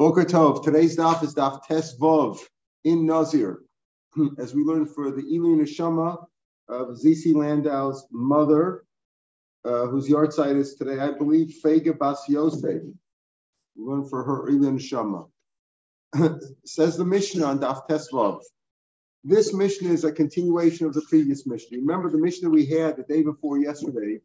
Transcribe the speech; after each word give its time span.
Boker 0.00 0.24
Tov. 0.24 0.64
Today's 0.64 0.96
daf 0.96 1.22
is 1.22 1.34
daf 1.34 1.62
Tes 1.66 1.94
Vov 1.98 2.38
in 2.84 3.04
Nazir, 3.04 3.60
as 4.38 4.54
we 4.54 4.62
learn 4.62 4.86
for 4.86 5.10
the 5.10 5.20
Ilu 5.20 5.60
Neshama 5.60 6.24
of 6.70 6.96
ZC 6.96 7.34
Landau's 7.34 8.06
mother, 8.10 8.86
uh, 9.66 9.88
whose 9.88 10.08
yahrzeit 10.08 10.56
is 10.56 10.76
today, 10.76 10.98
I 10.98 11.10
believe, 11.10 11.54
Fega 11.62 11.98
Bas 11.98 12.26
Yosef. 12.30 12.80
We 13.76 13.84
learn 13.84 14.08
for 14.08 14.24
her 14.24 14.48
Ilu 14.48 14.78
Neshama. 14.78 15.28
Says 16.64 16.96
the 16.96 17.04
Mishnah 17.04 17.44
on 17.44 17.58
daf 17.58 17.86
Tes 17.86 18.08
Vov. 18.10 18.40
This 19.22 19.52
Mishnah 19.52 19.90
is 19.90 20.04
a 20.04 20.12
continuation 20.12 20.86
of 20.86 20.94
the 20.94 21.02
previous 21.10 21.46
Mishnah. 21.46 21.76
Remember 21.76 22.08
the 22.08 22.16
Mishnah 22.16 22.48
we 22.48 22.64
had 22.64 22.96
the 22.96 23.02
day 23.02 23.22
before 23.22 23.58
yesterday 23.58 24.20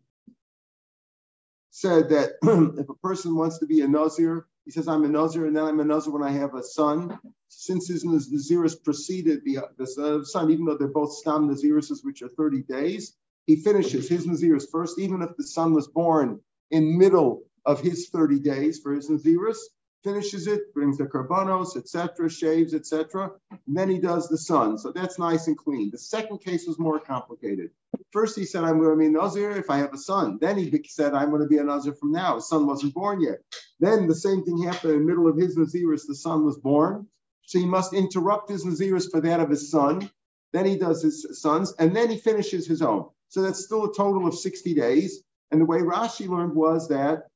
said 1.71 2.07
that 2.07 2.35
if 2.79 2.87
a 2.87 2.93
person 3.03 3.35
wants 3.35 3.59
to 3.59 3.65
be 3.65 3.81
a 3.81 3.87
Nazir, 3.89 4.47
he 4.65 4.71
says, 4.71 4.87
I'm 4.87 5.05
a 5.05 5.07
Nazir, 5.07 5.45
and 5.45 5.55
then 5.55 5.63
I'm 5.63 5.79
a 5.79 5.85
Nazir 5.85 6.11
when 6.11 6.23
I 6.23 6.31
have 6.31 6.55
a 6.55 6.63
son. 6.63 7.19
Since 7.47 7.87
his 7.87 8.03
Naziris 8.03 8.83
preceded 8.83 9.43
the, 9.45 9.59
the 9.77 10.25
son, 10.25 10.51
even 10.51 10.65
though 10.65 10.75
they're 10.75 10.87
both 10.87 11.13
Stam 11.13 11.47
Nazirises, 11.47 12.03
which 12.03 12.23
are 12.23 12.29
30 12.29 12.63
days, 12.63 13.15
he 13.45 13.57
finishes 13.57 14.09
his 14.09 14.25
Naziris 14.25 14.69
first, 14.69 14.97
even 14.99 15.21
if 15.21 15.37
the 15.37 15.43
son 15.43 15.73
was 15.73 15.87
born 15.87 16.41
in 16.71 16.97
middle 16.97 17.43
of 17.65 17.79
his 17.79 18.09
30 18.09 18.39
days 18.39 18.79
for 18.79 18.93
his 18.93 19.09
Naziris, 19.09 19.57
finishes 20.05 20.47
it, 20.47 20.73
brings 20.73 20.99
the 20.99 21.05
karbanos, 21.05 21.75
etc., 21.75 22.29
shaves, 22.29 22.73
etc. 22.73 23.31
Then 23.67 23.89
he 23.89 23.99
does 23.99 24.29
the 24.29 24.37
son. 24.37 24.77
So 24.77 24.91
that's 24.91 25.19
nice 25.19 25.47
and 25.47 25.57
clean. 25.57 25.89
The 25.91 25.97
second 25.97 26.39
case 26.39 26.67
was 26.67 26.79
more 26.79 26.99
complicated. 26.99 27.71
First, 28.11 28.37
he 28.37 28.45
said, 28.45 28.63
I'm 28.63 28.79
going 28.79 28.91
to 28.91 28.97
be 28.97 29.07
a 29.07 29.09
Nazir 29.09 29.51
if 29.51 29.69
I 29.69 29.79
have 29.79 29.93
a 29.93 29.97
son. 29.97 30.37
Then 30.39 30.57
he 30.57 30.71
said, 30.87 31.13
I'm 31.13 31.31
going 31.31 31.41
to 31.41 31.47
be 31.47 31.57
a 31.57 31.63
Nazir 31.63 31.93
from 31.93 32.11
now. 32.11 32.35
His 32.35 32.47
son 32.47 32.67
wasn't 32.67 32.93
born 32.93 33.19
yet. 33.19 33.39
Then 33.79 34.07
the 34.07 34.15
same 34.15 34.45
thing 34.45 34.63
happened 34.63 34.93
in 34.93 34.99
the 34.99 35.05
middle 35.05 35.27
of 35.27 35.35
his 35.35 35.57
Naziris. 35.57 36.07
The 36.07 36.15
son 36.15 36.45
was 36.45 36.57
born. 36.57 37.07
So 37.47 37.59
he 37.59 37.65
must 37.65 37.93
interrupt 37.93 38.49
his 38.49 38.65
Naziris 38.65 39.09
for 39.11 39.21
that 39.21 39.39
of 39.39 39.49
his 39.49 39.71
son. 39.71 40.09
Then 40.53 40.65
he 40.65 40.77
does 40.77 41.01
his 41.01 41.41
sons, 41.41 41.73
and 41.79 41.93
then 41.93 42.09
he 42.09 42.17
finishes 42.17 42.65
his 42.65 42.81
own. 42.81 43.09
So 43.27 43.41
that's 43.41 43.65
still 43.65 43.85
a 43.85 43.93
total 43.93 44.25
of 44.27 44.35
60 44.35 44.73
days. 44.73 45.21
And 45.51 45.59
the 45.59 45.65
way 45.65 45.79
Rashi 45.79 46.29
learned 46.29 46.55
was 46.55 46.87
that 46.89 47.27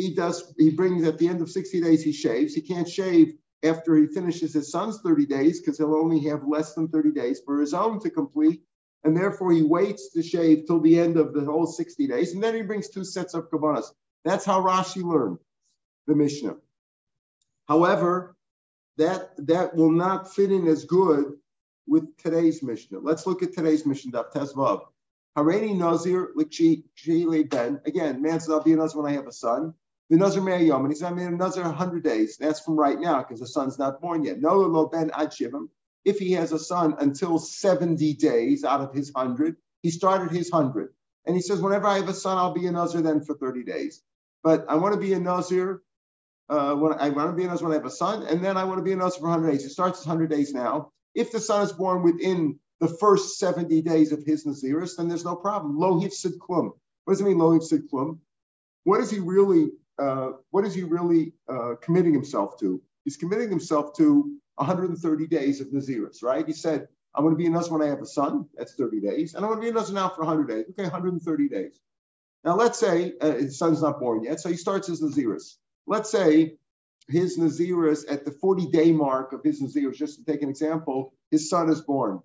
he 0.00 0.14
does 0.14 0.52
he 0.58 0.70
brings 0.70 1.06
at 1.06 1.18
the 1.18 1.28
end 1.28 1.40
of 1.42 1.50
60 1.50 1.80
days 1.80 2.02
he 2.02 2.12
shaves. 2.12 2.54
He 2.54 2.60
can't 2.60 2.88
shave 2.88 3.34
after 3.64 3.96
he 3.96 4.06
finishes 4.06 4.52
his 4.52 4.70
son's 4.70 5.00
30 5.00 5.26
days 5.26 5.60
because 5.60 5.78
he'll 5.78 5.94
only 5.94 6.20
have 6.28 6.46
less 6.46 6.74
than 6.74 6.88
30 6.88 7.12
days 7.12 7.40
for 7.44 7.60
his 7.60 7.74
own 7.74 8.00
to 8.00 8.10
complete. 8.10 8.62
And 9.04 9.16
therefore 9.16 9.52
he 9.52 9.62
waits 9.62 10.12
to 10.12 10.22
shave 10.22 10.66
till 10.66 10.80
the 10.80 10.98
end 10.98 11.16
of 11.16 11.32
the 11.32 11.44
whole 11.44 11.66
60 11.66 12.06
days. 12.06 12.34
And 12.34 12.42
then 12.42 12.54
he 12.54 12.62
brings 12.62 12.88
two 12.88 13.04
sets 13.04 13.34
of 13.34 13.50
karbanos. 13.50 13.86
That's 14.24 14.44
how 14.44 14.60
rashi 14.62 15.02
learned 15.02 15.38
the 16.06 16.14
mishnah. 16.14 16.56
However 17.66 18.36
that 18.96 19.30
that 19.46 19.74
will 19.76 19.92
not 19.92 20.32
fit 20.32 20.50
in 20.50 20.66
as 20.66 20.84
good 20.84 21.34
with 21.86 22.16
today's 22.18 22.62
mishnah. 22.62 22.98
Let's 22.98 23.26
look 23.26 23.42
at 23.42 23.52
today's 23.52 23.86
mishnah 23.86 24.12
daf 24.12 24.32
Tes 24.32 24.52
Vov 24.52 24.82
Hareni 25.38 25.76
Nazir 25.76 26.32
Likchi 26.36 26.82
Ben. 27.48 27.80
Again, 27.86 28.20
man 28.20 28.40
says, 28.40 28.50
I'll 28.50 28.62
be 28.62 28.72
a 28.72 28.76
Nazir 28.76 29.00
when 29.00 29.12
I 29.12 29.14
have 29.14 29.28
a 29.28 29.32
son. 29.32 29.74
The 30.10 30.16
Nazir 30.16 30.58
Yom, 30.58 30.84
and 30.84 30.92
he 30.92 30.98
said, 30.98 31.12
I'm 31.12 31.18
in 31.18 31.34
a 31.34 31.36
Nazir 31.36 31.64
100 31.64 32.02
days. 32.02 32.38
That's 32.38 32.60
from 32.60 32.76
right 32.76 32.98
now 32.98 33.18
because 33.18 33.40
the 33.40 33.46
son's 33.46 33.78
not 33.78 34.00
born 34.00 34.24
yet. 34.24 34.40
No 34.40 34.56
Lo 34.56 34.86
Ben 34.86 35.10
Ad 35.14 35.30
Shivim. 35.30 35.68
If 36.04 36.18
he 36.18 36.32
has 36.32 36.52
a 36.52 36.58
son 36.58 36.96
until 36.98 37.38
70 37.38 38.14
days 38.14 38.64
out 38.64 38.80
of 38.80 38.94
his 38.94 39.12
100, 39.12 39.56
he 39.82 39.90
started 39.90 40.30
his 40.30 40.50
100. 40.50 40.94
And 41.26 41.36
he 41.36 41.42
says, 41.42 41.60
whenever 41.60 41.86
I 41.86 41.98
have 41.98 42.08
a 42.08 42.14
son, 42.14 42.38
I'll 42.38 42.54
be 42.54 42.66
a 42.66 42.72
Nazir 42.72 43.02
then 43.02 43.20
for 43.20 43.34
30 43.36 43.64
days. 43.64 44.02
But 44.42 44.64
I 44.68 44.76
want 44.76 44.94
to 44.94 45.00
be 45.00 45.12
a 45.12 45.20
Nazir 45.20 45.82
uh, 46.48 46.74
when 46.74 46.94
I 46.94 47.10
want 47.10 47.30
to 47.30 47.36
be 47.36 47.44
a 47.44 47.48
Nazir 47.48 47.66
when 47.66 47.72
I 47.72 47.80
have 47.80 47.84
a 47.84 47.90
son, 47.90 48.22
and 48.22 48.42
then 48.42 48.56
I 48.56 48.64
want 48.64 48.78
to 48.78 48.84
be 48.84 48.92
a 48.92 48.96
Nazir 48.96 49.20
for 49.20 49.28
100 49.28 49.50
days. 49.50 49.64
He 49.64 49.68
starts 49.68 49.98
his 49.98 50.06
100 50.06 50.30
days 50.30 50.54
now. 50.54 50.90
If 51.14 51.32
the 51.32 51.40
son 51.40 51.62
is 51.62 51.72
born 51.72 52.02
within 52.02 52.58
the 52.80 52.88
first 52.88 53.38
70 53.38 53.82
days 53.82 54.12
of 54.12 54.22
his 54.24 54.46
Naziris, 54.46 54.96
then 54.96 55.08
there's 55.08 55.24
no 55.24 55.36
problem. 55.36 55.78
Lo 55.78 56.00
hifsid 56.00 56.38
klum. 56.38 56.70
What 57.04 57.14
does 57.14 57.20
it 57.20 57.24
mean, 57.24 57.38
lo 57.38 57.58
hifsid 57.58 57.82
klum? 57.92 58.18
What 58.84 59.00
is 59.00 59.10
he 59.10 59.18
really, 59.18 59.70
uh, 59.98 60.32
what 60.50 60.64
is 60.64 60.74
he 60.74 60.82
really 60.82 61.32
uh, 61.48 61.74
committing 61.82 62.12
himself 62.12 62.58
to? 62.60 62.80
He's 63.04 63.16
committing 63.16 63.50
himself 63.50 63.96
to 63.96 64.36
130 64.56 65.26
days 65.26 65.60
of 65.60 65.68
Naziris, 65.68 66.22
right? 66.22 66.46
He 66.46 66.52
said, 66.52 66.88
I'm 67.14 67.24
going 67.24 67.34
to 67.34 67.38
be 67.38 67.46
a 67.46 67.50
Nazir 67.50 67.72
when 67.72 67.82
I 67.82 67.90
have 67.90 68.02
a 68.02 68.06
son, 68.06 68.46
that's 68.54 68.74
30 68.74 69.00
days, 69.00 69.34
and 69.34 69.44
I'm 69.44 69.50
going 69.50 69.60
to 69.60 69.64
be 69.64 69.70
a 69.70 69.72
Nazir 69.72 69.94
now 69.94 70.08
for 70.08 70.24
100 70.24 70.48
days. 70.48 70.64
Okay, 70.70 70.82
130 70.82 71.48
days. 71.48 71.80
Now, 72.44 72.56
let's 72.56 72.78
say 72.78 73.14
uh, 73.20 73.32
his 73.32 73.58
son's 73.58 73.82
not 73.82 73.98
born 73.98 74.24
yet, 74.24 74.40
so 74.40 74.48
he 74.48 74.56
starts 74.56 74.86
his 74.86 75.02
Naziris. 75.02 75.56
Let's 75.86 76.10
say 76.10 76.56
his 77.08 77.38
Naziris 77.38 78.04
at 78.10 78.24
the 78.24 78.30
40 78.30 78.66
day 78.66 78.92
mark 78.92 79.32
of 79.32 79.42
his 79.42 79.62
Naziris, 79.62 79.96
just 79.96 80.18
to 80.18 80.24
take 80.24 80.42
an 80.42 80.48
example, 80.50 81.14
his 81.30 81.48
son 81.48 81.70
is 81.70 81.80
born 81.80 82.20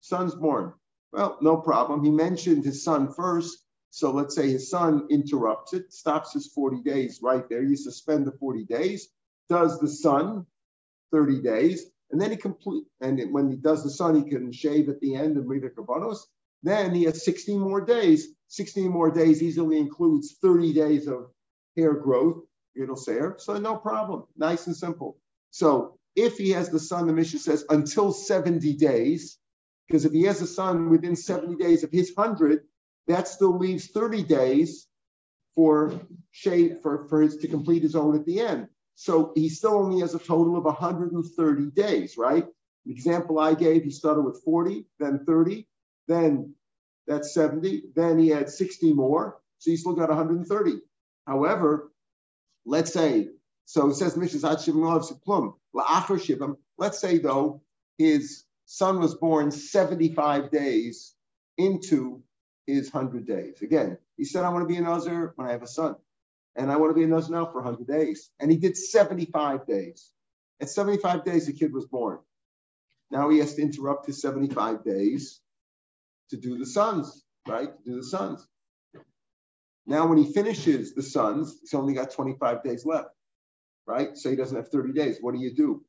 son's 0.00 0.34
born. 0.34 0.72
Well, 1.12 1.38
no 1.40 1.56
problem. 1.56 2.04
He 2.04 2.10
mentioned 2.10 2.64
his 2.64 2.84
son 2.84 3.12
first. 3.12 3.58
So 3.90 4.12
let's 4.12 4.34
say 4.34 4.50
his 4.50 4.70
son 4.70 5.06
interrupts 5.10 5.72
it, 5.72 5.92
stops 5.92 6.32
his 6.32 6.48
40 6.48 6.82
days 6.82 7.20
right 7.22 7.48
there. 7.48 7.62
You 7.62 7.76
suspend 7.76 8.26
the 8.26 8.32
40 8.32 8.64
days, 8.64 9.08
does 9.48 9.80
the 9.80 9.88
son 9.88 10.46
30 11.12 11.40
days, 11.42 11.86
and 12.10 12.20
then 12.20 12.30
he 12.30 12.36
complete. 12.36 12.84
And 13.00 13.32
when 13.32 13.50
he 13.50 13.56
does 13.56 13.82
the 13.82 13.90
son, 13.90 14.14
he 14.14 14.28
can 14.28 14.52
shave 14.52 14.88
at 14.88 15.00
the 15.00 15.14
end 15.14 15.36
and 15.36 15.48
read 15.48 15.62
the 15.62 15.70
karbanos. 15.70 16.18
Then 16.62 16.94
he 16.94 17.04
has 17.04 17.24
16 17.24 17.58
more 17.58 17.80
days. 17.80 18.28
16 18.48 18.90
more 18.90 19.10
days 19.10 19.42
easily 19.42 19.78
includes 19.78 20.36
30 20.42 20.72
days 20.72 21.06
of 21.06 21.30
hair 21.76 21.94
growth, 21.94 22.44
it'll 22.74 22.96
say, 22.96 23.18
so 23.38 23.58
no 23.58 23.76
problem. 23.76 24.24
Nice 24.36 24.66
and 24.66 24.76
simple. 24.76 25.18
So 25.50 25.98
if 26.16 26.38
he 26.38 26.50
has 26.50 26.70
the 26.70 26.80
son, 26.80 27.06
the 27.06 27.12
Mishnah 27.12 27.40
says 27.40 27.64
until 27.68 28.12
70 28.12 28.74
days, 28.74 29.38
because 29.86 30.04
if 30.04 30.12
he 30.12 30.22
has 30.24 30.42
a 30.42 30.46
son 30.46 30.90
within 30.90 31.14
70 31.14 31.56
days 31.56 31.84
of 31.84 31.90
his 31.90 32.12
100, 32.14 32.62
that 33.08 33.26
still 33.26 33.56
leaves 33.58 33.88
30 33.88 34.22
days 34.22 34.86
for 35.54 35.92
shade 36.30 36.78
for, 36.82 37.08
for 37.08 37.22
his 37.22 37.38
to 37.38 37.48
complete 37.48 37.82
his 37.82 37.96
own 37.96 38.14
at 38.14 38.24
the 38.24 38.40
end. 38.40 38.68
So 38.94 39.32
he 39.34 39.48
still 39.48 39.74
only 39.74 40.00
has 40.00 40.14
a 40.14 40.18
total 40.18 40.56
of 40.56 40.64
130 40.64 41.70
days, 41.70 42.16
right? 42.16 42.46
The 42.84 42.92
example 42.92 43.38
I 43.38 43.54
gave, 43.54 43.84
he 43.84 43.90
started 43.90 44.22
with 44.22 44.42
40, 44.44 44.86
then 44.98 45.24
30, 45.26 45.66
then 46.06 46.54
that's 47.06 47.32
70, 47.34 47.84
then 47.94 48.18
he 48.18 48.28
had 48.28 48.50
60 48.50 48.92
more. 48.92 49.40
So 49.58 49.70
he 49.70 49.76
still 49.76 49.94
got 49.94 50.08
130. 50.08 50.80
However, 51.26 51.92
let's 52.64 52.92
say, 52.92 53.28
so 53.64 53.88
it 53.88 53.94
says 53.94 54.14
Mishas 54.14 54.44
Let's 56.78 57.00
say 57.00 57.18
though 57.18 57.62
his 57.98 58.44
son 58.64 59.00
was 59.00 59.14
born 59.14 59.50
75 59.50 60.50
days 60.50 61.14
into 61.56 62.22
his 62.74 62.92
100 62.92 63.26
days. 63.26 63.62
Again, 63.62 63.98
he 64.16 64.24
said, 64.24 64.44
I 64.44 64.50
want 64.50 64.68
to 64.68 64.72
be 64.72 64.78
a 64.78 64.82
Nazir 64.82 65.32
when 65.36 65.48
I 65.48 65.52
have 65.52 65.62
a 65.62 65.66
son. 65.66 65.96
And 66.56 66.70
I 66.70 66.76
want 66.76 66.90
to 66.90 66.94
be 66.94 67.04
a 67.04 67.06
Nazir 67.06 67.36
now 67.36 67.46
for 67.46 67.62
100 67.62 67.86
days. 67.86 68.30
And 68.40 68.50
he 68.50 68.56
did 68.56 68.76
75 68.76 69.66
days. 69.66 70.10
At 70.60 70.70
75 70.70 71.24
days, 71.24 71.46
the 71.46 71.52
kid 71.52 71.72
was 71.72 71.86
born. 71.86 72.18
Now 73.10 73.30
he 73.30 73.38
has 73.38 73.54
to 73.54 73.62
interrupt 73.62 74.06
his 74.06 74.20
75 74.20 74.84
days 74.84 75.40
to 76.30 76.36
do 76.36 76.58
the 76.58 76.66
sons, 76.66 77.24
right? 77.46 77.68
To 77.76 77.90
do 77.90 77.96
the 77.96 78.04
sons. 78.04 78.46
Now, 79.86 80.06
when 80.06 80.18
he 80.18 80.30
finishes 80.30 80.94
the 80.94 81.02
sons, 81.02 81.58
he's 81.62 81.72
only 81.72 81.94
got 81.94 82.10
25 82.10 82.62
days 82.62 82.84
left, 82.84 83.08
right? 83.86 84.14
So 84.18 84.28
he 84.28 84.36
doesn't 84.36 84.56
have 84.56 84.68
30 84.68 84.92
days. 84.92 85.16
What 85.22 85.34
do 85.34 85.40
you 85.40 85.54
do? 85.54 85.82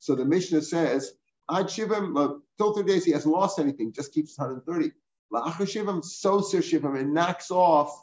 So 0.00 0.16
the 0.16 0.24
Mishnah 0.24 0.62
says, 0.62 1.12
Ad 1.48 1.66
Shivim, 1.66 2.40
till 2.58 2.74
30 2.74 2.88
days, 2.88 3.04
he 3.04 3.12
hasn't 3.12 3.32
lost 3.32 3.60
anything, 3.60 3.92
just 3.92 4.12
keeps 4.12 4.36
130. 4.36 4.90
La'achar 5.34 5.66
Shivim, 5.66 6.04
Sosir 6.04 6.60
Shivim, 6.60 6.96
it 7.00 7.06
knocks 7.06 7.50
off 7.50 8.00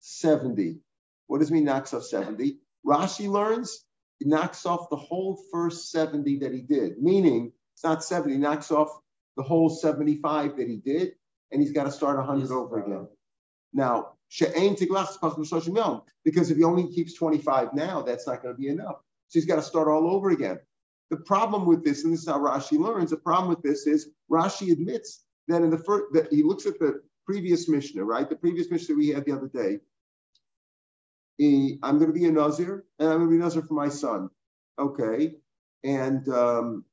70. 0.00 0.78
What 1.26 1.40
does 1.40 1.50
mean 1.50 1.64
knocks 1.64 1.92
off 1.92 2.04
70? 2.04 2.58
Rashi 2.86 3.28
learns, 3.28 3.84
he 4.20 4.28
knocks 4.28 4.64
off 4.64 4.88
the 4.88 4.96
whole 4.96 5.42
first 5.50 5.90
70 5.90 6.38
that 6.38 6.52
he 6.52 6.60
did, 6.60 7.02
meaning 7.02 7.52
it's 7.74 7.82
not 7.82 8.04
70, 8.04 8.34
he 8.34 8.38
knocks 8.38 8.70
off 8.70 8.88
the 9.36 9.42
whole 9.42 9.68
75 9.68 10.56
that 10.56 10.68
he 10.68 10.76
did, 10.76 11.12
and 11.50 11.60
he's 11.60 11.72
got 11.72 11.84
to 11.84 11.92
start 11.92 12.18
100 12.18 12.42
yes, 12.42 12.50
over 12.50 12.78
again. 12.78 12.92
Uh, 12.92 13.06
now, 13.72 14.12
because 16.24 16.50
if 16.50 16.56
he 16.56 16.64
only 16.64 16.92
keeps 16.92 17.14
25 17.14 17.74
now, 17.74 18.02
that's 18.02 18.26
not 18.26 18.42
going 18.42 18.54
to 18.54 18.60
be 18.60 18.68
enough. 18.68 18.96
So 19.28 19.38
he's 19.38 19.46
got 19.46 19.56
to 19.56 19.62
start 19.62 19.88
all 19.88 20.08
over 20.14 20.30
again. 20.30 20.58
The 21.10 21.16
problem 21.16 21.66
with 21.66 21.84
this, 21.84 22.04
and 22.04 22.12
this 22.12 22.20
is 22.20 22.28
how 22.28 22.38
Rashi 22.38 22.78
learns, 22.78 23.10
the 23.10 23.16
problem 23.16 23.48
with 23.48 23.62
this 23.62 23.86
is 23.86 24.10
Rashi 24.30 24.70
admits 24.72 25.24
that 25.48 25.62
in 25.62 25.70
the 25.70 25.78
first 25.78 26.12
that 26.12 26.32
he 26.32 26.42
looks 26.42 26.66
at 26.66 26.78
the 26.78 27.02
previous 27.26 27.68
Mishnah, 27.68 28.04
right? 28.04 28.28
The 28.28 28.36
previous 28.36 28.70
Mishnah 28.70 28.94
we 28.94 29.08
had 29.08 29.24
the 29.24 29.32
other 29.32 29.48
day. 29.48 29.78
He, 31.36 31.78
I'm 31.82 31.98
going 31.98 32.12
to 32.12 32.18
be 32.18 32.26
a 32.26 32.32
Nazir, 32.32 32.84
and 32.98 33.08
I'm 33.08 33.18
going 33.18 33.28
to 33.28 33.36
be 33.36 33.40
a 33.40 33.44
Nazir 33.44 33.62
for 33.62 33.74
my 33.74 33.88
son. 33.88 34.30
Okay. 34.78 35.34
And 35.84 36.28
um, 36.28 36.84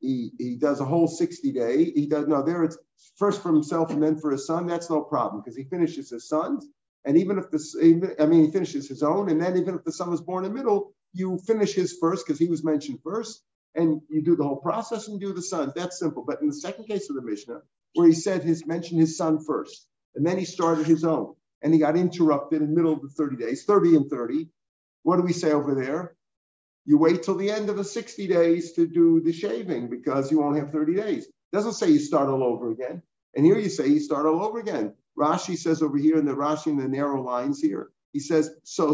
he, 0.00 0.32
he 0.38 0.56
does 0.56 0.80
a 0.80 0.84
whole 0.84 1.08
60 1.08 1.52
day. 1.52 1.84
He 1.84 2.06
does 2.06 2.26
no, 2.26 2.42
there 2.42 2.64
it's 2.64 2.78
first 3.16 3.42
for 3.42 3.52
himself 3.52 3.90
and 3.90 4.02
then 4.02 4.18
for 4.18 4.30
his 4.30 4.46
son. 4.46 4.66
That's 4.66 4.90
no 4.90 5.02
problem 5.02 5.42
because 5.42 5.56
he 5.56 5.64
finishes 5.64 6.10
his 6.10 6.28
son's. 6.28 6.66
And 7.04 7.16
even 7.16 7.38
if 7.38 7.50
the, 7.50 8.16
I 8.18 8.26
mean, 8.26 8.44
he 8.44 8.50
finishes 8.50 8.88
his 8.88 9.02
own, 9.02 9.30
and 9.30 9.40
then 9.40 9.56
even 9.56 9.74
if 9.74 9.84
the 9.84 9.92
son 9.92 10.10
was 10.10 10.20
born 10.20 10.44
in 10.44 10.52
the 10.52 10.58
middle, 10.58 10.92
you 11.12 11.38
finish 11.46 11.72
his 11.72 11.96
first 11.98 12.26
because 12.26 12.38
he 12.38 12.48
was 12.48 12.62
mentioned 12.62 12.98
first, 13.02 13.42
and 13.74 14.00
you 14.08 14.22
do 14.22 14.36
the 14.36 14.44
whole 14.44 14.56
process 14.56 15.08
and 15.08 15.20
do 15.20 15.32
the 15.32 15.42
sons. 15.42 15.72
That's 15.74 15.98
simple. 15.98 16.24
But 16.26 16.40
in 16.40 16.48
the 16.48 16.54
second 16.54 16.86
case 16.86 17.10
of 17.10 17.16
the 17.16 17.22
Mishnah, 17.22 17.60
where 17.94 18.06
he 18.06 18.12
said 18.12 18.42
his 18.42 18.66
mentioned 18.66 19.00
his 19.00 19.16
son 19.16 19.44
first, 19.44 19.86
and 20.14 20.26
then 20.26 20.38
he 20.38 20.44
started 20.44 20.86
his 20.86 21.04
own, 21.04 21.34
and 21.62 21.72
he 21.72 21.80
got 21.80 21.96
interrupted 21.96 22.62
in 22.62 22.68
the 22.68 22.74
middle 22.74 22.92
of 22.92 23.02
the 23.02 23.08
30 23.08 23.36
days, 23.36 23.64
30 23.64 23.96
and 23.96 24.10
30. 24.10 24.48
What 25.02 25.16
do 25.16 25.22
we 25.22 25.32
say 25.32 25.52
over 25.52 25.74
there? 25.74 26.16
You 26.84 26.98
wait 26.98 27.22
till 27.22 27.36
the 27.36 27.50
end 27.50 27.70
of 27.70 27.76
the 27.76 27.84
60 27.84 28.26
days 28.26 28.72
to 28.72 28.86
do 28.86 29.20
the 29.20 29.32
shaving 29.32 29.88
because 29.88 30.30
you 30.30 30.42
only 30.42 30.60
have 30.60 30.72
30 30.72 30.94
days. 30.94 31.28
Doesn't 31.52 31.74
say 31.74 31.90
you 31.90 31.98
start 31.98 32.28
all 32.28 32.42
over 32.42 32.70
again. 32.70 33.02
And 33.34 33.44
here 33.46 33.58
you 33.58 33.68
say 33.68 33.86
you 33.86 34.00
start 34.00 34.26
all 34.26 34.44
over 34.44 34.58
again. 34.58 34.94
Rashi 35.18 35.56
says 35.56 35.82
over 35.82 35.98
here 35.98 36.16
in 36.16 36.24
the 36.24 36.34
Rashi 36.34 36.68
in 36.68 36.76
the 36.76 36.88
narrow 36.88 37.22
lines 37.22 37.60
here, 37.60 37.90
he 38.12 38.20
says, 38.20 38.50
so 38.64 38.92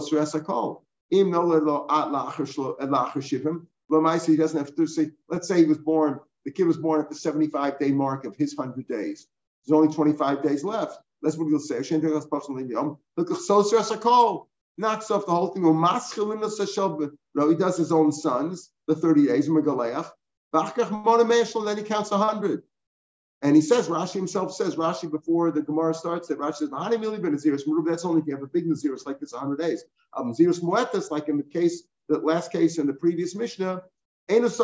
stresakol. 3.90 4.26
He 4.26 4.36
doesn't 4.36 4.58
have 4.58 4.74
to 4.76 4.86
say, 4.86 5.10
let's 5.28 5.48
say 5.48 5.58
he 5.58 5.64
was 5.64 5.78
born, 5.78 6.20
the 6.44 6.52
kid 6.52 6.66
was 6.66 6.76
born 6.76 7.00
at 7.00 7.08
the 7.08 7.14
75 7.14 7.78
day 7.78 7.92
mark 7.92 8.24
of 8.24 8.36
his 8.36 8.56
100 8.56 8.86
days. 8.86 9.26
There's 9.66 9.76
only 9.76 9.92
25 9.92 10.42
days 10.42 10.62
left. 10.64 10.98
That's 11.22 11.36
what 11.36 11.48
he'll 11.48 11.58
say. 11.58 11.78
Knocks 14.78 15.10
off 15.10 15.24
the 15.24 15.32
whole 15.32 15.48
thing. 15.48 15.62
No, 17.34 17.48
he 17.48 17.54
does 17.56 17.76
his 17.76 17.90
own 17.92 18.12
sons, 18.12 18.70
the 18.86 18.94
30 18.94 19.26
days, 19.26 19.48
Megaleach. 19.48 20.10
Then 20.52 21.76
he 21.76 21.82
counts 21.82 22.10
100. 22.10 22.62
And 23.42 23.54
he 23.54 23.62
says, 23.62 23.88
Rashi 23.88 24.14
himself 24.14 24.54
says, 24.54 24.76
Rashi 24.76 25.10
before 25.10 25.50
the 25.50 25.62
Gemara 25.62 25.94
starts, 25.94 26.28
that 26.28 26.38
Rashi 26.38 26.56
says, 26.56 26.70
that's 26.70 28.04
only 28.04 28.20
if 28.20 28.26
you 28.26 28.34
have 28.34 28.42
a 28.42 28.46
big 28.46 28.66
Naziris 28.66 29.06
like 29.06 29.20
this 29.20 29.32
100 29.32 29.58
days. 29.58 29.84
Um, 30.16 30.32
Muetas, 30.32 31.10
like 31.10 31.28
in 31.28 31.36
the 31.36 31.42
case, 31.42 31.82
the 32.08 32.18
last 32.18 32.52
case 32.52 32.78
in 32.78 32.86
the 32.86 32.92
previous 32.92 33.34
Mishnah, 33.34 33.82
then 34.28 34.44
it 34.44 34.56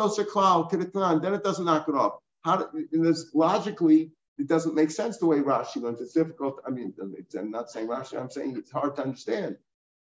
doesn't 1.43 1.65
knock 1.65 1.87
it 1.87 1.95
off. 1.95 2.19
How 2.41 2.69
in 2.91 3.01
this 3.01 3.31
logically, 3.33 4.11
it 4.37 4.47
doesn't 4.47 4.75
make 4.75 4.91
sense 4.91 5.17
the 5.17 5.25
way 5.25 5.37
Rashi 5.37 5.77
learns. 5.77 6.01
It's 6.01 6.13
difficult. 6.13 6.61
I 6.67 6.71
mean, 6.71 6.93
I'm 7.37 7.51
not 7.51 7.69
saying 7.69 7.87
Rashi, 7.87 8.19
I'm 8.19 8.29
saying 8.29 8.55
it's 8.57 8.71
hard 8.71 8.95
to 8.97 9.03
understand. 9.03 9.57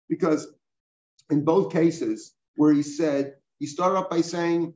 Because 0.09 0.47
in 1.29 1.45
both 1.45 1.71
cases 1.71 2.33
where 2.55 2.73
he 2.73 2.83
said, 2.83 3.35
he 3.59 3.65
started 3.65 3.97
off 3.97 4.09
by 4.09 4.21
saying, 4.21 4.73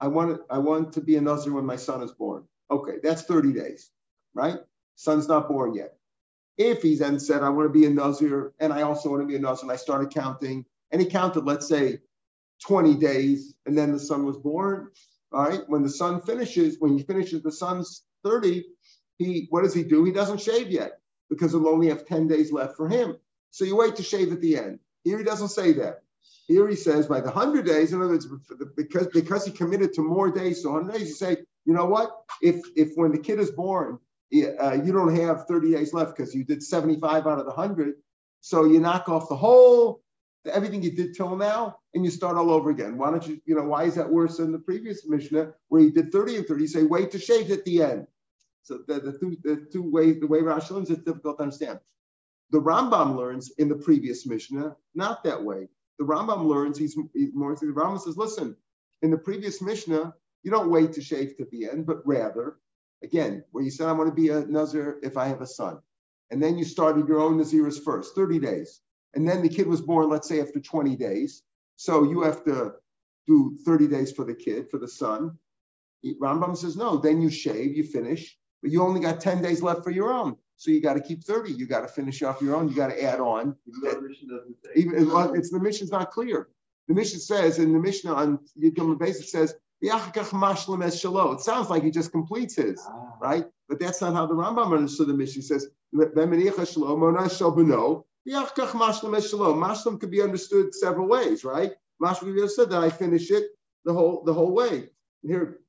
I 0.00 0.08
want, 0.08 0.40
I 0.50 0.58
want 0.58 0.94
to 0.94 1.00
be 1.00 1.16
a 1.16 1.20
Nazir 1.20 1.52
when 1.52 1.66
my 1.66 1.76
son 1.76 2.02
is 2.02 2.12
born. 2.12 2.44
Okay, 2.70 2.94
that's 3.02 3.22
30 3.22 3.52
days, 3.52 3.90
right? 4.34 4.58
Son's 4.96 5.28
not 5.28 5.48
born 5.48 5.74
yet. 5.74 5.96
If 6.58 6.82
he 6.82 6.96
then 6.96 7.20
said, 7.20 7.42
I 7.42 7.48
want 7.50 7.72
to 7.72 7.78
be 7.78 7.86
a 7.86 7.90
Nazir 7.90 8.52
and 8.58 8.72
I 8.72 8.82
also 8.82 9.10
want 9.10 9.22
to 9.22 9.26
be 9.26 9.36
a 9.36 9.38
Nazir, 9.38 9.64
and 9.64 9.72
I 9.72 9.76
started 9.76 10.10
counting, 10.10 10.64
and 10.92 11.00
he 11.00 11.08
counted, 11.08 11.44
let's 11.44 11.68
say, 11.68 12.00
20 12.66 12.96
days, 12.96 13.54
and 13.66 13.76
then 13.76 13.92
the 13.92 13.98
son 13.98 14.24
was 14.24 14.36
born, 14.36 14.90
all 15.32 15.44
right? 15.44 15.62
When 15.66 15.82
the 15.82 15.90
son 15.90 16.20
finishes, 16.20 16.76
when 16.78 16.96
he 16.96 17.04
finishes 17.04 17.42
the 17.42 17.52
son's 17.52 18.02
30, 18.24 18.64
he 19.18 19.46
what 19.50 19.62
does 19.62 19.74
he 19.74 19.82
do? 19.82 20.04
He 20.04 20.12
doesn't 20.12 20.40
shave 20.40 20.70
yet 20.70 20.98
because 21.28 21.52
he'll 21.52 21.68
only 21.68 21.88
have 21.88 22.06
10 22.06 22.26
days 22.26 22.52
left 22.52 22.76
for 22.76 22.88
him. 22.88 23.16
So 23.50 23.64
you 23.64 23.76
wait 23.76 23.96
to 23.96 24.02
shave 24.02 24.32
at 24.32 24.40
the 24.40 24.56
end. 24.58 24.78
Here 25.04 25.18
he 25.18 25.24
doesn't 25.24 25.48
say 25.48 25.72
that. 25.74 26.02
Here 26.46 26.66
he 26.68 26.76
says 26.76 27.06
by 27.06 27.20
the 27.20 27.30
hundred 27.30 27.64
days, 27.64 27.92
in 27.92 28.00
other 28.00 28.10
words, 28.10 28.26
because 28.76 29.06
because 29.08 29.44
he 29.44 29.52
committed 29.52 29.92
to 29.94 30.02
more 30.02 30.30
days, 30.30 30.62
so 30.62 30.72
100 30.72 30.98
days, 30.98 31.08
you 31.08 31.14
say, 31.14 31.36
you 31.64 31.72
know 31.72 31.86
what? 31.86 32.10
If 32.42 32.60
if 32.76 32.96
when 32.96 33.12
the 33.12 33.18
kid 33.18 33.38
is 33.38 33.52
born, 33.52 33.98
uh, 34.32 34.72
you 34.82 34.92
don't 34.92 35.14
have 35.14 35.46
30 35.46 35.72
days 35.72 35.94
left 35.94 36.16
because 36.16 36.34
you 36.34 36.44
did 36.44 36.62
75 36.62 37.26
out 37.26 37.38
of 37.38 37.46
the 37.46 37.52
100, 37.52 37.94
so 38.40 38.64
you 38.64 38.80
knock 38.80 39.08
off 39.08 39.28
the 39.28 39.36
whole 39.36 40.02
everything 40.46 40.82
you 40.82 40.90
did 40.90 41.14
till 41.14 41.36
now, 41.36 41.78
and 41.94 42.04
you 42.04 42.10
start 42.10 42.36
all 42.36 42.50
over 42.50 42.70
again. 42.70 42.96
Why 42.96 43.10
don't 43.10 43.26
you, 43.26 43.40
you 43.44 43.54
know, 43.54 43.64
why 43.64 43.84
is 43.84 43.94
that 43.96 44.10
worse 44.10 44.38
than 44.38 44.52
the 44.52 44.58
previous 44.58 45.06
Mishnah 45.06 45.52
where 45.68 45.82
you 45.82 45.92
did 45.92 46.12
30 46.12 46.36
and 46.38 46.46
30? 46.46 46.62
You 46.62 46.68
say 46.68 46.82
wait 46.84 47.10
to 47.12 47.18
shave 47.18 47.50
at 47.50 47.64
the 47.64 47.82
end. 47.82 48.06
So 48.62 48.80
the, 48.86 49.00
the 49.00 49.12
two 49.18 49.36
the 49.42 49.66
two 49.72 49.82
ways 49.82 50.20
the 50.20 50.26
way 50.26 50.40
Rashi 50.40 50.70
learns 50.70 50.90
it's 50.90 51.02
difficult 51.02 51.38
to 51.38 51.42
understand. 51.44 51.80
The 52.50 52.60
Rambam 52.60 53.16
learns 53.16 53.52
in 53.58 53.68
the 53.68 53.76
previous 53.76 54.26
Mishnah, 54.26 54.76
not 54.94 55.22
that 55.24 55.42
way. 55.42 55.68
The 55.98 56.04
Rambam 56.04 56.46
learns, 56.46 56.78
he's, 56.78 56.96
he's 57.14 57.32
more, 57.34 57.54
the 57.54 57.66
Rambam 57.66 58.00
says, 58.00 58.16
listen, 58.16 58.56
in 59.02 59.10
the 59.10 59.18
previous 59.18 59.62
Mishnah, 59.62 60.14
you 60.42 60.50
don't 60.50 60.70
wait 60.70 60.92
to 60.94 61.02
shave 61.02 61.36
to 61.36 61.46
the 61.52 61.70
end, 61.70 61.86
but 61.86 62.04
rather, 62.06 62.56
again, 63.04 63.44
where 63.52 63.62
you 63.62 63.70
said, 63.70 63.86
I 63.86 63.92
want 63.92 64.08
to 64.08 64.14
be 64.14 64.30
a 64.30 64.40
Nazir 64.46 64.98
if 65.02 65.16
I 65.16 65.28
have 65.28 65.42
a 65.42 65.46
son. 65.46 65.78
And 66.30 66.42
then 66.42 66.58
you 66.58 66.64
started 66.64 67.06
your 67.06 67.20
own 67.20 67.38
Naziris 67.38 67.82
first, 67.82 68.14
30 68.14 68.38
days. 68.40 68.80
And 69.14 69.28
then 69.28 69.42
the 69.42 69.48
kid 69.48 69.66
was 69.66 69.80
born, 69.80 70.08
let's 70.08 70.28
say, 70.28 70.40
after 70.40 70.60
20 70.60 70.96
days. 70.96 71.42
So 71.76 72.04
you 72.04 72.22
have 72.22 72.44
to 72.44 72.74
do 73.26 73.56
30 73.64 73.88
days 73.88 74.12
for 74.12 74.24
the 74.24 74.34
kid, 74.34 74.70
for 74.70 74.78
the 74.78 74.88
son. 74.88 75.38
Rambam 76.20 76.56
says, 76.56 76.76
no, 76.76 76.96
then 76.96 77.20
you 77.20 77.30
shave, 77.30 77.76
you 77.76 77.84
finish, 77.84 78.36
but 78.62 78.70
you 78.70 78.82
only 78.82 79.00
got 79.00 79.20
10 79.20 79.42
days 79.42 79.62
left 79.62 79.84
for 79.84 79.90
your 79.90 80.12
own. 80.12 80.36
So 80.56 80.70
you 80.70 80.80
got 80.82 80.94
to 80.94 81.00
keep 81.00 81.24
30. 81.24 81.52
You 81.52 81.66
got 81.66 81.80
to 81.80 81.88
finish 81.88 82.22
off 82.22 82.42
your 82.42 82.54
own. 82.54 82.68
You 82.68 82.74
got 82.74 82.88
to 82.88 83.02
add 83.02 83.18
on. 83.18 83.56
Even 84.76 84.94
it's 85.34 85.50
the 85.50 85.58
Mishnah's 85.58 85.90
not 85.90 86.10
clear. 86.10 86.48
The 86.88 86.94
Mishnah 86.94 87.20
says 87.20 87.58
in 87.58 87.72
the 87.72 87.78
Mishnah 87.78 88.12
on 88.12 88.38
Yom 88.56 88.98
Basic 88.98 89.26
says 89.26 89.54
it 89.82 91.40
sounds 91.40 91.70
like 91.70 91.82
he 91.82 91.90
just 91.90 92.12
completes 92.12 92.56
his, 92.56 92.86
ah. 92.86 93.14
right? 93.20 93.46
But 93.68 93.80
that's 93.80 94.02
not 94.02 94.12
how 94.12 94.26
the 94.26 94.34
Rambam 94.34 94.74
understood 94.74 95.08
the 95.08 95.14
Mishnah. 95.14 95.36
He 95.36 95.42
says 95.42 95.68
Mashlam 98.30 100.00
could 100.00 100.10
be 100.10 100.22
understood 100.22 100.74
several 100.74 101.08
ways, 101.08 101.44
right? 101.44 101.72
Mashlam 102.02 102.20
could 102.20 102.34
be 102.34 102.40
understood 102.40 102.70
that 102.70 102.82
I 102.82 102.90
finish 102.90 103.30
it 103.30 103.44
the 103.84 103.92
whole 103.92 104.22
the 104.24 104.32
whole 104.32 104.52
way. 104.52 104.90
And 105.22 105.30
Here, 105.30 105.60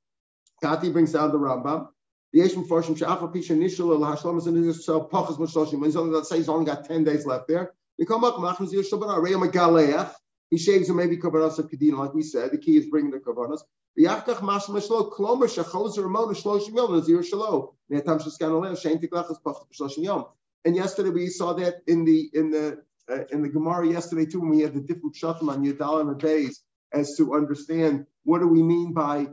Kati 0.64 0.92
brings 0.92 1.14
down 1.14 1.32
the 1.32 1.40
Rambam. 1.40 1.88
Yesh 2.34 2.52
Mfarshim 2.52 2.98
Sha'afa 2.98 3.34
Pisha 3.34 3.58
Nishul 3.58 3.94
El 3.94 4.16
Hashlam 4.16 4.46
and 4.48 4.76
so 4.76 5.02
Pachas 5.12 5.38
Mashloshim. 5.38 5.84
He's 5.86 5.96
only 5.96 6.16
let's 6.16 6.30
say 6.30 6.38
he's 6.38 6.50
only 6.50 6.66
got 6.66 6.86
ten 6.86 7.04
days 7.04 7.26
left 7.26 7.48
there. 7.48 7.74
We 8.00 8.06
come 8.06 8.24
up 8.24 8.36
Machmas 8.36 8.72
Yir 8.72 8.84
Shabbat 8.84 9.24
Reya 9.24 9.38
Megaleach. 9.50 10.14
He 10.50 10.58
shaves 10.58 10.90
him 10.90 10.98
maybe 10.98 11.18
karbanos 11.18 11.60
of 11.60 11.70
kedina, 11.70 11.98
like 11.98 12.14
we 12.14 12.24
said. 12.24 12.52
The 12.52 12.58
key 12.58 12.78
is 12.78 12.86
bringing 12.88 13.12
the 13.12 13.20
karbanos. 13.20 13.62
V'yachkach 13.98 14.40
mashma 14.40 14.82
shlo 14.86 15.12
klomer 15.12 15.48
shachozer 15.48 16.04
ramon 16.04 16.34
shloshim 16.36 16.76
yom 16.76 16.94
nazir 16.94 17.20
shlo. 17.20 17.74
Ne'atam 17.90 18.22
sheskan 18.22 18.52
oleh 18.52 18.72
shein 18.72 19.02
tiklachas 19.02 19.42
pachas 19.42 19.66
b'shloshim 19.74 20.04
yom. 20.04 20.26
And 20.66 20.76
yesterday 20.76 21.10
we 21.10 21.28
saw 21.28 21.54
that 21.54 21.82
in 21.88 22.06
the 22.06 22.30
in 22.34 22.52
the 22.52 22.84
uh, 23.10 23.26
in 23.32 23.42
the 23.42 23.50
Gemara 23.50 23.88
yesterday 23.88 24.26
too 24.26 24.42
when 24.42 24.50
we 24.50 24.62
had 24.62 24.74
the 24.74 24.82
different 24.82 25.16
shatim 25.16 25.50
on 25.50 25.66
Yadal 25.66 26.02
and 26.02 26.20
days 26.20 26.62
as 26.94 27.16
to 27.18 27.34
understand 27.34 28.06
what 28.24 28.40
do 28.40 28.48
we 28.48 28.62
mean 28.62 28.94
by 28.94 29.28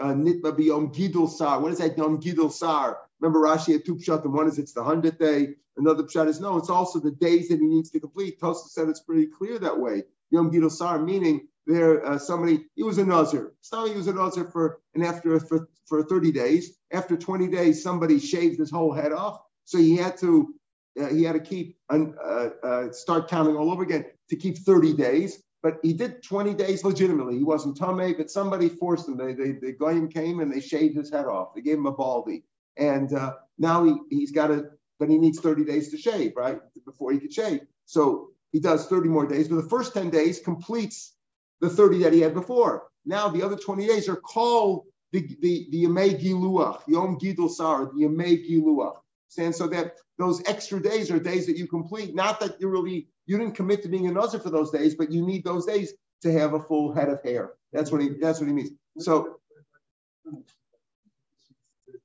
uh, 0.00 0.12
nitba 0.12 0.56
biyom 0.58 0.94
gidul 0.94 1.28
sar. 1.28 1.60
What 1.60 1.72
is 1.72 1.78
that 1.78 1.96
yom 1.96 2.20
gidul 2.20 2.52
sar? 2.52 2.98
Remember 3.20 3.40
Rashi 3.40 3.72
had 3.72 3.84
two 3.84 3.96
pshatim. 3.96 4.32
One 4.32 4.48
is 4.48 4.58
it's 4.58 4.72
the 4.72 4.84
hundredth 4.84 5.18
day. 5.18 5.54
Another 5.76 6.04
pshat 6.04 6.28
is 6.28 6.40
no, 6.40 6.56
it's 6.58 6.70
also 6.70 7.00
the 7.00 7.10
days 7.12 7.48
that 7.48 7.58
he 7.58 7.66
needs 7.66 7.90
to 7.90 8.00
complete. 8.00 8.38
Tosa 8.40 8.68
said 8.68 8.88
it's 8.88 9.00
pretty 9.00 9.26
clear 9.26 9.58
that 9.58 9.78
way. 9.78 10.04
Yom 10.30 10.50
gidul 10.50 10.70
sar 10.70 10.98
meaning 10.98 11.48
there 11.66 12.04
uh, 12.04 12.18
somebody 12.18 12.66
he 12.74 12.82
was 12.82 12.98
a 12.98 13.06
nazir. 13.06 13.54
So 13.62 13.86
he 13.86 13.94
was 13.94 14.06
a 14.06 14.12
nazir 14.12 14.44
for 14.44 14.80
and 14.94 15.04
after 15.04 15.40
for 15.40 15.68
for 15.86 16.02
30 16.02 16.32
days. 16.32 16.76
After 16.92 17.16
20 17.16 17.48
days, 17.48 17.82
somebody 17.82 18.18
shaved 18.18 18.58
his 18.58 18.70
whole 18.70 18.92
head 18.92 19.12
off. 19.12 19.40
So 19.64 19.78
he 19.78 19.96
had 19.96 20.16
to 20.18 20.54
uh, 21.00 21.08
he 21.08 21.24
had 21.24 21.32
to 21.32 21.40
keep 21.40 21.76
uh, 21.90 22.48
uh, 22.62 22.92
start 22.92 23.28
counting 23.28 23.56
all 23.56 23.70
over 23.70 23.82
again 23.82 24.06
to 24.30 24.36
keep 24.36 24.58
30 24.58 24.94
days. 24.94 25.42
But 25.62 25.78
he 25.82 25.94
did 25.94 26.22
20 26.22 26.52
days 26.54 26.84
legitimately. 26.84 27.38
He 27.38 27.42
wasn't 27.42 27.78
Tomei, 27.78 28.16
but 28.16 28.30
somebody 28.30 28.68
forced 28.68 29.08
him. 29.08 29.16
They, 29.16 29.32
they, 29.32 29.52
the 29.52 29.72
Goyim 29.72 30.08
came 30.08 30.40
and 30.40 30.52
they 30.52 30.60
shaved 30.60 30.94
his 30.94 31.10
head 31.10 31.24
off. 31.24 31.54
They 31.54 31.62
gave 31.62 31.78
him 31.78 31.86
a 31.86 31.92
baldy. 31.92 32.44
And 32.76 33.12
uh, 33.14 33.34
now 33.58 33.84
he, 33.84 33.96
he's 34.10 34.30
got 34.30 34.48
to, 34.48 34.66
but 34.98 35.08
he 35.08 35.16
needs 35.16 35.40
30 35.40 35.64
days 35.64 35.90
to 35.90 35.96
shave, 35.96 36.34
right? 36.36 36.60
Before 36.84 37.12
he 37.12 37.18
could 37.18 37.32
shave. 37.32 37.60
So 37.86 38.28
he 38.52 38.60
does 38.60 38.86
30 38.86 39.08
more 39.08 39.26
days, 39.26 39.48
but 39.48 39.56
the 39.56 39.68
first 39.68 39.94
10 39.94 40.10
days 40.10 40.38
completes 40.38 41.14
the 41.60 41.70
30 41.70 42.02
that 42.02 42.12
he 42.12 42.20
had 42.20 42.34
before. 42.34 42.88
Now 43.06 43.28
the 43.28 43.42
other 43.42 43.56
20 43.56 43.86
days 43.86 44.08
are 44.08 44.16
called 44.16 44.84
the, 45.12 45.20
the, 45.40 45.66
the 45.70 45.84
Yemei 45.84 46.20
Giluach, 46.20 46.80
Yom 46.86 47.18
Gidul 47.18 47.50
Sar, 47.50 47.86
the 47.86 48.02
Yemei 48.02 48.48
Giluach. 48.48 48.96
And 49.38 49.54
so 49.54 49.66
that 49.68 49.94
those 50.18 50.42
extra 50.46 50.80
days 50.80 51.10
are 51.10 51.18
days 51.18 51.46
that 51.46 51.56
you 51.56 51.66
complete, 51.66 52.14
not 52.14 52.40
that 52.40 52.60
you 52.60 52.68
really 52.68 53.08
you 53.26 53.38
didn't 53.38 53.54
commit 53.54 53.82
to 53.82 53.88
being 53.88 54.06
a 54.06 54.12
nazir 54.12 54.40
for 54.40 54.50
those 54.50 54.70
days, 54.70 54.94
but 54.94 55.10
you 55.10 55.26
need 55.26 55.44
those 55.44 55.66
days 55.66 55.94
to 56.22 56.32
have 56.32 56.54
a 56.54 56.60
full 56.60 56.92
head 56.92 57.08
of 57.08 57.22
hair. 57.22 57.52
That's 57.72 57.90
what 57.90 58.00
he. 58.00 58.10
That's 58.20 58.40
what 58.40 58.46
he 58.46 58.52
means. 58.52 58.70
So, 58.98 59.36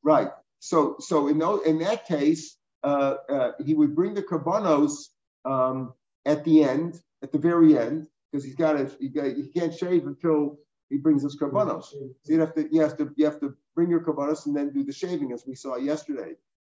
right. 0.04 0.30
So, 0.60 0.98
so 1.00 1.28
in 1.28 1.38
those, 1.40 1.66
in 1.66 1.80
that 1.80 2.06
case, 2.06 2.58
uh, 2.84 3.16
uh, 3.30 3.52
he 3.64 3.74
would 3.74 3.96
bring 3.96 4.14
the 4.14 4.24
karbanos 4.24 5.08
um, 5.46 5.94
at 6.26 6.44
the 6.44 6.64
end, 6.64 7.00
at 7.24 7.32
the 7.32 7.38
very 7.38 7.78
end, 7.78 8.08
because 8.32 8.44
he's 8.44 8.56
got 8.56 8.74
to. 8.74 8.92
He, 9.00 9.08
he, 9.08 9.48
can't 9.48 9.74
shave 9.74 10.06
until 10.06 10.58
he 10.90 10.98
brings 10.98 11.24
his 11.24 11.38
karbanos. 11.38 11.86
So 11.86 12.10
you 12.26 12.40
have 12.40 12.54
to. 12.56 12.68
You 12.74 12.82
have 12.82 12.98
to. 12.98 13.14
You 13.16 13.26
have 13.26 13.40
to 13.42 13.56
bring 13.76 13.90
your 13.90 14.02
karbanos 14.02 14.46
and 14.46 14.56
then 14.56 14.72
do 14.74 14.84
the 14.84 14.94
shaving, 14.94 15.32
as 15.32 15.46
we 15.48 15.56
saw 15.56 15.78
yesterday. 15.78 16.34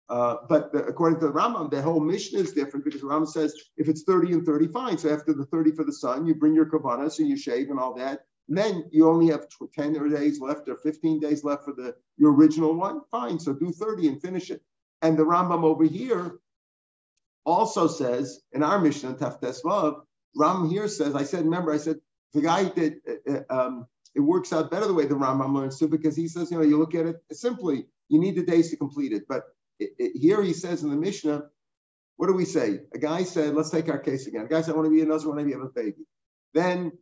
Uh, 0.09 0.37
but 0.49 0.73
the, 0.73 0.85
according 0.85 1.21
to 1.21 1.27
the 1.27 1.33
Rambam, 1.33 1.71
the 1.71 1.81
whole 1.81 2.01
Mishnah 2.01 2.41
is 2.41 2.53
different 2.53 2.85
because 2.85 3.01
the 3.01 3.07
Rambam 3.07 3.29
says 3.29 3.55
if 3.77 3.89
it's 3.89 4.03
30 4.03 4.33
and 4.33 4.47
30, 4.47 4.69
fine. 4.69 4.99
So 4.99 5.13
after 5.13 5.33
the 5.33 5.47
30 5.47 5.73
for 5.73 5.85
the 5.85 5.93
son, 5.93 6.27
you 6.27 6.35
bring 6.35 6.55
your 6.55 6.67
karbanos 6.67 7.19
and 7.19 7.29
you 7.29 7.37
shave 7.37 7.71
and 7.71 7.79
all 7.79 7.95
that. 7.95 8.27
And 8.49 8.59
then 8.59 8.85
you 8.91 9.09
only 9.09 9.29
have 9.29 9.47
10 9.75 9.97
or 9.97 10.09
days 10.09 10.41
left 10.41 10.69
or 10.69 10.77
15 10.77 11.21
days 11.21 11.45
left 11.45 11.65
for 11.65 11.73
the 11.73 11.95
your 12.19 12.35
original 12.35 12.75
one. 12.75 13.01
Fine. 13.11 13.39
So 13.39 13.55
do 13.55 13.73
30 13.73 14.09
and 14.09 14.21
finish 14.21 14.51
it. 14.51 14.63
And 15.01 15.17
the 15.17 15.25
Rambam 15.25 15.65
over 15.65 15.85
here 15.85 16.39
also 17.45 17.87
says 17.87 18.41
in 18.53 18.63
our 18.63 18.79
Mishnah, 18.79 19.15
Taftes 19.15 19.63
Vav, 19.65 20.03
Ram 20.37 20.69
here 20.69 20.89
says, 20.89 21.15
I 21.15 21.25
said, 21.25 21.45
remember, 21.45 21.73
I 21.73 21.79
said, 21.79 22.01
the 22.33 22.41
guy 22.41 22.65
that 22.65 22.95
uh, 23.29 23.33
uh, 23.33 23.67
um, 23.67 23.87
it 24.15 24.21
works 24.21 24.53
out 24.53 24.71
better 24.71 24.87
the 24.87 24.95
way 24.95 25.07
the 25.07 25.15
Rambam 25.15 25.55
learns 25.55 25.79
to 25.79 25.89
because 25.89 26.17
he 26.17 26.29
says, 26.29 26.51
you 26.51 26.59
know, 26.59 26.65
you 26.65 26.79
look 26.79 26.95
at 26.95 27.07
it 27.07 27.17
simply, 27.33 27.87
you 28.09 28.19
need 28.21 28.37
the 28.37 28.45
days 28.45 28.71
to 28.71 28.77
complete 28.77 29.13
it. 29.13 29.25
But 29.29 29.45
it, 29.79 29.91
it, 29.99 30.13
here 30.17 30.43
he 30.43 30.53
says 30.53 30.83
in 30.83 30.91
the 30.91 30.97
Mishnah, 30.97 31.45
what 32.17 32.27
do 32.27 32.35
we 32.35 32.45
say? 32.45 32.81
A 32.95 32.99
guy 32.99 33.25
said, 33.25 33.55
let's 33.55 33.71
take 33.71 33.89
our 33.89 33.99
case 33.99 34.27
again. 34.27 34.45
A 34.45 34.49
guy 34.49 34.63
said, 34.63 34.75
I 34.75 34.77
want 34.77 34.87
to 34.87 34.95
be 34.95 35.03
a 35.03 35.07
Nazir 35.07 35.31
when 35.31 35.45
I 35.45 35.51
have 35.51 35.61
a 35.61 35.69
baby. 35.69 36.07
Then 36.55 36.93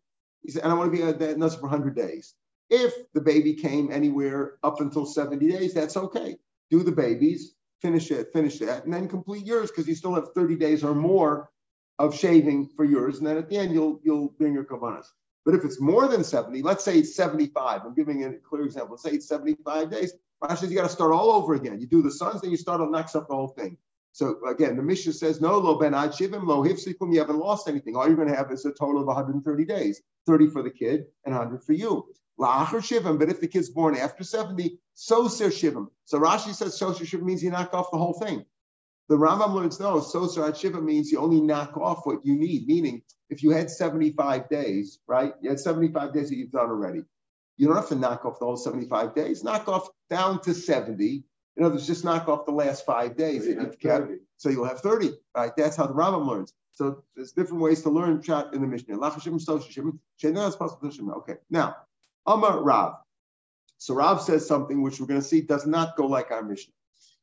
he 0.43 0.53
said, 0.53 0.63
and 0.63 0.73
I 0.73 0.77
want 0.77 0.93
to 0.93 0.97
be 0.97 1.03
a 1.03 1.37
Nazir 1.37 1.59
for 1.59 1.69
100 1.69 1.95
days. 1.95 2.35
If 2.71 2.95
the 3.13 3.21
baby 3.21 3.55
came 3.55 3.91
anywhere 3.93 4.55
up 4.63 4.81
until 4.81 5.05
70 5.05 5.51
days, 5.51 5.75
that's 5.75 5.97
okay. 5.97 6.37
Do 6.71 6.83
the 6.85 6.93
babies, 6.93 7.55
finish 7.83 8.11
it, 8.13 8.33
finish 8.33 8.61
that, 8.61 8.85
and 8.85 8.95
then 8.95 9.09
complete 9.09 9.45
yours 9.45 9.71
because 9.71 9.89
you 9.89 9.97
still 9.97 10.15
have 10.15 10.33
30 10.35 10.57
days 10.57 10.85
or 10.85 10.95
more 10.95 11.51
of 11.99 12.17
shaving 12.17 12.69
for 12.77 12.85
yours. 12.85 13.19
And 13.19 13.27
then 13.27 13.37
at 13.37 13.49
the 13.49 13.59
end, 13.59 13.75
you'll 13.75 14.01
you'll 14.05 14.29
bring 14.39 14.55
your 14.55 14.65
karbanos. 14.65 15.07
But 15.45 15.55
if 15.55 15.65
it's 15.65 15.81
more 15.81 16.07
than 16.07 16.23
70, 16.23 16.63
let's 16.63 16.85
say 16.85 16.99
it's 16.99 17.15
75. 17.15 17.83
I'm 17.85 17.95
giving 17.95 18.25
a 18.25 18.35
clear 18.35 18.65
example. 18.65 18.93
Let's 18.93 19.03
say 19.03 19.11
it's 19.13 19.29
75 19.29 19.91
days. 19.91 20.13
Rashi 20.43 20.59
says 20.59 20.71
you 20.71 20.77
got 20.77 20.85
to 20.85 20.89
start 20.89 21.13
all 21.13 21.31
over 21.33 21.55
again. 21.55 21.81
You 21.81 21.87
do 21.87 22.03
the 22.03 22.11
sons, 22.11 22.41
then 22.41 22.51
you 22.51 22.57
start 22.57 22.81
on 22.81 22.91
next 22.93 23.15
up 23.15 23.29
the 23.29 23.35
whole 23.35 23.49
thing. 23.49 23.77
So 24.13 24.39
again, 24.47 24.77
the 24.77 24.83
Mishnah 24.83 25.13
says, 25.13 25.41
no, 25.41 25.59
lo 25.59 25.79
ben 25.79 25.95
ad 25.95 26.11
shivim, 26.11 26.45
lo 26.47 26.65
hifsikum, 26.65 27.13
you 27.13 27.21
haven't 27.21 27.39
lost 27.39 27.69
anything. 27.69 27.95
All 27.95 28.07
you're 28.07 28.17
going 28.17 28.29
to 28.29 28.37
have 28.37 28.51
is 28.51 28.65
a 28.65 28.73
total 28.73 29.01
of 29.01 29.07
130 29.07 29.65
days, 29.65 30.03
30 30.27 30.49
for 30.49 30.63
the 30.63 30.71
kid 30.71 31.05
and 31.25 31.35
100 31.35 31.63
for 31.63 31.75
you. 31.75 32.07
La'achar 32.39 32.81
shivim, 32.81 33.19
but 33.19 33.29
if 33.29 33.41
the 33.41 33.47
kid's 33.47 33.69
born 33.69 33.97
after 33.97 34.25
70, 34.25 34.79
so 34.95 35.29
sir 35.29 35.49
shivim. 35.49 35.89
So 36.07 36.19
Rashi 36.19 36.55
says 36.55 36.77
so 36.79 36.93
sir 36.93 37.05
shivim 37.05 37.23
means 37.23 37.43
you 37.43 37.51
knock 37.51 37.73
off 37.75 37.91
the 37.93 37.99
whole 37.99 38.15
thing. 38.15 38.45
The 39.11 39.17
Rambam 39.17 39.55
learns 39.55 39.81
no, 39.81 39.99
so 39.99 40.29
sir 40.29 40.55
shiva 40.55 40.81
means 40.81 41.11
you 41.11 41.19
only 41.19 41.41
knock 41.41 41.77
off 41.77 42.07
what 42.07 42.25
you 42.25 42.37
need, 42.37 42.69
meaning 42.69 43.03
if 43.29 43.43
you 43.43 43.51
had 43.51 43.69
75 43.69 44.49
days, 44.49 45.01
right? 45.09 45.35
You 45.43 45.51
had 45.51 45.59
75 45.59 46.15
days 46.15 46.31
that 46.31 46.37
you've 46.37 46.53
done 46.53 46.71
already. 46.71 47.03
You 47.61 47.67
don't 47.67 47.77
have 47.77 47.89
to 47.89 47.95
knock 47.95 48.25
off 48.25 48.39
the 48.39 48.47
whole 48.47 48.57
75 48.57 49.15
days. 49.15 49.45
Knock 49.45 49.69
off 49.69 49.89
down 50.09 50.41
to 50.43 50.55
70 50.55 51.25
in 51.57 51.65
other 51.65 51.75
words, 51.75 51.87
just 51.87 52.05
knock 52.05 52.29
off 52.29 52.47
the 52.47 52.53
last 52.53 52.87
five 52.87 53.17
days 53.17 53.45
so 53.45 53.53
that 53.53 53.61
you've 53.61 53.79
kept. 53.79 54.11
So 54.39 54.49
you'll 54.49 54.65
have 54.65 54.81
30, 54.81 55.11
right? 55.37 55.53
That's 55.57 55.77
how 55.77 55.87
the 55.87 55.93
Rambam 55.93 56.27
learns. 56.27 56.55
So 56.73 57.05
there's 57.15 57.33
different 57.33 57.63
ways 57.63 57.83
to 57.83 57.91
learn 57.91 58.23
chat 58.23 58.55
in 58.55 58.63
the 58.63 58.67
Mishnah. 58.67 58.97
Okay, 61.17 61.35
now, 61.51 61.77
Amar 62.27 62.63
Rav. 62.63 62.95
So 63.77 63.95
Rav 63.95 64.23
says 64.23 64.47
something 64.47 64.81
which 64.81 65.01
we're 65.01 65.07
going 65.07 65.21
to 65.21 65.27
see 65.27 65.43
does 65.43 65.67
not 65.67 65.97
go 65.97 66.07
like 66.07 66.31
our 66.31 66.43
Mishnah. 66.43 66.73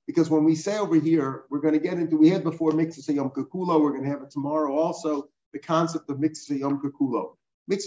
Because 0.06 0.30
when 0.30 0.44
we 0.44 0.54
say 0.54 0.78
over 0.78 0.96
here, 0.96 1.46
we're 1.50 1.60
going 1.60 1.74
to 1.74 1.80
get 1.80 1.94
into, 1.94 2.18
we 2.18 2.30
had 2.30 2.44
before 2.44 2.72
Mixas 2.72 3.14
Yom 3.14 3.32
Kakulo, 3.32 3.82
we're 3.82 3.92
going 3.92 4.04
to 4.04 4.10
have 4.10 4.22
it 4.22 4.30
tomorrow 4.30 4.78
also, 4.78 5.30
the 5.52 5.60
concept 5.60 6.10
of 6.12 6.18
Mixas 6.18 6.60
Yom 6.60 6.80
Kakulo. 6.80 7.38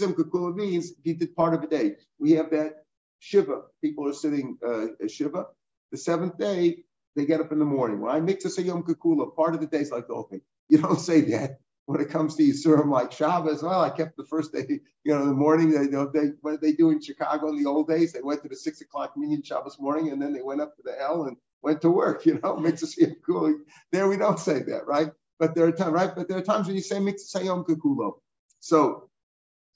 Yom 0.01 0.15
Kakulo 0.15 0.55
means 0.55 0.93
you 1.03 1.15
did 1.15 1.37
part 1.37 1.55
of 1.55 1.63
a 1.63 1.67
day. 1.69 1.97
We 2.19 2.33
have 2.33 2.51
that 2.51 2.85
Shiva. 3.21 3.63
People 3.83 4.09
are 4.09 4.13
sitting 4.15 4.59
uh, 4.67 4.87
Shiva. 5.09 5.47
The 5.93 5.99
seventh 5.99 6.39
day, 6.39 6.85
they 7.17 7.27
get 7.27 7.41
up 7.41 7.53
in 7.53 7.59
the 7.61 7.65
morning. 7.67 8.01
When 8.01 8.15
I 8.15 8.21
to 8.43 8.51
say 8.51 8.63
Yom 8.65 8.85
Kikula, 8.85 9.35
part 9.35 9.55
of 9.55 9.61
the 9.61 9.67
day 9.69 9.81
is 9.81 9.91
like 9.93 10.09
the 10.09 10.15
whole 10.15 10.25
thing. 10.25 10.43
You 10.69 10.79
don't 10.79 11.01
say 11.11 11.23
that 11.33 11.61
when 11.87 12.01
it 12.01 12.11
comes 12.11 12.37
to 12.37 12.45
Yisurim 12.45 12.91
like 12.91 13.13
Shabbos. 13.13 13.63
Well, 13.63 13.81
I 13.81 13.91
kept 13.91 14.17
the 14.17 14.25
first 14.27 14.53
day, 14.53 14.67
you 15.05 15.15
know, 15.15 15.23
in 15.23 15.29
the 15.29 15.35
morning. 15.35 15.73
They, 15.73 15.85
you 15.85 15.91
know, 15.91 16.11
they 16.13 16.33
what 16.43 16.53
did 16.53 16.63
they 16.63 16.73
do 16.73 16.91
in 16.91 17.03
Chicago 17.03 17.49
in 17.51 17.63
the 17.63 17.69
old 17.71 17.89
days? 17.89 18.13
They 18.13 18.23
went 18.23 18.43
to 18.45 18.49
the 18.51 18.57
six 18.57 18.81
o'clock 18.83 19.17
meeting 19.17 19.43
Shabbos 19.43 19.79
morning, 19.81 20.11
and 20.13 20.23
then 20.23 20.33
they 20.35 20.43
went 20.43 20.63
up 20.63 20.77
to 20.77 20.83
the 20.85 21.01
L 21.01 21.25
and 21.25 21.37
went 21.63 21.83
to 21.83 21.91
work. 21.91 22.27
You 22.27 22.35
know, 22.43 22.57
Yom 22.59 22.65
Kikula. 22.65 23.55
There 23.93 24.09
we 24.09 24.19
don't 24.19 24.41
say 24.41 24.61
that, 24.65 24.87
right? 24.87 25.11
But 25.41 25.55
there 25.57 25.67
are 25.67 25.73
times, 25.73 25.93
right? 25.93 26.15
But 26.15 26.29
there 26.29 26.39
are 26.39 26.43
times 26.43 26.69
when 26.69 26.77
you 26.77 26.83
say 26.83 27.01
say 27.19 27.45
Yom 27.47 27.65
Kikulo. 27.65 28.15
So, 28.61 29.10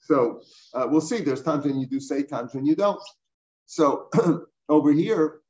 so 0.05 0.41
uh, 0.73 0.87
we'll 0.89 1.01
see. 1.01 1.21
There's 1.21 1.41
times 1.41 1.65
when 1.65 1.79
you 1.79 1.87
do 1.87 1.99
say, 1.99 2.23
times 2.23 2.53
when 2.53 2.65
you 2.65 2.75
don't. 2.75 3.01
So 3.65 4.09
over 4.69 4.91
here, 4.91 5.41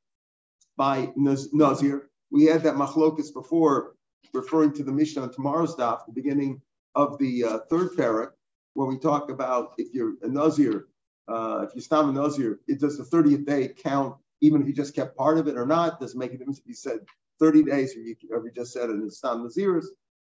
by 0.76 1.10
Nazir. 1.16 2.10
We 2.30 2.44
had 2.44 2.62
that 2.64 2.74
machlokas 2.74 3.32
before, 3.32 3.94
referring 4.34 4.72
to 4.74 4.84
the 4.84 4.92
Mishnah 4.92 5.22
on 5.22 5.32
tomorrow's 5.32 5.74
daf, 5.76 6.04
the 6.06 6.12
beginning 6.12 6.60
of 6.94 7.18
the 7.18 7.44
uh, 7.44 7.58
third 7.70 7.92
parak, 7.92 8.32
where 8.74 8.86
we 8.86 8.98
talk 8.98 9.30
about 9.30 9.72
if 9.78 9.94
you're 9.94 10.14
a 10.22 10.28
Nazir, 10.28 10.88
uh, 11.28 11.66
if 11.68 11.74
you 11.74 11.80
stop 11.80 12.06
a 12.06 12.12
Nazir, 12.12 12.60
it 12.68 12.80
does 12.80 12.98
the 12.98 13.04
30th 13.04 13.46
day 13.46 13.68
count, 13.68 14.16
even 14.40 14.60
if 14.60 14.68
you 14.68 14.74
just 14.74 14.94
kept 14.94 15.16
part 15.16 15.38
of 15.38 15.48
it 15.48 15.56
or 15.56 15.66
not? 15.66 15.98
Does 16.00 16.14
it 16.14 16.18
make 16.18 16.32
a 16.32 16.36
difference 16.38 16.58
if 16.58 16.66
you 16.66 16.74
said 16.74 17.00
30 17.40 17.64
days 17.64 17.96
or 17.96 18.00
you, 18.00 18.16
or 18.30 18.44
you 18.44 18.50
just 18.54 18.72
said 18.72 18.90
it 18.90 18.94
in 18.94 19.10
Stam? 19.10 19.48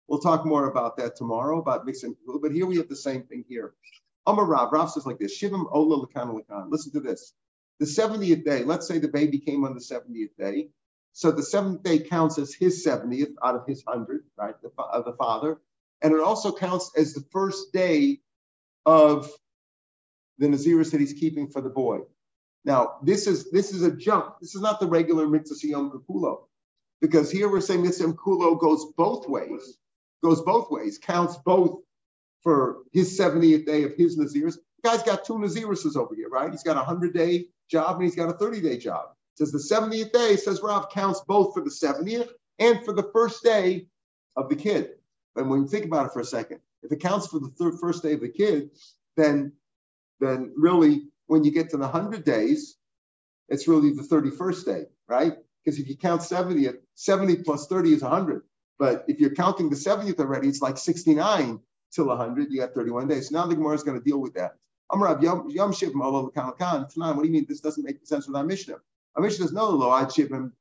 We'll 0.08 0.20
talk 0.20 0.46
more 0.46 0.68
about 0.70 0.98
that 0.98 1.15
tomorrow, 1.15 1.60
about 1.60 1.86
mixing, 1.86 2.15
but 2.42 2.51
here 2.51 2.68
we 2.68 2.77
have 2.77 2.89
the 2.89 2.96
same 2.96 3.24
thing 3.24 3.44
here. 3.50 3.74
Amar 4.27 4.46
Rav, 4.46 4.72
Rav 4.72 4.91
says 4.91 5.05
like 5.05 5.20
this, 5.20 5.39
Shivam 5.39 5.65
Ola 5.72 6.05
Lakan 6.05 6.39
Lakan. 6.39 6.72
Listen 6.72 6.91
to 6.94 7.00
this. 7.00 7.34
The 7.79 7.86
70th 7.86 8.46
day, 8.46 8.63
let's 8.63 8.88
say 8.88 9.00
the 9.00 9.08
baby 9.08 9.39
came 9.39 9.65
on 9.65 9.74
the 9.74 9.82
70th 9.82 10.36
day. 10.39 10.70
So 11.13 11.32
the 11.32 11.44
seventh 11.44 11.84
day 11.84 12.00
counts 12.00 12.38
as 12.38 12.53
his 12.53 12.86
70th 12.86 13.36
out 13.44 13.55
of 13.55 13.65
his 13.65 13.84
100, 13.86 14.25
right, 14.38 14.55
the, 14.62 14.70
of 14.82 15.05
the 15.05 15.13
father. 15.13 15.60
And 16.01 16.13
it 16.13 16.20
also 16.20 16.51
counts 16.51 16.91
as 16.98 17.13
the 17.13 17.24
first 17.32 17.72
day 17.72 18.20
of 18.86 19.32
the 20.38 20.48
Naziris 20.48 20.91
that 20.91 21.00
he's 21.00 21.13
keeping 21.13 21.48
for 21.48 21.62
the 21.62 21.70
boy. 21.70 22.00
Now, 22.65 22.98
this 23.03 23.27
is 23.27 23.50
this 23.51 23.72
is 23.72 23.84
a 23.84 23.96
jump. 23.96 24.39
This 24.41 24.55
is 24.55 24.62
not 24.62 24.79
the 24.79 24.88
regular 24.88 25.27
mitzvah 25.27 25.67
yom 25.67 25.91
kakulo, 25.91 26.48
because 27.00 27.32
here 27.32 27.50
we're 27.50 27.62
saying 27.62 27.84
mitzvah 27.84 28.13
kulo 28.13 28.60
goes 28.60 28.86
both 28.98 29.29
ways, 29.29 29.77
goes 30.24 30.41
both 30.41 30.70
ways, 30.72 30.98
counts 30.98 31.38
both 31.38 31.85
for 32.42 32.84
his 32.92 33.20
70th 33.20 33.65
day 33.65 33.84
of 33.84 33.94
his 33.96 34.18
Naziris. 34.18 34.56
The 34.56 34.89
guy's 34.89 35.04
got 35.04 35.25
two 35.25 35.34
Nazirises 35.34 35.96
over 35.96 36.15
here, 36.15 36.30
right? 36.30 36.51
He's 36.51 36.63
got 36.63 36.77
a 36.77 36.86
100 36.86 37.13
day 37.13 37.46
job 37.70 37.96
and 37.96 38.04
he's 38.04 38.15
got 38.15 38.30
a 38.30 38.34
30 38.34 38.62
day 38.62 38.77
job. 38.77 39.10
Says 39.36 39.51
the 39.51 39.58
70th 39.58 40.12
day, 40.12 40.36
says 40.38 40.62
Rav, 40.62 40.89
counts 40.89 41.22
both 41.27 41.54
for 41.54 41.62
the 41.62 41.70
70th 41.70 42.30
and 42.60 42.84
for 42.86 42.94
the 42.94 43.10
first 43.12 43.44
day 43.44 43.88
of 44.36 44.50
the 44.50 44.56
kid. 44.56 44.92
And 45.36 45.50
when 45.50 45.62
you 45.62 45.68
think 45.68 45.86
about 45.86 46.06
it 46.06 46.13
for 46.13 46.22
a 46.22 46.25
second, 46.25 46.60
if 46.84 46.92
it 46.92 47.01
counts 47.01 47.27
for 47.27 47.39
the 47.39 47.77
first 47.82 48.04
day 48.04 48.13
of 48.13 48.22
the 48.22 48.30
kid, 48.30 48.70
then, 49.18 49.51
then 50.20 50.54
really 50.56 51.08
when 51.27 51.44
you 51.44 51.51
get 51.51 51.72
to 51.72 51.77
the 51.77 51.88
100 51.88 52.24
days, 52.24 52.77
it's 53.50 53.68
really 53.68 53.92
the 53.92 54.04
31st 54.04 54.65
day, 54.65 54.84
right? 55.08 55.34
Because 55.63 55.80
if 55.80 55.88
you 55.89 55.98
count 55.98 56.24
70, 56.24 56.70
70 56.94 57.38
plus 57.38 57.68
30 57.68 57.94
is 57.94 58.01
100. 58.01 58.44
But 58.77 59.06
if 59.08 59.20
you're 59.20 59.34
counting 59.34 59.70
the 59.70 59.75
70th 59.75 60.20
already, 60.20 60.48
it's 60.48 60.62
like 60.62 60.77
69 60.77 61.60
till 61.96 62.08
100. 62.08 62.52
You 62.52 62.60
got 62.60 62.74
31 62.74 63.08
days. 63.08 63.30
So 63.30 63.36
now 63.38 63.48
the 63.48 63.56
Gemara 63.56 63.75
is 63.75 63.84
going 63.84 63.98
to 63.98 64.04
deal 64.04 64.20
with 64.20 64.34
that. 64.36 64.56
Amrav 64.92 65.24
Yom 65.24 65.72
Shivim 65.72 66.04
Olav 66.04 66.34
Kanakan. 66.34 66.92
What 66.96 67.22
do 67.22 67.28
you 67.28 67.34
mean? 67.34 67.46
This 67.48 67.62
doesn't 67.62 67.84
make 67.84 68.06
sense 68.06 68.28
with 68.28 68.36
our 68.36 68.44
Mishnah. 68.44 68.75
Our 69.16 69.24
Mishnah 69.24 69.46
says 69.46 69.54
no, 69.54 69.70
lo 69.70 69.90
I'd 69.90 70.10
Shivim. 70.10 70.52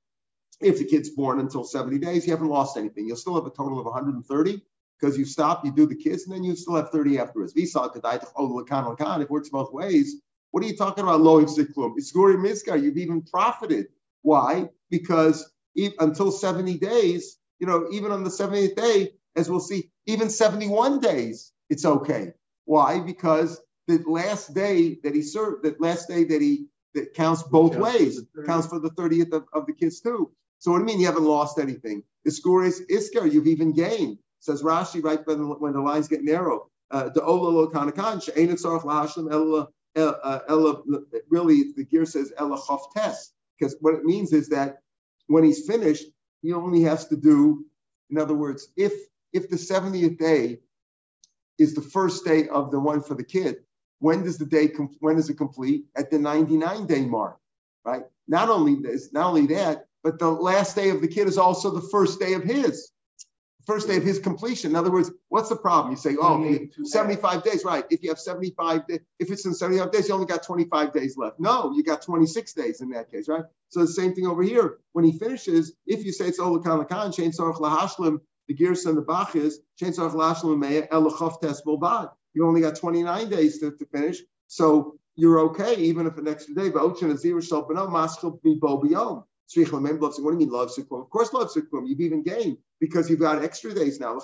If 0.61 0.79
the 0.79 0.85
kid's 0.85 1.11
born 1.11 1.41
until 1.41 1.64
70 1.64 1.99
days, 1.99 2.25
you 2.26 2.33
haven't 2.33 2.49
lost 2.49 2.76
anything. 2.76 3.07
You'll 3.07 3.17
still 3.17 3.35
have 3.35 3.45
a 3.45 3.50
total 3.50 3.81
of 3.81 3.87
130 3.87 4.62
because 5.00 5.19
you 5.19 5.25
stop, 5.25 5.64
you 5.64 5.73
do 5.73 5.85
the 5.87 5.97
kids, 5.97 6.25
and 6.25 6.35
then 6.35 6.45
you 6.45 6.55
still 6.55 6.76
have 6.76 6.91
30 6.91 7.19
afterwards. 7.19 7.53
If 7.57 7.75
it 7.75 9.31
works 9.31 9.49
both 9.49 9.73
ways, 9.73 10.23
what 10.53 10.62
are 10.62 10.67
you 10.67 10.76
talking 10.76 11.03
about? 11.03 11.21
Lo 11.21 11.45
Siklum. 11.45 11.95
It's 11.97 12.12
Guri 12.12 12.37
Mizkar. 12.37 12.81
You've 12.81 12.97
even 12.97 13.21
profited. 13.23 13.88
Why? 14.23 14.71
Because 14.91 15.50
until 15.99 16.31
70 16.31 16.79
days, 16.79 17.38
you 17.59 17.67
know, 17.67 17.88
even 17.91 18.12
on 18.12 18.23
the 18.23 18.31
70th 18.31 18.76
day, 18.76 19.11
as 19.37 19.50
we'll 19.50 19.61
see, 19.61 19.91
even 20.07 20.31
71 20.31 21.00
days, 21.00 21.53
it's 21.71 21.85
okay. 21.85 22.33
Why? 22.64 23.00
Because 23.00 23.61
the 23.87 24.03
last 24.07 24.55
day 24.55 24.99
that 25.03 25.14
he 25.14 25.23
served, 25.23 25.64
that 25.64 25.81
last 25.81 26.09
day 26.09 26.25
that 26.25 26.41
he 26.41 26.67
that 26.95 27.12
counts 27.14 27.43
both 27.43 27.76
ways, 27.76 28.23
counts 28.47 28.69
for 28.69 28.79
the 28.79 28.91
30th 28.91 29.33
of, 29.33 29.45
of 29.53 29.67
the 29.67 29.73
kids 29.73 30.00
too. 30.00 30.31
So 30.61 30.71
what 30.71 30.79
do 30.79 30.83
you 30.83 30.87
mean 30.87 31.00
you 31.00 31.07
haven't 31.07 31.25
lost 31.25 31.59
anything? 31.59 32.05
The 32.25 32.31
score 32.31 32.64
is 32.64 32.83
isker, 32.91 33.31
you've 33.31 33.49
even 33.49 33.73
gained. 33.73 34.19
Says 34.38 34.62
Rashi 34.62 35.03
right 35.03 35.26
when, 35.26 35.41
when 35.59 35.73
the 35.73 35.81
lines 35.81 36.07
get 36.07 36.23
narrow. 36.23 36.71
Uh, 36.91 37.09
the 37.09 37.21
ololo 37.21 37.73
kanakan 37.73 38.23
she'enet 38.23 38.62
sarach 38.62 38.83
lahashlim 38.83 39.33
ella 39.33 39.69
ella 39.97 40.83
really 41.29 41.73
the 41.76 41.85
gear 41.85 42.05
says 42.05 42.33
ella 42.38 42.59
tes 42.95 43.33
because 43.59 43.76
what 43.81 43.95
it 43.95 44.05
means 44.05 44.33
is 44.33 44.49
that 44.49 44.79
when 45.26 45.45
he's 45.45 45.67
finished 45.67 46.05
he 46.43 46.53
only 46.53 46.83
has 46.83 47.07
to 47.09 47.17
do 47.17 47.64
in 48.11 48.19
other 48.19 48.35
words 48.35 48.69
if 48.76 48.93
if 49.35 49.50
the 49.50 49.57
70th 49.57 50.19
day 50.19 50.61
is 51.59 51.75
the 51.75 51.83
first 51.83 52.25
day 52.25 52.49
of 52.49 52.71
the 52.71 52.81
one 52.81 53.03
for 53.03 53.14
the 53.14 53.25
kid 53.25 53.57
when 54.00 54.23
does 54.25 54.37
the 54.37 54.45
day, 54.45 54.71
when 55.00 55.17
is 55.17 55.31
it 55.31 55.38
complete? 55.38 55.87
At 55.97 56.11
the 56.11 56.19
99 56.19 56.87
day 56.87 57.07
mark, 57.07 57.38
right? 57.87 58.03
Not 58.29 58.50
only 58.50 58.75
this, 58.75 59.12
not 59.14 59.29
only 59.29 59.47
that, 59.47 59.87
but 60.03 60.19
the 60.19 60.31
last 60.31 60.76
day 60.76 60.91
of 60.91 61.00
the 61.00 61.09
kid 61.09 61.26
is 61.26 61.38
also 61.38 61.71
the 61.71 61.88
first 61.88 62.21
day 62.21 62.35
of 62.35 62.43
his 62.43 62.91
first 63.67 63.88
day 63.88 63.97
of 63.97 64.03
his 64.03 64.19
completion. 64.19 64.71
In 64.71 64.76
other 64.76 64.91
words, 64.91 65.11
what's 65.29 65.49
the 65.49 65.57
problem? 65.57 65.93
You 65.93 65.97
say, 65.97 66.17
oh, 66.21 66.59
75 66.85 67.43
days, 67.43 67.64
right? 67.64 67.85
If 67.91 68.03
you 68.03 68.11
have 68.11 68.19
75 68.19 68.87
days, 68.87 69.00
if 69.19 69.31
it's 69.31 69.47
in 69.47 69.55
75 69.55 69.91
days, 69.91 70.09
you 70.09 70.14
only 70.14 70.26
got 70.26 70.43
25 70.43 70.93
days 70.93 71.17
left. 71.17 71.41
No, 71.41 71.73
you 71.75 71.83
got 71.83 72.03
26 72.03 72.53
days 72.53 72.81
in 72.81 72.91
that 72.91 73.11
case, 73.11 73.29
right? 73.29 73.45
So 73.69 73.81
the 73.81 73.88
same 73.88 74.14
thing 74.14 74.26
over 74.26 74.43
here. 74.43 74.79
When 74.93 75.05
he 75.05 75.19
finishes, 75.19 75.73
if 75.87 76.05
you 76.05 76.12
say 76.12 76.29
it's 76.29 76.41
Olakan 76.41 76.87
Lakan, 76.87 77.14
Chain 77.14 77.31
Sarach 77.33 77.59
Lahashlim, 77.59 78.21
the 78.49 78.55
Gears 78.55 78.87
and 78.87 78.97
the 78.97 79.03
Bach 79.03 79.37
is. 79.37 79.61
You 82.35 82.47
only 82.47 82.61
got 82.61 82.77
29 82.77 83.29
days 83.29 83.59
to, 83.61 83.71
to 83.71 83.87
finish. 83.87 84.19
So 84.49 84.99
you're 85.17 85.41
okay, 85.41 85.77
even 85.77 86.07
if 86.07 86.19
an 86.19 86.29
extra 86.29 86.55
day. 86.55 86.71
But 86.71 86.83
Ochin. 86.83 87.11
What 89.57 89.63
do 89.63 89.69
you 89.69 90.39
mean 90.39 90.49
love 90.49 90.71
sikum? 90.71 91.03
Of 91.03 91.11
course, 91.11 91.33
love 91.33 91.51
sikum. 91.51 91.87
You've 91.87 92.01
even 92.01 92.23
gained 92.23 92.59
because 92.81 93.09
you've 93.09 93.21
got 93.21 93.43
extra 93.45 93.73
days 93.75 94.01
now. 94.01 94.19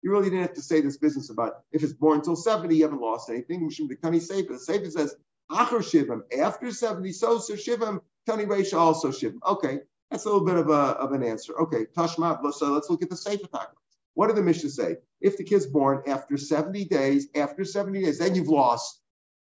You 0.00 0.12
really 0.12 0.30
didn't 0.30 0.42
have 0.42 0.54
to 0.54 0.62
say 0.62 0.80
this 0.80 0.96
business 0.96 1.30
about 1.30 1.54
if 1.72 1.82
it's 1.82 1.92
born 1.92 2.18
until 2.18 2.36
70, 2.36 2.76
you 2.76 2.84
haven't 2.84 3.00
lost 3.00 3.28
anything. 3.28 3.68
The 3.68 3.96
Kani 3.96 4.22
Sefer, 4.22 4.52
the 4.52 4.58
Sefer 4.58 4.90
says, 4.90 5.16
after 5.50 5.82
70, 5.82 7.12
so 7.12 7.38
Shivim, 7.38 8.00
Kani 8.28 8.46
Reisha 8.46 8.78
also 8.78 9.08
Shivim. 9.08 9.38
Okay, 9.46 9.80
that's 10.10 10.24
a 10.24 10.28
little 10.28 10.44
bit 10.44 10.56
of, 10.56 10.70
a, 10.70 10.72
of 10.72 11.12
an 11.12 11.22
answer. 11.22 11.58
Okay, 11.60 11.86
Tashma, 11.96 12.52
so 12.52 12.72
let's 12.72 12.88
look 12.88 13.02
at 13.02 13.10
the 13.10 13.16
Sefer 13.16 13.46
Taka. 13.46 13.72
What 14.14 14.28
did 14.28 14.36
the 14.36 14.42
Mishnah 14.42 14.70
say? 14.70 14.96
If 15.20 15.36
the 15.36 15.44
kid's 15.44 15.66
born 15.66 16.02
after 16.06 16.36
70 16.36 16.86
days, 16.86 17.28
after 17.34 17.64
70 17.64 18.02
days, 18.02 18.18
then 18.18 18.34
you've 18.34 18.48
lost. 18.48 19.00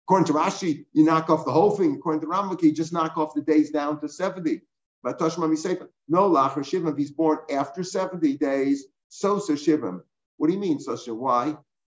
According 0.05 0.27
to 0.27 0.33
Rashi, 0.33 0.85
you 0.93 1.03
knock 1.03 1.29
off 1.29 1.45
the 1.45 1.51
whole 1.51 1.71
thing. 1.71 1.95
According 1.95 2.21
to 2.21 2.27
Ramaki, 2.27 2.63
you 2.63 2.71
just 2.71 2.93
knock 2.93 3.17
off 3.17 3.33
the 3.33 3.41
days 3.41 3.71
down 3.71 3.99
to 4.01 4.09
70. 4.09 4.61
But 5.01 5.17
Toshma 5.17 5.57
Sefer, 5.57 5.89
no 6.07 6.29
lachar 6.29 6.57
shivim. 6.57 6.91
If 6.91 6.97
he's 6.97 7.11
born 7.11 7.39
after 7.49 7.83
70 7.83 8.37
days, 8.37 8.85
so 9.07 9.39
so 9.39 9.53
shivim. 9.53 10.01
What 10.37 10.47
do 10.47 10.53
you 10.53 10.59
mean, 10.59 10.79
so 10.79 10.95
so? 10.95 11.13
Why? 11.13 11.57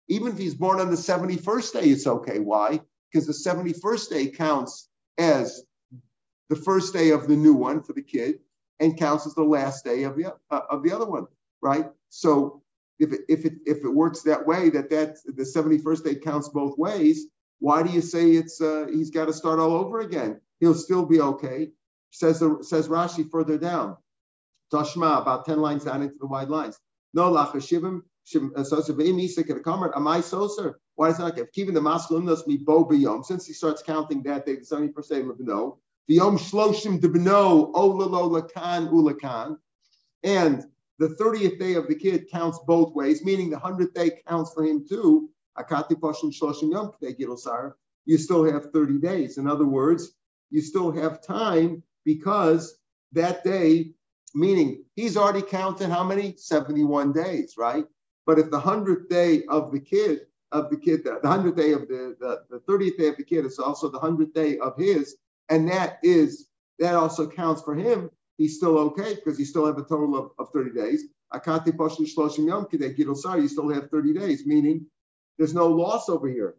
Even 0.08 0.32
if 0.32 0.38
he's 0.38 0.54
born 0.54 0.80
on 0.80 0.90
the 0.90 0.96
71st 0.96 1.72
day, 1.72 1.88
it's 1.88 2.06
okay. 2.06 2.40
Why? 2.40 2.80
Because 3.10 3.26
the 3.26 3.50
71st 3.50 4.10
day 4.10 4.26
counts 4.28 4.88
as 5.18 5.62
the 6.48 6.56
first 6.56 6.92
day 6.92 7.10
of 7.10 7.26
the 7.26 7.36
new 7.36 7.54
one 7.54 7.82
for 7.82 7.92
the 7.94 8.02
kid 8.02 8.40
and 8.80 8.98
counts 8.98 9.26
as 9.26 9.34
the 9.34 9.42
last 9.42 9.84
day 9.84 10.04
of 10.04 10.16
the, 10.16 10.34
uh, 10.50 10.60
of 10.70 10.82
the 10.82 10.92
other 10.92 11.06
one, 11.06 11.26
right? 11.62 11.86
So 12.08 12.62
if 12.98 13.12
it, 13.12 13.20
if 13.28 13.44
it 13.44 13.54
if 13.66 13.78
it 13.84 13.88
works 13.88 14.22
that 14.22 14.46
way, 14.46 14.70
that 14.70 14.90
that 14.90 15.16
the 15.24 15.44
71st 15.44 16.04
day 16.04 16.14
counts 16.16 16.48
both 16.48 16.76
ways, 16.78 17.26
why 17.60 17.82
do 17.82 17.90
you 17.90 18.00
say 18.00 18.32
it's 18.32 18.60
uh, 18.60 18.86
he's 18.92 19.10
got 19.10 19.26
to 19.26 19.32
start 19.32 19.58
all 19.58 19.72
over 19.72 20.00
again? 20.00 20.40
He'll 20.60 20.74
still 20.74 21.06
be 21.06 21.20
okay. 21.20 21.70
Says 22.10 22.42
says 22.62 22.88
Rashi 22.88 23.30
further 23.30 23.58
down. 23.58 23.96
Tashma 24.72 25.22
about 25.22 25.46
ten 25.46 25.60
lines 25.60 25.84
down 25.84 26.02
into 26.02 26.16
the 26.18 26.26
wide 26.26 26.48
lines. 26.48 26.78
No 27.14 27.30
lachashivim 27.30 28.02
uh? 28.36 28.64
Why 30.94 31.08
is? 31.08 31.18
If 31.20 31.52
keeping 31.52 31.74
the 31.74 31.80
does 32.26 32.46
me 32.46 32.58
bo 32.58 32.84
b'yom. 32.84 33.24
Since 33.24 33.46
he 33.46 33.52
starts 33.52 33.82
counting 33.82 34.22
that 34.24 34.46
day, 34.46 34.56
the 34.56 34.64
seventy 34.64 34.92
first 34.92 35.10
day 35.10 35.20
of 35.20 35.38
no. 35.40 35.78
V'yom 36.10 36.38
shloshim 36.38 37.00
debno 37.00 37.72
olalo 37.72 38.40
lakan 38.40 38.90
ulakan, 38.90 39.56
and 40.24 40.64
the 40.98 41.08
30th 41.08 41.58
day 41.58 41.74
of 41.74 41.86
the 41.86 41.94
kid 41.94 42.28
counts 42.30 42.58
both 42.66 42.92
ways, 42.94 43.24
meaning 43.24 43.48
the 43.48 43.56
100th 43.56 43.94
day 43.94 44.10
counts 44.26 44.52
for 44.52 44.64
him 44.64 44.84
too. 44.86 45.30
Akati 45.58 45.92
Pashim 45.92 46.32
Shloshim 46.32 46.72
Yom 46.72 46.92
Gilosar, 47.02 47.74
you 48.04 48.18
still 48.18 48.44
have 48.44 48.72
30 48.72 48.98
days. 48.98 49.38
In 49.38 49.46
other 49.46 49.66
words, 49.66 50.12
you 50.50 50.60
still 50.60 50.90
have 50.90 51.24
time 51.24 51.82
because 52.04 52.76
that 53.12 53.44
day, 53.44 53.92
meaning 54.34 54.84
he's 54.96 55.16
already 55.16 55.42
counted 55.42 55.90
how 55.90 56.04
many? 56.04 56.34
71 56.36 57.12
days, 57.12 57.54
right? 57.56 57.86
But 58.26 58.38
if 58.38 58.50
the 58.50 58.60
100th 58.60 59.08
day 59.08 59.44
of 59.48 59.72
the 59.72 59.80
kid, 59.80 60.20
of 60.52 60.70
the 60.70 60.76
kid, 60.76 61.04
the 61.04 61.20
100th 61.22 61.56
day 61.56 61.72
of 61.72 61.88
the, 61.88 62.16
the, 62.18 62.42
the 62.50 62.60
30th 62.60 62.98
day 62.98 63.08
of 63.08 63.16
the 63.16 63.24
kid 63.24 63.46
is 63.46 63.58
also 63.58 63.88
the 63.88 63.98
100th 63.98 64.34
day 64.34 64.58
of 64.58 64.76
his, 64.76 65.16
and 65.50 65.68
that 65.68 65.98
is, 66.02 66.46
that 66.78 66.94
also 66.94 67.28
counts 67.28 67.62
for 67.62 67.74
him, 67.74 68.10
he's 68.38 68.56
still 68.56 68.78
okay 68.78 69.14
because 69.14 69.38
you 69.38 69.44
still 69.44 69.66
have 69.66 69.76
a 69.76 69.82
total 69.82 70.16
of, 70.16 70.30
of 70.38 70.52
30 70.52 70.70
days. 70.72 71.04
Akati 71.34 71.72
Pashim 71.76 72.08
Shloshim 72.08 72.48
Yom 72.48 72.66
Gilosar, 72.66 73.40
you 73.40 73.48
still 73.48 73.68
have 73.68 73.90
30 73.90 74.14
days, 74.14 74.46
meaning 74.46 74.86
there's 75.38 75.54
no 75.54 75.68
loss 75.68 76.08
over 76.08 76.28
here. 76.28 76.54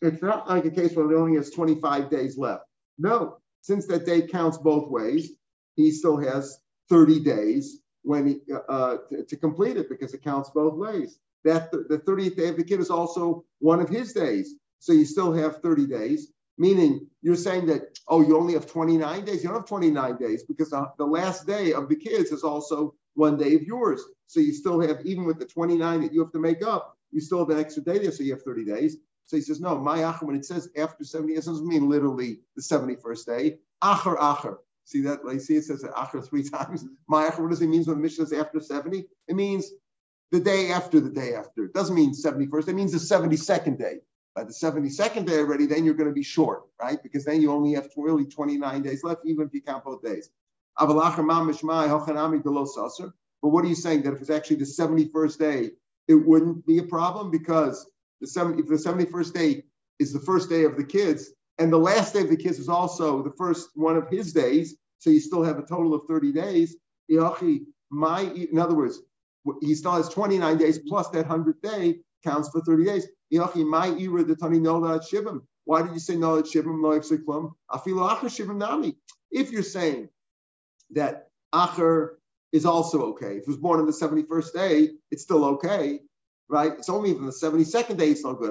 It's 0.00 0.22
not 0.22 0.48
like 0.48 0.64
a 0.64 0.70
case 0.70 0.94
where 0.94 1.08
he 1.08 1.14
only 1.14 1.36
has 1.36 1.50
25 1.50 2.10
days 2.10 2.36
left. 2.38 2.64
No, 2.98 3.38
since 3.62 3.86
that 3.86 4.06
day 4.06 4.22
counts 4.22 4.58
both 4.58 4.88
ways, 4.90 5.32
he 5.76 5.90
still 5.90 6.16
has 6.16 6.58
30 6.90 7.20
days 7.20 7.80
when 8.02 8.26
he, 8.26 8.40
uh, 8.68 8.98
to, 9.08 9.24
to, 9.24 9.36
complete 9.36 9.76
it 9.76 9.88
because 9.88 10.12
it 10.12 10.22
counts 10.22 10.50
both 10.50 10.74
ways. 10.74 11.18
That 11.44 11.70
the 11.72 12.02
30th 12.06 12.36
day 12.36 12.48
of 12.48 12.56
the 12.56 12.64
kid 12.64 12.80
is 12.80 12.90
also 12.90 13.44
one 13.60 13.80
of 13.80 13.88
his 13.88 14.12
days, 14.12 14.54
so 14.80 14.92
you 14.92 15.04
still 15.04 15.32
have 15.32 15.62
30 15.62 15.86
days. 15.86 16.32
Meaning, 16.62 17.08
you're 17.22 17.34
saying 17.34 17.66
that 17.66 17.98
oh, 18.06 18.20
you 18.20 18.38
only 18.38 18.52
have 18.52 18.68
29 18.68 19.24
days. 19.24 19.42
You 19.42 19.48
don't 19.48 19.58
have 19.58 19.68
29 19.68 20.16
days 20.16 20.44
because 20.44 20.70
the, 20.70 20.88
the 20.96 21.04
last 21.04 21.44
day 21.44 21.72
of 21.72 21.88
the 21.88 21.96
kids 21.96 22.30
is 22.30 22.44
also 22.44 22.94
one 23.14 23.36
day 23.36 23.56
of 23.56 23.62
yours. 23.62 24.00
So 24.28 24.38
you 24.38 24.52
still 24.52 24.78
have 24.80 25.04
even 25.04 25.24
with 25.24 25.40
the 25.40 25.44
29 25.44 26.02
that 26.02 26.12
you 26.12 26.20
have 26.20 26.30
to 26.30 26.38
make 26.38 26.64
up, 26.64 26.96
you 27.10 27.20
still 27.20 27.40
have 27.40 27.50
an 27.50 27.58
extra 27.58 27.82
day 27.82 27.98
there, 27.98 28.12
so 28.12 28.22
you 28.22 28.32
have 28.34 28.44
30 28.44 28.64
days. 28.64 28.98
So 29.26 29.36
he 29.36 29.42
says, 29.42 29.60
no, 29.60 29.76
my 29.76 29.98
acher, 29.98 30.22
when 30.22 30.36
it 30.36 30.44
says 30.44 30.68
after 30.76 31.02
70 31.02 31.34
days, 31.34 31.46
doesn't 31.46 31.66
mean 31.66 31.88
literally 31.90 32.38
the 32.54 32.62
71st 32.62 33.26
day. 33.26 33.58
Acher, 33.82 34.16
acher. 34.18 34.58
See 34.84 35.02
that? 35.02 35.24
Like, 35.24 35.40
see, 35.40 35.56
it 35.56 35.64
says 35.64 35.82
acher 35.82 36.24
three 36.24 36.48
times. 36.56 36.84
My 37.08 37.28
acher, 37.28 37.40
what 37.40 37.50
does 37.50 37.60
it 37.60 37.66
mean 37.66 37.82
when 37.82 38.00
Mishnah 38.00 38.26
says 38.26 38.38
after 38.38 38.60
70? 38.60 39.04
It 39.26 39.34
means 39.34 39.68
the 40.30 40.38
day 40.38 40.70
after 40.70 41.00
the 41.00 41.10
day 41.10 41.34
after. 41.34 41.64
It 41.64 41.74
doesn't 41.74 41.96
mean 41.96 42.14
71st, 42.14 42.68
it 42.68 42.74
means 42.74 42.92
the 42.92 42.98
72nd 42.98 43.80
day. 43.80 43.96
By 44.34 44.44
the 44.44 44.52
72nd 44.52 45.26
day 45.26 45.38
already, 45.38 45.66
then 45.66 45.84
you're 45.84 45.94
going 45.94 46.08
to 46.08 46.14
be 46.14 46.22
short, 46.22 46.62
right? 46.80 47.02
Because 47.02 47.24
then 47.24 47.42
you 47.42 47.50
only 47.52 47.74
have 47.74 47.90
really 47.96 48.24
29 48.24 48.82
days 48.82 49.04
left, 49.04 49.26
even 49.26 49.46
if 49.46 49.52
you 49.52 49.60
count 49.60 49.84
both 49.84 50.02
days. 50.02 50.30
But 50.78 50.94
what 53.48 53.64
are 53.64 53.68
you 53.68 53.74
saying? 53.74 54.02
That 54.02 54.14
if 54.14 54.20
it's 54.20 54.30
actually 54.30 54.56
the 54.56 54.64
71st 54.64 55.38
day, 55.38 55.70
it 56.08 56.14
wouldn't 56.14 56.66
be 56.66 56.78
a 56.78 56.84
problem 56.84 57.30
because 57.30 57.86
the 58.20 58.26
70, 58.26 58.62
if 58.62 58.68
the 58.68 58.76
71st 58.76 59.32
day 59.34 59.64
is 59.98 60.12
the 60.12 60.20
first 60.20 60.48
day 60.48 60.64
of 60.64 60.76
the 60.76 60.84
kids, 60.84 61.30
and 61.58 61.70
the 61.70 61.78
last 61.78 62.14
day 62.14 62.22
of 62.22 62.30
the 62.30 62.36
kids 62.36 62.58
is 62.58 62.70
also 62.70 63.22
the 63.22 63.32
first 63.32 63.68
one 63.74 63.96
of 63.96 64.08
his 64.08 64.32
days, 64.32 64.76
so 64.98 65.10
you 65.10 65.20
still 65.20 65.42
have 65.42 65.58
a 65.58 65.66
total 65.66 65.92
of 65.92 66.06
30 66.08 66.32
days. 66.32 66.76
In 67.08 67.18
other 67.20 68.74
words, 68.74 69.02
he 69.60 69.74
still 69.74 69.92
has 69.92 70.08
29 70.08 70.56
days 70.56 70.78
plus 70.78 71.10
that 71.10 71.28
100th 71.28 71.60
day 71.60 71.98
counts 72.24 72.48
for 72.48 72.62
30 72.62 72.84
days. 72.84 73.06
Why 73.32 73.92
did 75.82 75.94
you 75.94 76.00
say 76.00 76.16
no 76.16 76.42
shivim 76.42 77.52
shivim 78.28 78.94
If 79.30 79.52
you're 79.52 79.62
saying 79.62 80.08
that 80.90 81.28
acher 81.54 82.16
is 82.52 82.66
also 82.66 83.02
okay. 83.12 83.38
If 83.38 83.44
he 83.44 83.50
was 83.50 83.56
born 83.56 83.80
on 83.80 83.86
the 83.86 83.92
71st 83.92 84.52
day, 84.52 84.90
it's 85.10 85.22
still 85.22 85.44
okay, 85.54 86.00
right? 86.48 86.72
It's 86.72 86.90
only 86.90 87.10
even 87.10 87.24
the 87.24 87.32
72nd 87.32 87.96
day 87.96 88.10
it's 88.10 88.24
not 88.24 88.38
good. 88.38 88.50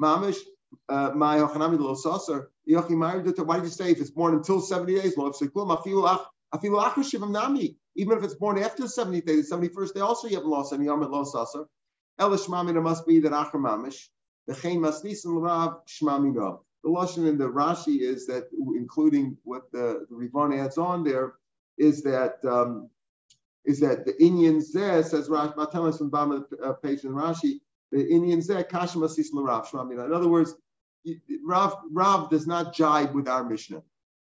Mamish, 0.00 0.36
uh, 0.90 1.12
my 1.14 1.40
Why 1.40 1.70
did 3.56 3.64
you 3.64 3.70
say 3.70 3.92
if 3.92 4.00
it's 4.00 4.10
born 4.10 4.34
until 4.34 4.60
70 4.60 5.00
days? 5.00 5.14
Even 7.98 8.18
if 8.18 8.24
it's 8.24 8.34
born 8.34 8.58
after 8.58 8.82
the 8.82 8.88
70th 8.88 9.24
day, 9.24 9.36
the 9.36 9.42
71st 9.42 9.94
day, 9.94 10.00
also 10.00 10.28
you 10.28 10.34
haven't 10.34 10.50
lost 10.50 10.74
any 10.74 10.84
yom 10.84 11.00
lo 11.00 11.24
sasar. 11.24 11.64
Elish 12.20 12.48
mamina 12.48 12.82
must 12.82 13.06
be 13.06 13.20
that 13.20 13.32
acher 13.32 13.54
mamish. 13.54 14.08
The 14.46 14.54
chain 14.54 14.80
masnisim 14.80 15.40
rav 15.42 15.84
shmamino. 15.86 16.60
The 16.84 16.90
lashon 16.90 17.28
in 17.28 17.36
the 17.36 17.48
Rashi 17.48 18.00
is 18.00 18.26
that, 18.26 18.48
including 18.76 19.36
what 19.42 19.70
the, 19.72 20.06
Rivan 20.08 20.52
adds 20.52 20.78
on 20.78 21.02
there, 21.02 21.34
is 21.78 22.02
that 22.04 22.44
um, 22.44 22.88
is 23.64 23.80
that 23.80 24.06
the 24.06 24.22
Indian 24.22 24.60
Zeh 24.60 25.04
says 25.04 25.28
Rashi, 25.28 25.54
Matelmas 25.56 25.98
from 25.98 26.10
the 26.10 26.58
uh, 26.62 26.72
page 26.74 27.02
in 27.02 27.10
Rashi, 27.10 27.60
the 27.90 28.06
Indian 28.08 28.38
Zeh, 28.40 28.68
Kashma 28.68 29.08
Sisla 29.08 29.44
Rav 29.44 29.68
Shmamina. 29.68 30.06
In 30.06 30.12
other 30.12 30.28
words, 30.28 30.54
Rav, 31.44 31.74
Rav 31.90 32.30
does 32.30 32.46
not 32.46 32.74
jibe 32.74 33.12
with 33.14 33.28
our 33.28 33.44
Mishnah 33.44 33.82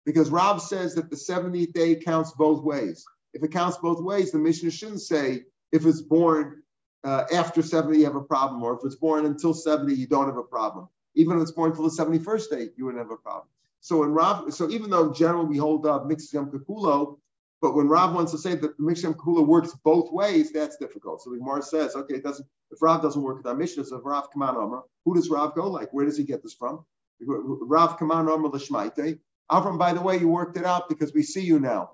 because 0.06 0.30
Rav 0.30 0.62
says 0.62 0.96
that 0.96 1.10
the 1.10 1.16
70th 1.16 1.74
day 1.74 1.96
counts 1.96 2.32
both 2.32 2.64
ways. 2.64 3.06
If 3.34 3.44
it 3.44 3.52
counts 3.52 3.78
both 3.78 4.02
ways, 4.02 4.32
the 4.32 4.40
Mishnah 4.40 4.72
shouldn't 4.72 5.02
say 5.02 5.44
if 5.72 5.86
it's 5.86 6.02
born 6.02 6.64
uh, 7.06 7.24
after 7.34 7.62
70, 7.62 8.00
you 8.00 8.06
have 8.06 8.16
a 8.16 8.22
problem, 8.22 8.64
or 8.64 8.74
if 8.74 8.80
it's 8.84 8.96
born 8.96 9.26
until 9.26 9.54
70, 9.54 9.94
you 9.94 10.08
don't 10.08 10.26
have 10.26 10.38
a 10.38 10.44
problem. 10.44 10.90
Even 11.16 11.38
if 11.38 11.44
it's 11.44 11.52
born 11.52 11.72
until 11.72 11.90
the 11.90 12.04
71st 12.04 12.50
day, 12.50 12.70
you 12.76 12.86
wouldn't 12.86 13.02
have 13.02 13.12
a 13.12 13.18
problem. 13.18 13.48
So 13.80 14.04
in 14.04 14.12
Rav, 14.12 14.52
so 14.54 14.70
even 14.72 14.90
though 14.90 15.08
in 15.08 15.14
general 15.14 15.46
we 15.46 15.58
hold 15.58 15.86
up 15.86 16.08
mixed 16.08 16.34
yom 16.34 16.50
kakulo, 16.50 17.20
but 17.62 17.76
when 17.76 17.88
Rav 17.88 18.14
wants 18.14 18.32
to 18.32 18.38
say 18.38 18.56
that 18.56 18.78
the 18.78 18.84
Mishnah 18.84 19.14
Kula 19.14 19.46
works 19.46 19.74
both 19.84 20.12
ways, 20.12 20.52
that's 20.52 20.78
difficult. 20.78 21.24
So 21.24 21.32
the 21.32 21.38
Gemara 21.38 21.62
says, 21.62 21.96
okay, 21.96 22.16
it 22.16 22.24
doesn't. 22.24 22.48
If 22.72 22.82
Rav 22.82 23.02
doesn't 23.02 23.22
work 23.22 23.38
with 23.38 23.48
our 23.48 23.56
Mishnah, 23.56 23.86
so 23.86 23.98
if 23.98 24.06
Rav 24.06 24.32
Kaman 24.32 24.56
Omer, 24.56 24.82
who 25.04 25.16
does 25.16 25.30
Rav 25.30 25.56
go 25.56 25.70
like? 25.70 25.94
Where 25.94 26.06
does 26.06 26.18
he 26.18 26.24
get 26.24 26.44
this 26.44 26.54
from? 26.54 26.86
Rav 27.22 27.98
Kaman 27.98 28.28
Omer 28.28 28.50
Lashmaite. 28.50 29.20
Avram, 29.52 29.80
by 29.80 29.94
the 29.94 30.02
way, 30.02 30.18
you 30.18 30.28
worked 30.28 30.58
it 30.58 30.66
out 30.66 30.90
because 30.90 31.14
we 31.14 31.24
see 31.24 31.42
you 31.42 31.60
now. 31.60 31.92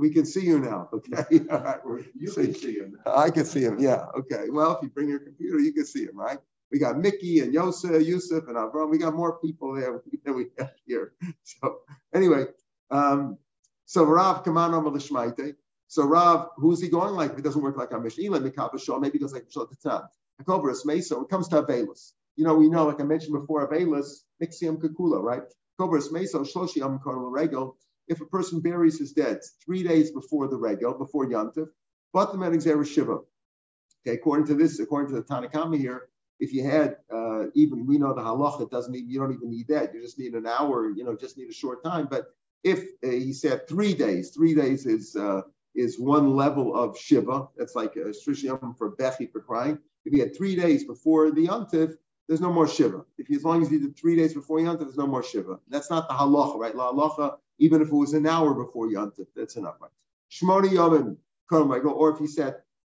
We 0.00 0.08
can 0.08 0.24
see 0.24 0.46
you 0.46 0.58
now. 0.58 0.88
Okay. 0.94 1.40
All 1.50 1.60
right. 1.60 1.80
you 2.18 2.32
can 2.32 2.54
see 2.54 2.72
him. 2.78 2.98
I 3.04 3.28
can 3.28 3.44
see 3.44 3.60
him. 3.60 3.78
Yeah. 3.78 4.06
Okay. 4.20 4.44
Well, 4.48 4.76
if 4.76 4.82
you 4.82 4.88
bring 4.88 5.10
your 5.10 5.18
computer, 5.18 5.58
you 5.58 5.74
can 5.74 5.84
see 5.84 6.04
him, 6.04 6.16
right? 6.16 6.38
We 6.72 6.78
got 6.78 6.98
Mickey 6.98 7.40
and 7.40 7.52
Yosef, 7.52 8.06
Yusuf 8.06 8.44
and 8.48 8.56
Avram. 8.56 8.90
We 8.90 8.96
got 8.96 9.14
more 9.14 9.38
people 9.40 9.74
there 9.74 10.02
than 10.24 10.36
we 10.36 10.46
have 10.58 10.72
here. 10.86 11.12
So 11.44 11.80
anyway, 12.14 12.46
um, 12.90 13.36
so 13.84 14.04
Rav 14.04 14.42
Kamano 14.42 14.80
Malishmaite. 14.82 15.54
So 15.88 16.04
Rav, 16.04 16.48
who's 16.56 16.80
he 16.80 16.88
going 16.88 17.14
like? 17.14 17.32
If 17.32 17.38
it 17.38 17.44
doesn't 17.44 17.60
work 17.60 17.76
like 17.76 17.92
a 17.92 18.00
Mishnah, 18.00 18.30
maybe 19.00 19.12
he 19.12 19.18
goes 19.18 19.34
like 19.34 19.44
Mishnah 19.44 19.66
Tatan. 19.66 20.06
Hakoveras 20.40 20.86
Mesa, 20.86 21.20
it 21.20 21.28
comes 21.28 21.48
to 21.48 21.62
Avelis. 21.62 22.12
You 22.36 22.44
know, 22.44 22.54
we 22.54 22.70
know, 22.70 22.86
like 22.86 23.00
I 23.00 23.04
mentioned 23.04 23.38
before, 23.38 23.68
Avelis, 23.68 24.20
Mixium 24.42 24.80
Kakula, 24.80 25.20
right? 25.20 25.42
Hakoveras 25.78 26.10
Mesa, 26.10 26.38
Shloshi 26.38 26.80
Am 26.80 26.98
Regel. 27.04 27.76
If 28.10 28.20
a 28.20 28.26
person 28.26 28.60
buries 28.60 28.98
his 28.98 29.12
dead 29.12 29.40
three 29.64 29.82
days 29.84 30.10
before 30.10 30.48
the 30.48 30.56
regel, 30.56 30.92
before 30.94 31.26
Yantiv, 31.26 31.68
but 32.12 32.32
the 32.32 32.38
Menexer 32.38 32.84
Shiva. 32.84 33.20
Okay, 34.02 34.16
according 34.16 34.46
to 34.48 34.54
this, 34.54 34.80
according 34.80 35.14
to 35.14 35.20
the 35.20 35.26
Tanakama 35.26 35.78
here, 35.78 36.08
if 36.40 36.52
you 36.52 36.64
had 36.64 36.96
uh, 37.12 37.44
even 37.54 37.86
we 37.86 37.98
know 37.98 38.12
the 38.12 38.20
halacha 38.20 38.68
doesn't 38.68 38.94
even 38.94 39.08
you 39.08 39.20
don't 39.20 39.32
even 39.32 39.50
need 39.50 39.68
that. 39.68 39.94
You 39.94 40.02
just 40.02 40.18
need 40.18 40.34
an 40.34 40.46
hour 40.46 40.90
you 40.90 41.04
know 41.04 41.14
just 41.14 41.38
need 41.38 41.48
a 41.48 41.52
short 41.52 41.84
time. 41.84 42.08
But 42.10 42.34
if 42.64 42.80
uh, 43.04 43.10
he 43.10 43.32
said 43.32 43.68
three 43.68 43.94
days 43.94 44.30
three 44.30 44.54
days 44.54 44.86
is 44.86 45.14
uh, 45.14 45.42
is 45.74 46.00
one 46.00 46.34
level 46.34 46.74
of 46.74 46.98
shiva 46.98 47.46
that's 47.56 47.76
like 47.76 47.94
a 47.96 48.12
shrishiyam 48.20 48.76
for 48.76 48.96
bechi 48.96 49.30
for 49.30 49.40
crying. 49.40 49.78
If 50.04 50.14
he 50.14 50.18
had 50.18 50.36
three 50.36 50.56
days 50.56 50.84
before 50.84 51.30
the 51.30 51.46
yontif 51.46 51.94
there's 52.26 52.40
no 52.40 52.52
more 52.52 52.68
shiva. 52.68 53.04
If 53.18 53.26
he, 53.26 53.34
as 53.34 53.44
long 53.44 53.60
as 53.60 53.68
he 53.70 53.78
did 53.78 53.96
three 53.96 54.16
days 54.16 54.34
before 54.34 54.58
yontif 54.58 54.80
there's 54.80 54.96
no 54.96 55.06
more 55.06 55.22
shiva. 55.22 55.60
That's 55.68 55.90
not 55.90 56.08
the 56.08 56.14
halacha 56.14 56.58
right? 56.58 56.74
La 56.74 56.92
halacha 56.92 57.36
even 57.60 57.80
if 57.80 57.88
it 57.88 57.94
was 57.94 58.12
an 58.14 58.26
hour 58.26 58.54
before 58.54 58.88
yontif 58.88 59.26
that's 59.36 59.56
enough 59.56 59.76
right 59.80 59.92
shmoni 60.30 60.70
yomim 60.70 61.16
or 61.52 62.10
if 62.10 62.18
he 62.18 62.26
said 62.26 62.56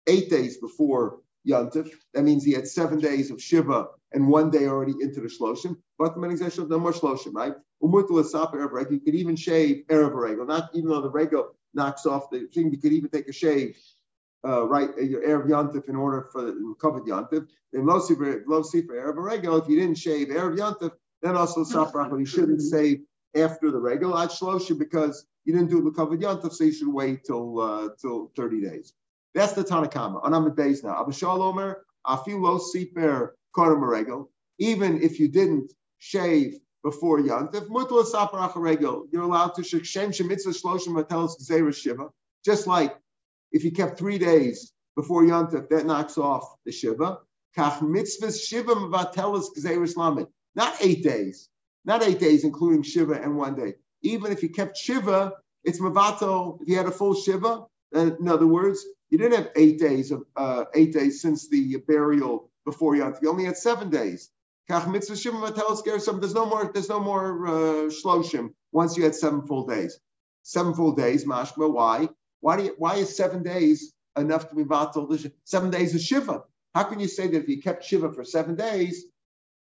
eight 0.06 0.28
days 0.28 0.58
before 0.58 1.20
Yantif. 1.46 1.90
That 2.14 2.22
means 2.22 2.44
he 2.44 2.52
had 2.52 2.66
seven 2.66 3.00
days 3.00 3.30
of 3.30 3.42
Shiva 3.42 3.88
and 4.12 4.28
one 4.28 4.50
day 4.50 4.66
already 4.66 4.94
into 5.00 5.20
the 5.20 5.28
Shloshim. 5.28 5.76
But 5.98 6.14
the 6.14 6.20
Menizeshel, 6.20 6.68
no 6.68 6.78
more 6.78 6.92
Shloshim, 6.92 7.34
right? 7.34 7.54
You 7.82 9.00
could 9.00 9.14
even 9.14 9.36
shave 9.36 9.84
Erev 9.88 10.14
Regel, 10.14 10.46
not 10.46 10.70
even 10.74 10.90
though 10.90 11.00
the 11.00 11.10
Regel 11.10 11.54
knocks 11.72 12.04
off 12.04 12.30
the 12.30 12.46
thing, 12.52 12.70
you 12.70 12.78
could 12.78 12.92
even 12.92 13.08
take 13.08 13.28
a 13.28 13.32
shave, 13.32 13.78
uh, 14.46 14.66
right, 14.66 14.90
uh, 14.98 15.02
your 15.02 15.22
Erev 15.22 15.48
Yantif 15.48 15.88
in 15.88 15.96
order 15.96 16.28
for 16.32 16.42
the 16.42 16.74
covered 16.80 17.04
Yantif. 17.04 17.46
Then 17.72 17.86
Lo 17.86 18.00
Sifra 18.00 18.44
Erev 18.44 19.16
Regel, 19.16 19.56
if 19.56 19.68
you 19.68 19.78
didn't 19.80 19.96
shave 19.96 20.28
Erev 20.28 20.58
Yantif, 20.58 20.92
then 21.22 21.36
also 21.36 21.64
Saprach, 21.64 22.18
you 22.18 22.26
shouldn't 22.26 22.60
save 22.60 23.00
after 23.36 23.70
the 23.70 23.78
Regel 23.78 24.16
at 24.16 24.30
Shloshim 24.30 24.78
because 24.78 25.26
you 25.44 25.52
didn't 25.52 25.70
do 25.70 25.82
the 25.82 25.90
covered 25.90 26.20
Yantif, 26.20 26.52
so 26.52 26.64
you 26.64 26.72
should 26.72 26.92
wait 26.92 27.24
till 27.24 27.60
uh, 27.60 27.88
till 28.00 28.30
30 28.36 28.60
days. 28.60 28.92
That's 29.34 29.52
the 29.52 29.64
Tanakama. 29.64 30.24
On 30.24 30.34
Amid 30.34 30.54
Beis 30.54 30.82
now. 30.82 31.00
Abba 31.00 31.14
Omer, 31.26 31.84
Afilo 32.06 32.60
Siper 32.60 33.30
Koram 33.56 34.26
Even 34.58 35.02
if 35.02 35.20
you 35.20 35.28
didn't 35.28 35.72
shave 35.98 36.58
before 36.82 37.20
Yantif, 37.20 37.68
Mutla 37.68 38.04
Sapar 38.04 38.52
Regel, 38.56 39.06
you're 39.12 39.22
allowed 39.22 39.54
to 39.54 39.62
Shem 39.62 40.10
Shemitzah 40.10 40.60
Shloshim 40.60 40.94
Vatelis 40.94 41.40
Gzeira 41.40 41.74
Shiva. 41.74 42.08
Just 42.44 42.66
like 42.66 42.96
if 43.52 43.64
you 43.64 43.72
kept 43.72 43.98
three 43.98 44.18
days 44.18 44.72
before 44.96 45.22
Yantif, 45.22 45.68
that 45.68 45.86
knocks 45.86 46.18
off 46.18 46.56
the 46.64 46.72
Shiva. 46.72 47.18
Kach 47.56 47.78
mitzvahs 47.80 48.40
Shiva 48.42 48.74
Vatelis 48.74 49.46
Gzeira. 49.56 50.26
Not 50.54 50.74
eight 50.80 51.04
days. 51.04 51.48
Not 51.84 52.02
eight 52.02 52.20
days, 52.20 52.44
including 52.44 52.82
Shiva 52.82 53.14
and 53.14 53.36
one 53.36 53.54
day. 53.54 53.74
Even 54.02 54.32
if 54.32 54.42
you 54.42 54.50
kept 54.50 54.76
Shiva, 54.76 55.32
it's 55.64 55.80
Mavato. 55.80 56.60
If 56.60 56.68
you 56.68 56.76
had 56.76 56.86
a 56.86 56.90
full 56.90 57.14
Shiva, 57.14 57.64
uh, 57.94 58.16
in 58.18 58.28
other 58.28 58.46
words, 58.46 58.84
you 59.10 59.18
didn't 59.18 59.36
have 59.36 59.50
eight 59.56 59.78
days 59.78 60.10
of 60.10 60.24
uh, 60.36 60.64
eight 60.74 60.92
days 60.92 61.20
since 61.20 61.48
the 61.48 61.76
burial 61.86 62.50
before 62.64 62.96
Yom 62.96 63.14
You 63.20 63.30
only 63.30 63.44
had 63.44 63.56
seven 63.56 63.90
days. 63.90 64.30
There's 64.68 66.34
no 66.34 66.46
more. 66.46 66.70
There's 66.72 66.88
no 66.88 67.00
more 67.00 67.46
uh, 67.46 67.52
shloshim 67.90 68.54
once 68.70 68.96
you 68.96 69.02
had 69.02 69.16
seven 69.16 69.46
full 69.46 69.66
days. 69.66 69.98
Seven 70.42 70.74
full 70.74 70.92
days, 70.92 71.24
mashma. 71.24 71.72
Why? 71.72 72.08
Why 72.40 72.56
do 72.56 72.64
you, 72.64 72.74
Why 72.78 72.96
is 72.96 73.16
seven 73.16 73.42
days 73.42 73.92
enough 74.16 74.48
to 74.50 74.54
be 74.54 74.62
vatal? 74.62 75.12
Seven 75.44 75.70
days 75.70 75.94
of 75.94 76.00
shiva. 76.00 76.44
How 76.74 76.84
can 76.84 77.00
you 77.00 77.08
say 77.08 77.26
that 77.26 77.36
if 77.36 77.48
you 77.48 77.60
kept 77.60 77.84
shiva 77.84 78.12
for 78.12 78.22
seven 78.24 78.54
days, 78.54 79.04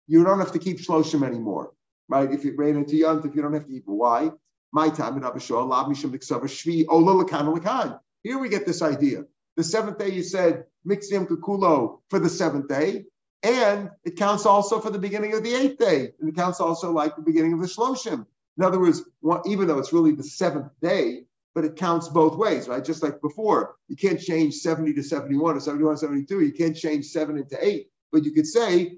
you 0.07 0.23
don't 0.23 0.39
have 0.39 0.51
to 0.51 0.59
keep 0.59 0.77
shloshim 0.77 1.25
anymore, 1.25 1.71
right? 2.09 2.31
If 2.31 2.45
it 2.45 2.57
ran 2.57 2.77
into 2.77 2.95
yont, 2.95 3.25
if 3.25 3.35
you 3.35 3.41
don't 3.41 3.53
have 3.53 3.65
to 3.67 3.73
eat. 3.73 3.83
Why? 3.85 4.31
My 4.71 4.89
time 4.89 5.17
in 5.17 5.23
Abishah, 5.23 5.67
Lab 5.67 5.87
Mishum 5.87 6.11
Shvi 6.13 6.85
Ola 6.89 7.23
Lakan 7.23 7.99
here 8.23 8.39
we 8.39 8.49
get 8.49 8.65
this 8.65 8.81
idea. 8.81 9.25
The 9.57 9.63
seventh 9.63 9.99
day 9.99 10.09
you 10.09 10.23
said 10.23 10.65
Mixium 10.87 11.27
Kukulo 11.27 11.99
for 12.09 12.19
the 12.19 12.29
seventh 12.29 12.69
day, 12.69 13.05
and 13.43 13.89
it 14.05 14.15
counts 14.15 14.45
also 14.45 14.79
for 14.79 14.89
the 14.89 14.97
beginning 14.97 15.33
of 15.33 15.43
the 15.43 15.53
eighth 15.53 15.77
day, 15.77 16.13
and 16.19 16.29
it 16.29 16.35
counts 16.35 16.61
also 16.61 16.91
like 16.91 17.15
the 17.15 17.21
beginning 17.21 17.53
of 17.53 17.59
the 17.59 17.67
Shloshim. 17.67 18.25
In 18.57 18.63
other 18.63 18.79
words, 18.79 19.01
even 19.45 19.67
though 19.67 19.79
it's 19.79 19.93
really 19.93 20.13
the 20.13 20.23
seventh 20.23 20.71
day, 20.81 21.25
but 21.53 21.65
it 21.65 21.75
counts 21.75 22.07
both 22.07 22.37
ways, 22.37 22.67
right? 22.67 22.83
Just 22.83 23.03
like 23.03 23.21
before, 23.21 23.75
you 23.87 23.95
can't 23.95 24.19
change 24.19 24.55
70 24.55 24.93
to 24.93 25.03
71 25.03 25.57
or 25.57 25.59
71 25.59 25.95
to 25.95 25.99
72. 25.99 26.41
You 26.41 26.53
can't 26.53 26.75
change 26.75 27.05
seven 27.05 27.37
into 27.37 27.57
eight, 27.63 27.89
but 28.11 28.23
you 28.23 28.31
could 28.31 28.47
say, 28.47 28.97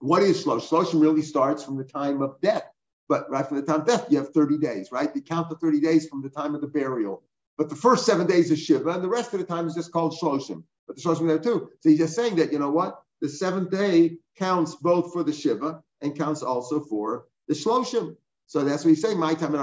what 0.00 0.22
is 0.22 0.44
Shlosh? 0.44 0.68
Shloshim 0.68 1.00
really 1.00 1.22
starts 1.22 1.62
from 1.62 1.76
the 1.76 1.84
time 1.84 2.22
of 2.22 2.40
death. 2.40 2.64
But 3.08 3.30
right 3.30 3.46
from 3.46 3.58
the 3.58 3.62
time 3.64 3.80
of 3.80 3.86
death, 3.86 4.06
you 4.08 4.18
have 4.18 4.32
30 4.32 4.58
days, 4.58 4.90
right? 4.92 5.10
You 5.14 5.20
count 5.20 5.48
the 5.48 5.56
30 5.56 5.80
days 5.80 6.08
from 6.08 6.22
the 6.22 6.30
time 6.30 6.54
of 6.54 6.60
the 6.60 6.68
burial. 6.68 7.22
But 7.58 7.68
the 7.68 7.76
first 7.76 8.06
seven 8.06 8.26
days 8.26 8.50
is 8.50 8.58
Shiva, 8.58 8.90
and 8.90 9.04
the 9.04 9.08
rest 9.08 9.34
of 9.34 9.40
the 9.40 9.46
time 9.46 9.66
is 9.66 9.74
just 9.74 9.92
called 9.92 10.16
Shloshim. 10.20 10.62
But 10.86 10.96
the 10.96 11.02
Shloshim 11.02 11.26
there 11.26 11.38
too. 11.38 11.70
So 11.80 11.90
he's 11.90 11.98
just 11.98 12.14
saying 12.14 12.36
that, 12.36 12.52
you 12.52 12.58
know 12.58 12.70
what? 12.70 13.02
The 13.20 13.28
seventh 13.28 13.70
day 13.70 14.16
counts 14.38 14.76
both 14.76 15.12
for 15.12 15.22
the 15.22 15.32
Shiva 15.32 15.82
and 16.00 16.16
counts 16.16 16.42
also 16.42 16.80
for 16.80 17.26
the 17.48 17.54
Shloshim. 17.54 18.16
So 18.46 18.64
that's 18.64 18.84
what 18.84 18.90
he's 18.90 19.02
saying. 19.02 19.18
My 19.18 19.34
time 19.34 19.54
in 19.54 19.60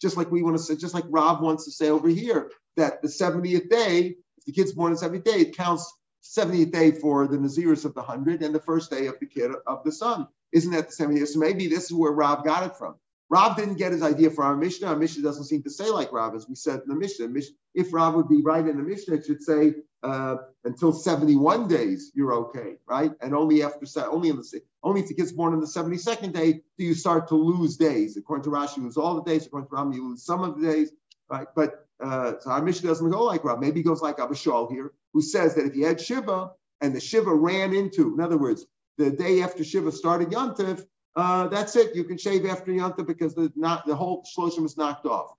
Just 0.00 0.16
like 0.16 0.30
we 0.30 0.42
want 0.42 0.56
to 0.56 0.62
say, 0.62 0.76
just 0.76 0.94
like 0.94 1.04
Rav 1.08 1.40
wants 1.40 1.64
to 1.64 1.72
say 1.72 1.88
over 1.88 2.08
here, 2.08 2.50
that 2.76 3.02
the 3.02 3.08
70th 3.08 3.70
day, 3.70 4.16
if 4.36 4.44
the 4.44 4.52
kid's 4.52 4.72
born 4.72 4.92
on 4.92 4.98
the 4.98 5.18
70th 5.18 5.24
day, 5.24 5.40
it 5.40 5.56
counts 5.56 5.92
70th 6.28 6.72
day 6.72 6.92
for 6.92 7.26
the 7.26 7.38
Naziris 7.38 7.84
of 7.84 7.94
the 7.94 8.02
hundred 8.02 8.42
and 8.42 8.54
the 8.54 8.60
first 8.60 8.90
day 8.90 9.06
of 9.06 9.18
the 9.18 9.26
kid 9.26 9.50
of 9.66 9.82
the 9.84 9.92
son. 9.92 10.28
Isn't 10.52 10.72
that 10.72 10.88
the 10.88 11.04
70th? 11.04 11.28
So 11.28 11.38
maybe 11.38 11.68
this 11.68 11.84
is 11.84 11.92
where 11.92 12.12
Rav 12.12 12.44
got 12.44 12.64
it 12.64 12.76
from. 12.76 12.96
Rav 13.30 13.56
didn't 13.56 13.76
get 13.76 13.92
his 13.92 14.02
idea 14.02 14.30
for 14.30 14.44
our 14.44 14.56
Mishnah. 14.56 14.88
Our 14.88 14.96
Mishnah 14.96 15.22
doesn't 15.22 15.44
seem 15.44 15.62
to 15.62 15.70
say 15.70 15.90
like 15.90 16.12
Rav, 16.12 16.34
as 16.34 16.48
we 16.48 16.54
said 16.54 16.80
in 16.80 16.88
the 16.88 16.94
Mishnah. 16.94 17.28
If 17.74 17.92
Rav 17.92 18.14
would 18.14 18.28
be 18.28 18.40
right 18.42 18.66
in 18.66 18.76
the 18.76 18.82
Mishnah, 18.82 19.16
it 19.16 19.26
should 19.26 19.42
say 19.42 19.74
uh, 20.02 20.36
until 20.64 20.92
71 20.92 21.68
days 21.68 22.12
you're 22.14 22.32
okay, 22.34 22.76
right? 22.86 23.12
And 23.20 23.34
only 23.34 23.62
after 23.62 23.86
only 24.10 24.30
in 24.30 24.36
the 24.36 24.62
only 24.82 25.00
if 25.00 25.08
the 25.08 25.14
kid's 25.14 25.32
born 25.32 25.52
on 25.52 25.60
the 25.60 25.66
72nd 25.66 26.32
day 26.32 26.60
do 26.78 26.84
you 26.84 26.94
start 26.94 27.28
to 27.28 27.34
lose 27.34 27.76
days. 27.76 28.16
According 28.16 28.44
to 28.44 28.50
Rashi, 28.50 28.78
you 28.78 28.84
lose 28.84 28.96
all 28.96 29.16
the 29.16 29.30
days. 29.30 29.46
According 29.46 29.68
to 29.68 29.74
Ram, 29.74 29.92
you 29.92 30.08
lose 30.08 30.24
some 30.24 30.42
of 30.42 30.58
the 30.58 30.66
days, 30.66 30.92
right? 31.28 31.48
But 31.54 31.87
uh, 32.02 32.32
so 32.40 32.50
our 32.50 32.62
Mishnah 32.62 32.88
doesn't 32.88 33.10
go 33.10 33.24
like 33.24 33.44
Rav. 33.44 33.60
Maybe 33.60 33.80
he 33.80 33.84
goes 33.84 34.02
like 34.02 34.18
Abba 34.18 34.34
Shaul 34.34 34.70
here, 34.70 34.92
who 35.12 35.22
says 35.22 35.54
that 35.54 35.66
if 35.66 35.74
you 35.74 35.86
had 35.86 36.00
Shiva 36.00 36.50
and 36.80 36.94
the 36.94 37.00
Shiva 37.00 37.34
ran 37.34 37.74
into, 37.74 38.14
in 38.14 38.20
other 38.20 38.38
words, 38.38 38.66
the 38.98 39.10
day 39.10 39.42
after 39.42 39.64
Shiva 39.64 39.92
started 39.92 40.28
Yantiv, 40.28 40.84
uh, 41.16 41.48
that's 41.48 41.74
it. 41.74 41.96
You 41.96 42.04
can 42.04 42.16
shave 42.16 42.46
after 42.46 42.70
Yanta 42.70 43.04
because 43.04 43.34
the 43.34 43.52
not 43.56 43.86
the 43.86 43.96
whole 43.96 44.24
shloshim 44.24 44.64
is 44.64 44.76
knocked 44.76 45.06
off. 45.06 45.32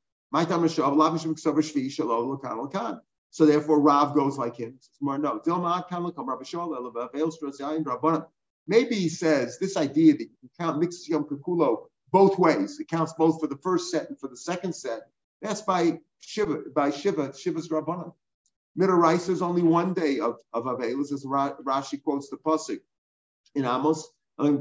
So 3.32 3.46
therefore, 3.46 3.80
Rav 3.80 4.14
goes 4.14 4.38
like 4.38 4.58
him. 4.58 4.80
Maybe 8.68 8.96
he 8.96 9.10
says 9.10 9.58
this 9.58 9.78
idea 9.78 10.14
that 10.14 10.22
you 10.22 10.36
can 10.40 10.50
count 10.60 10.80
mixed 10.80 11.08
Yom 11.08 11.24
Kikulo 11.24 11.86
both 12.12 12.38
ways. 12.38 12.80
It 12.80 12.88
counts 12.88 13.14
both 13.14 13.40
for 13.40 13.48
the 13.48 13.58
first 13.58 13.92
set 13.92 14.10
and 14.10 14.20
for 14.20 14.28
the 14.28 14.38
second 14.38 14.74
set. 14.76 15.02
That's 15.42 15.62
by 15.62 16.00
Shiva, 16.20 16.64
by 16.76 16.92
Shiva, 16.92 17.34
Shiva's 17.38 17.70
Rabbanan. 17.70 18.14
Midaraisa 18.78 19.30
is 19.30 19.42
only 19.42 19.64
one 19.64 19.94
day 19.94 20.20
of, 20.20 20.38
of 20.54 20.66
Avelis, 20.66 21.12
as 21.12 21.26
Rashi 21.26 22.02
quotes 22.02 22.30
the 22.30 22.38
Pasuk 22.38 22.80
in 23.56 23.66
Amos. 23.66 24.08
Like 24.38 24.58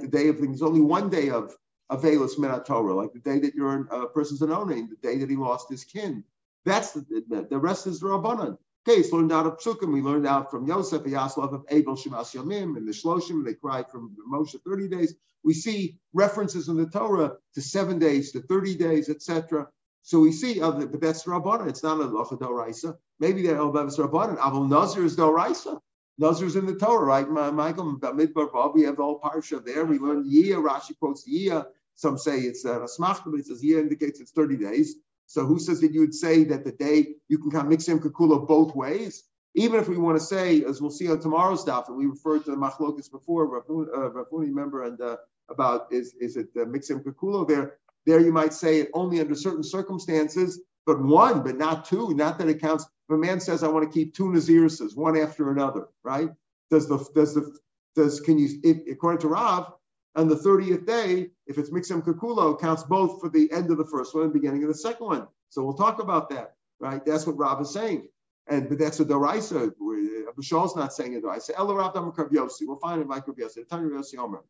the 0.00 0.08
day 0.08 0.28
of 0.28 0.38
things, 0.38 0.62
only 0.62 0.80
one 0.80 1.10
day 1.10 1.30
of 1.30 1.56
Avelis 1.90 2.64
Torah, 2.64 2.94
like 2.94 3.12
the 3.12 3.18
day 3.18 3.40
that 3.40 3.54
your 3.54 3.88
uh, 3.90 4.06
person's 4.06 4.42
an 4.42 4.52
owning, 4.52 4.88
the 4.88 4.96
day 4.96 5.18
that 5.18 5.28
he 5.28 5.36
lost 5.36 5.68
his 5.68 5.84
kin. 5.84 6.22
That's 6.64 6.92
the, 6.92 7.24
the, 7.28 7.46
the 7.50 7.58
rest 7.58 7.88
is 7.88 8.00
Rabbanan. 8.00 8.58
It's 8.86 9.12
learned 9.12 9.32
out 9.32 9.46
of 9.46 9.58
Psukim. 9.58 9.92
We 9.92 10.02
learned 10.02 10.26
out 10.26 10.50
from 10.50 10.66
Yosef, 10.66 11.02
Yaslov 11.02 11.52
of 11.52 11.64
Abel 11.70 11.94
Shemas 11.94 12.34
Yamim, 12.34 12.76
and 12.76 12.86
the 12.86 12.92
Shloshim, 12.92 13.44
they 13.44 13.54
cried 13.54 13.88
from 13.90 14.16
Moshe 14.30 14.56
30 14.64 14.88
days. 14.88 15.14
We 15.44 15.54
see 15.54 15.98
references 16.12 16.68
in 16.68 16.76
the 16.76 16.86
Torah 16.86 17.36
to 17.54 17.62
seven 17.62 17.98
days, 17.98 18.32
to 18.32 18.40
30 18.40 18.76
days, 18.76 19.08
etc. 19.08 19.68
So 20.02 20.18
we 20.20 20.32
see, 20.32 20.60
other, 20.60 20.86
but 20.86 21.00
that's 21.00 21.24
Rabbanan. 21.24 21.68
It's 21.68 21.82
not 21.82 22.00
a 22.00 22.04
Locha 22.04 22.38
Doraisa. 22.38 22.96
Maybe 23.20 23.46
that 23.46 23.56
Elbev 23.56 23.88
is 23.88 23.98
Rabbanan. 23.98 24.38
Avol 24.38 24.68
Nazir 24.68 25.04
is 25.04 25.16
Doraisa. 25.16 25.80
Nazir's 26.18 26.56
in 26.56 26.66
the 26.66 26.74
Torah, 26.74 27.04
right? 27.04 27.28
Michael, 27.28 27.98
Midbar 27.98 28.74
we 28.74 28.82
have 28.82 28.96
the 28.96 29.02
whole 29.02 29.20
parsha 29.20 29.64
there. 29.64 29.84
We 29.84 29.98
learned 29.98 30.26
Yia, 30.26 30.56
Rashi 30.56 30.98
quotes 30.98 31.26
Yia. 31.26 31.66
Some 31.94 32.18
say 32.18 32.40
it's 32.40 32.64
a 32.64 32.74
uh, 32.74 32.78
Rasmach, 32.80 33.22
but 33.24 33.38
it 33.38 33.46
says 33.46 33.62
Yia 33.62 33.78
indicates 33.78 34.20
it's 34.20 34.32
30 34.32 34.56
days. 34.56 34.96
So 35.26 35.44
who 35.46 35.58
says 35.58 35.80
that 35.80 35.92
you 35.92 36.00
would 36.00 36.14
say 36.14 36.44
that 36.44 36.64
the 36.64 36.72
day 36.72 37.14
you 37.28 37.38
can 37.38 37.54
of 37.58 37.66
mix 37.66 37.88
in 37.88 38.00
Kakula 38.00 38.46
both 38.46 38.74
ways? 38.74 39.24
Even 39.54 39.80
if 39.80 39.88
we 39.88 39.98
want 39.98 40.18
to 40.18 40.24
say, 40.24 40.64
as 40.64 40.80
we'll 40.80 40.90
see 40.90 41.10
on 41.10 41.20
tomorrow's 41.20 41.60
stuff, 41.60 41.88
and 41.88 41.96
we 41.96 42.06
referred 42.06 42.44
to 42.44 42.50
the 42.50 42.56
Machlokas 42.56 43.10
before, 43.10 43.48
Rafuni, 43.48 43.88
uh, 43.94 44.24
remember, 44.30 44.84
and 44.84 45.00
uh, 45.00 45.16
about 45.50 45.92
is, 45.92 46.14
is 46.20 46.36
it 46.36 46.48
uh, 46.56 46.64
Mixim 46.64 47.02
Kakulo 47.02 47.46
there? 47.46 47.76
There 48.06 48.20
you 48.20 48.32
might 48.32 48.52
say 48.52 48.80
it 48.80 48.90
only 48.94 49.20
under 49.20 49.34
certain 49.34 49.62
circumstances, 49.62 50.60
but 50.86 51.00
one, 51.00 51.42
but 51.42 51.56
not 51.56 51.84
two, 51.84 52.14
not 52.14 52.38
that 52.38 52.48
it 52.48 52.60
counts. 52.60 52.84
If 52.84 53.14
a 53.14 53.18
man 53.18 53.40
says, 53.40 53.62
I 53.62 53.68
want 53.68 53.84
to 53.84 53.92
keep 53.92 54.14
two 54.14 54.24
Naziruses, 54.24 54.96
one 54.96 55.16
after 55.16 55.50
another, 55.50 55.88
right? 56.02 56.30
Does 56.70 56.88
the, 56.88 56.98
does 57.14 57.34
the, 57.34 57.54
does, 57.94 58.20
can 58.20 58.38
you, 58.38 58.48
if, 58.64 58.78
according 58.90 59.20
to 59.20 59.28
Rav, 59.28 59.72
on 60.14 60.28
the 60.28 60.36
30th 60.36 60.86
day, 60.86 61.30
if 61.46 61.58
it's 61.58 61.70
Mixim 61.70 62.02
Kakulo, 62.02 62.60
counts 62.60 62.82
both 62.82 63.20
for 63.20 63.28
the 63.28 63.50
end 63.52 63.70
of 63.70 63.78
the 63.78 63.84
first 63.84 64.14
one 64.14 64.24
and 64.24 64.32
beginning 64.32 64.62
of 64.62 64.68
the 64.68 64.74
second 64.74 65.06
one. 65.06 65.26
So 65.48 65.64
we'll 65.64 65.74
talk 65.74 66.02
about 66.02 66.30
that, 66.30 66.54
right? 66.80 67.04
That's 67.04 67.26
what 67.26 67.38
Rav 67.38 67.60
is 67.60 67.72
saying. 67.72 68.08
And 68.48 68.68
but 68.68 68.78
that's 68.78 69.00
a 69.00 69.04
Doraisa. 69.04 69.72
Abishal 69.72 70.76
not 70.76 70.92
saying 70.92 71.16
a 71.16 71.20
Doraisa. 71.20 71.50
Ella 71.56 71.74
Rav 71.74 71.94
Dam. 71.94 72.12
We'll 72.16 72.78
find 72.78 72.98
it 72.98 73.02
in 73.02 73.08
Micro 73.08 73.34
Yossi. 73.34 73.66
Tanya 73.68 73.88
Yossi 73.90 74.18
Omer. 74.18 74.42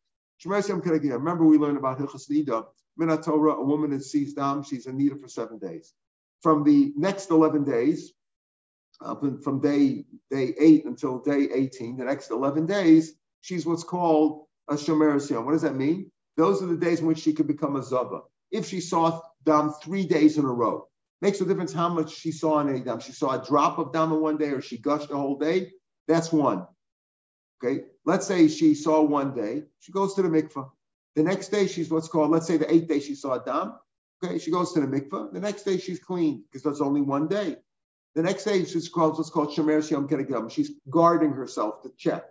Remember, 0.45 1.45
we 1.45 1.57
learned 1.57 1.77
about 1.77 1.99
Hilchas 1.99 2.29
Nida. 2.29 2.65
Minat 2.99 3.23
Torah, 3.23 3.53
a 3.53 3.63
woman 3.63 3.91
that 3.91 4.03
sees 4.03 4.33
Dam, 4.33 4.63
she's 4.63 4.85
in 4.85 4.97
Nida 4.97 5.19
for 5.19 5.27
seven 5.27 5.57
days. 5.57 5.93
From 6.41 6.63
the 6.63 6.93
next 6.95 7.31
11 7.31 7.63
days, 7.63 8.13
uh, 9.01 9.15
from 9.15 9.59
day 9.59 10.05
day 10.29 10.53
eight 10.59 10.85
until 10.85 11.19
day 11.19 11.49
18, 11.53 11.97
the 11.97 12.05
next 12.05 12.29
11 12.31 12.65
days, 12.65 13.13
she's 13.41 13.65
what's 13.65 13.83
called 13.83 14.45
a 14.69 14.75
Shomer 14.75 15.45
What 15.45 15.51
does 15.51 15.61
that 15.63 15.75
mean? 15.75 16.11
Those 16.37 16.61
are 16.61 16.67
the 16.67 16.77
days 16.77 16.99
in 16.99 17.05
which 17.05 17.19
she 17.19 17.33
could 17.33 17.47
become 17.47 17.75
a 17.75 17.83
Zava. 17.83 18.21
If 18.51 18.67
she 18.67 18.79
saw 18.79 19.21
Dam 19.45 19.73
three 19.83 20.05
days 20.05 20.37
in 20.37 20.45
a 20.45 20.51
row, 20.51 20.87
makes 21.21 21.39
no 21.39 21.47
difference 21.47 21.73
how 21.73 21.89
much 21.89 22.13
she 22.13 22.31
saw 22.31 22.59
in 22.59 22.69
any 22.69 22.81
Dam. 22.81 22.99
She 22.99 23.11
saw 23.11 23.41
a 23.41 23.45
drop 23.45 23.77
of 23.77 23.93
Dam 23.93 24.11
in 24.11 24.21
one 24.21 24.37
day 24.37 24.49
or 24.49 24.61
she 24.61 24.77
gushed 24.77 25.11
a 25.11 25.17
whole 25.17 25.37
day. 25.37 25.71
That's 26.07 26.31
one. 26.31 26.67
Okay. 27.63 27.85
Let's 28.05 28.27
say 28.27 28.47
she 28.47 28.75
saw 28.75 29.01
one 29.01 29.33
day, 29.33 29.63
she 29.79 29.91
goes 29.91 30.15
to 30.15 30.21
the 30.21 30.29
mikvah. 30.29 30.69
The 31.15 31.23
next 31.23 31.49
day, 31.49 31.67
she's 31.67 31.89
what's 31.89 32.07
called, 32.07 32.31
let's 32.31 32.47
say 32.47 32.57
the 32.57 32.71
eighth 32.71 32.87
day, 32.87 32.99
she 32.99 33.15
saw 33.15 33.33
a 33.33 33.43
dam. 33.43 33.73
Okay, 34.23 34.39
she 34.39 34.51
goes 34.51 34.73
to 34.73 34.81
the 34.81 34.87
mikvah. 34.87 35.31
The 35.31 35.39
next 35.39 35.63
day, 35.63 35.77
she's 35.77 35.99
clean 35.99 36.43
because 36.43 36.63
that's 36.63 36.81
only 36.81 37.01
one 37.01 37.27
day. 37.27 37.57
The 38.15 38.23
next 38.23 38.43
day, 38.45 38.65
she's 38.65 38.89
called 38.89 39.17
what's 39.17 39.29
called 39.29 39.49
Shemer 39.49 39.79
Siyam. 39.79 40.51
She's 40.51 40.71
guarding 40.89 41.31
herself 41.31 41.83
to 41.83 41.91
check. 41.97 42.25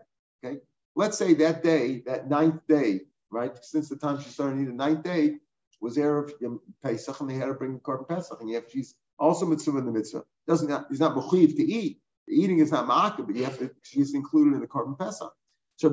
Okay, 0.45 0.59
let's 0.95 1.19
say 1.19 1.35
that 1.35 1.63
day, 1.63 2.03
that 2.07 2.29
ninth 2.29 2.61
day, 2.69 3.01
right? 3.31 3.53
Since 3.63 3.89
the 3.89 3.97
time 3.97 4.21
she 4.21 4.31
started 4.31 4.57
eating, 4.57 4.77
the 4.77 4.85
ninth 4.85 5.03
day 5.03 5.37
was 5.81 5.97
Erev 5.97 6.31
Pesach, 6.83 7.21
and 7.21 7.31
they 7.31 7.35
had 7.35 7.47
to 7.47 7.55
bring 7.55 7.75
the 7.75 7.81
korban 7.81 8.09
Pesach, 8.09 8.41
and 8.41 8.51
yet 8.51 8.71
she's 8.71 8.95
also 9.19 9.47
mitzvah 9.47 9.79
in 9.79 9.87
the 9.87 9.93
mitzvah. 9.93 10.25
Doesn't 10.47 10.69
he's 10.89 11.01
not 11.01 11.17
mechuyev 11.17 11.57
to 11.57 11.63
eat. 11.63 12.01
The 12.29 12.35
eating 12.35 12.61
is 12.61 12.71
not 12.71 12.87
ma'akah, 12.87 13.27
but 13.27 13.37
you 13.37 13.45
have 13.45 13.59
to. 13.59 13.71
She's 13.83 14.15
included 14.15 14.55
in 14.55 14.61
the 14.61 14.69
korban 14.69 14.97
Pesach. 14.99 15.33
On 15.85 15.93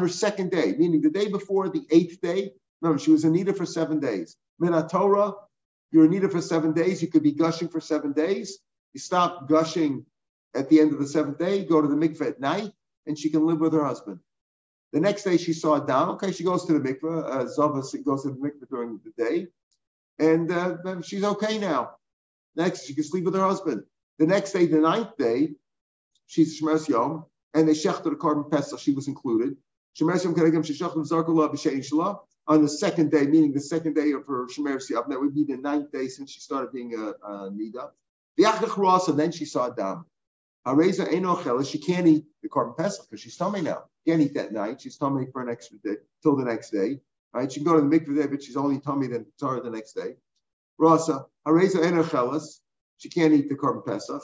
her 0.00 0.08
second 0.08 0.50
day, 0.50 0.74
meaning 0.76 1.00
the 1.00 1.10
day 1.10 1.28
before 1.28 1.68
the 1.68 1.86
eighth 1.90 2.20
day. 2.20 2.50
Remember, 2.80 2.98
she 2.98 3.12
was 3.12 3.22
Anita 3.24 3.52
for 3.52 3.64
seven 3.64 4.00
days. 4.00 4.36
Minat 4.60 4.90
Torah, 4.90 5.34
you're 5.92 6.06
Anita 6.06 6.28
for 6.28 6.40
seven 6.40 6.72
days. 6.72 7.00
You 7.00 7.06
could 7.08 7.22
be 7.22 7.30
gushing 7.32 7.68
for 7.68 7.80
seven 7.80 8.12
days. 8.12 8.58
You 8.92 9.00
stop 9.00 9.48
gushing 9.48 10.04
at 10.54 10.68
the 10.68 10.80
end 10.80 10.92
of 10.92 10.98
the 10.98 11.06
seventh 11.06 11.38
day, 11.38 11.64
go 11.64 11.82
to 11.82 11.88
the 11.88 11.96
mikveh 11.96 12.28
at 12.28 12.40
night, 12.40 12.72
and 13.06 13.18
she 13.18 13.30
can 13.30 13.46
live 13.46 13.60
with 13.60 13.72
her 13.72 13.84
husband. 13.84 14.20
The 14.92 15.00
next 15.00 15.24
day 15.24 15.36
she 15.36 15.52
saw 15.52 15.74
it 15.76 15.86
down. 15.86 16.10
Okay, 16.10 16.30
she 16.32 16.44
goes 16.44 16.64
to 16.66 16.78
the 16.78 16.80
mikveh. 16.80 17.24
Uh, 17.24 17.46
Zava 17.48 17.82
goes 18.04 18.22
to 18.22 18.30
the 18.30 18.36
mikveh 18.36 18.68
during 18.70 19.00
the 19.04 19.24
day, 19.24 19.48
and 20.18 20.50
uh, 20.52 21.02
she's 21.02 21.24
okay 21.24 21.58
now. 21.58 21.96
Next, 22.56 22.86
she 22.86 22.94
can 22.94 23.04
sleep 23.04 23.24
with 23.24 23.34
her 23.34 23.44
husband. 23.44 23.82
The 24.18 24.26
next 24.26 24.52
day, 24.52 24.66
the 24.66 24.78
ninth 24.78 25.16
day, 25.18 25.54
she's 26.26 26.60
Shemers 26.60 26.88
Yom, 26.88 27.24
and 27.52 27.68
they 27.68 27.72
shechted 27.72 28.04
the 28.04 28.10
korban 28.10 28.50
Pesach, 28.50 28.78
she 28.78 28.92
was 28.92 29.08
included. 29.08 29.56
Shemers 29.98 30.24
Yom 30.24 30.34
Keregem 30.34 30.64
Sheshachim 30.64 31.08
Zarkula 31.08 31.52
B'Shein. 31.52 32.18
On 32.46 32.62
the 32.62 32.68
second 32.68 33.10
day, 33.10 33.26
meaning 33.26 33.52
the 33.52 33.60
second 33.60 33.94
day 33.94 34.12
of 34.12 34.26
her 34.26 34.46
Shemer 34.46 34.78
Yom, 34.90 35.04
that 35.08 35.18
would 35.18 35.34
be 35.34 35.44
the 35.44 35.56
ninth 35.56 35.90
day 35.90 36.08
since 36.08 36.30
she 36.30 36.40
started 36.40 36.72
being 36.72 36.94
a, 36.94 37.14
a 37.26 37.50
Nida. 37.50 37.90
V'yachach 38.38 38.76
Ross, 38.76 39.08
and 39.08 39.18
then 39.18 39.32
she 39.32 39.44
saw 39.44 39.68
Adam. 39.68 40.04
Hareza 40.66 41.06
Enochel, 41.06 41.68
she 41.70 41.78
can't 41.78 42.06
eat 42.06 42.24
the 42.42 42.48
korban 42.48 42.76
Pesach 42.76 43.04
because 43.08 43.20
she's 43.20 43.36
tummy 43.36 43.60
now. 43.60 43.84
Can't 44.06 44.22
eat 44.22 44.34
that 44.34 44.52
night. 44.52 44.80
She's 44.80 44.96
tummy 44.96 45.26
for 45.30 45.42
an 45.42 45.50
extra 45.50 45.76
day 45.84 45.96
till 46.22 46.36
the 46.36 46.44
next 46.44 46.70
day. 46.70 47.00
Right? 47.34 47.50
She 47.52 47.60
can 47.60 47.64
go 47.64 47.76
to 47.80 47.86
the 47.86 47.98
mikveh 47.98 48.16
there, 48.16 48.28
but 48.28 48.42
she's 48.42 48.56
only 48.56 48.80
tummy 48.80 49.08
then 49.08 49.26
sorry 49.38 49.60
the 49.60 49.70
next 49.70 49.92
day. 49.92 50.16
Rasa 50.78 51.26
Hareza 51.46 51.76
Enochelas, 51.76 52.60
she 52.96 53.10
can't 53.10 53.34
eat 53.34 53.48
the 53.48 53.56
korban 53.56 53.84
Pesach. 53.84 54.22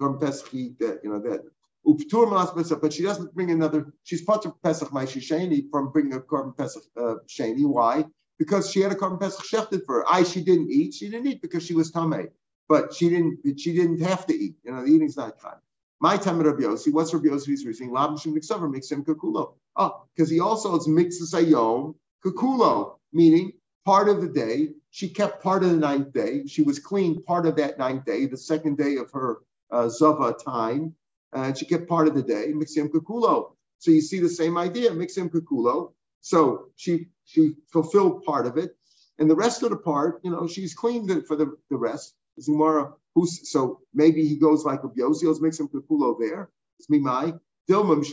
Korban 0.00 0.20
Pesach, 0.20 0.52
eat 0.52 0.78
that 0.80 1.00
you 1.04 1.10
know 1.10 1.20
that. 1.20 1.42
Uptur 1.86 2.28
mas 2.28 2.50
Pesach, 2.50 2.80
but 2.80 2.92
she 2.92 3.02
doesn't 3.02 3.34
bring 3.34 3.50
another. 3.50 3.92
She's 4.02 4.22
part 4.22 4.44
of 4.46 4.60
Pesach 4.62 4.88
Maishi 4.88 5.20
Sheni 5.20 5.70
from 5.70 5.92
bringing 5.92 6.14
a 6.14 6.20
korban 6.20 6.56
Pesach 6.56 6.82
uh, 6.96 7.16
Sheni. 7.28 7.64
Why? 7.64 8.04
Because 8.38 8.70
she 8.70 8.80
had 8.80 8.90
a 8.90 8.96
korban 8.96 9.20
Pesach 9.20 9.44
shechted 9.44 9.84
for 9.86 9.96
her. 9.96 10.04
I 10.08 10.24
she 10.24 10.42
didn't 10.42 10.70
eat. 10.72 10.94
She 10.94 11.08
didn't 11.08 11.28
eat 11.28 11.40
because 11.40 11.64
she 11.64 11.74
was 11.74 11.92
tamei, 11.92 12.28
but 12.68 12.94
she 12.94 13.10
didn't. 13.10 13.60
She 13.60 13.74
didn't 13.74 14.00
have 14.00 14.26
to 14.26 14.34
eat. 14.34 14.56
You 14.64 14.72
know, 14.72 14.82
the 14.82 14.90
eating's 14.90 15.16
not 15.16 15.40
time. 15.40 15.60
My 16.00 16.16
time 16.16 16.38
at 16.40 16.46
Rabbi 16.46 16.62
Yossi, 16.62 16.92
what's 16.92 17.12
Rabbi 17.12 17.26
Yossi's 17.26 17.66
reasoning? 17.66 17.92
Lab 17.92 18.12
Shim 18.12 18.32
Miksaver 18.36 18.70
makes 18.70 18.90
him 18.90 19.04
kakulo. 19.04 19.54
Oh, 19.76 20.04
because 20.14 20.30
he 20.30 20.40
also 20.40 20.76
it's 20.76 20.86
mixes 20.86 21.34
ayom 21.34 21.94
kakulo, 22.24 22.98
meaning 23.12 23.52
part 23.84 24.08
of 24.08 24.20
the 24.20 24.28
day. 24.28 24.68
She 24.90 25.08
kept 25.08 25.42
part 25.42 25.64
of 25.64 25.70
the 25.70 25.76
ninth 25.76 26.12
day. 26.12 26.46
She 26.46 26.62
was 26.62 26.78
clean 26.78 27.22
part 27.22 27.46
of 27.46 27.56
that 27.56 27.78
ninth 27.78 28.04
day, 28.04 28.26
the 28.26 28.36
second 28.36 28.78
day 28.78 28.96
of 28.96 29.10
her 29.12 29.38
uh, 29.70 29.88
Zava 29.88 30.34
time, 30.34 30.94
and 31.32 31.56
she 31.56 31.66
kept 31.66 31.88
part 31.88 32.08
of 32.08 32.14
the 32.14 32.22
day, 32.22 32.52
Mixim 32.52 32.88
Kukulo. 32.88 33.52
So 33.78 33.90
you 33.90 34.00
see 34.00 34.20
the 34.20 34.28
same 34.28 34.56
idea, 34.56 34.90
Mixim 34.90 35.30
Kukulo. 35.30 35.92
So 36.20 36.68
she 36.76 37.08
she 37.24 37.54
fulfilled 37.72 38.24
part 38.24 38.46
of 38.46 38.56
it. 38.56 38.76
And 39.18 39.28
the 39.28 39.36
rest 39.36 39.62
of 39.62 39.70
the 39.70 39.76
part, 39.76 40.20
you 40.22 40.30
know, 40.30 40.46
she's 40.46 40.74
cleaned 40.74 41.10
it 41.10 41.26
for 41.26 41.36
the, 41.36 41.56
the 41.70 41.76
rest. 41.76 42.14
Zumara, 42.38 42.92
who's 43.14 43.50
so 43.50 43.80
maybe 43.94 44.26
he 44.26 44.36
goes 44.36 44.64
like 44.64 44.84
a 44.84 44.88
Yosio's 44.88 45.40
Mixim 45.40 45.70
Kukulo 45.70 46.16
there. 46.18 46.50
It's 46.78 46.88
me 46.90 46.98
my. 46.98 47.34
No, 47.70 47.82
maybe 47.84 48.06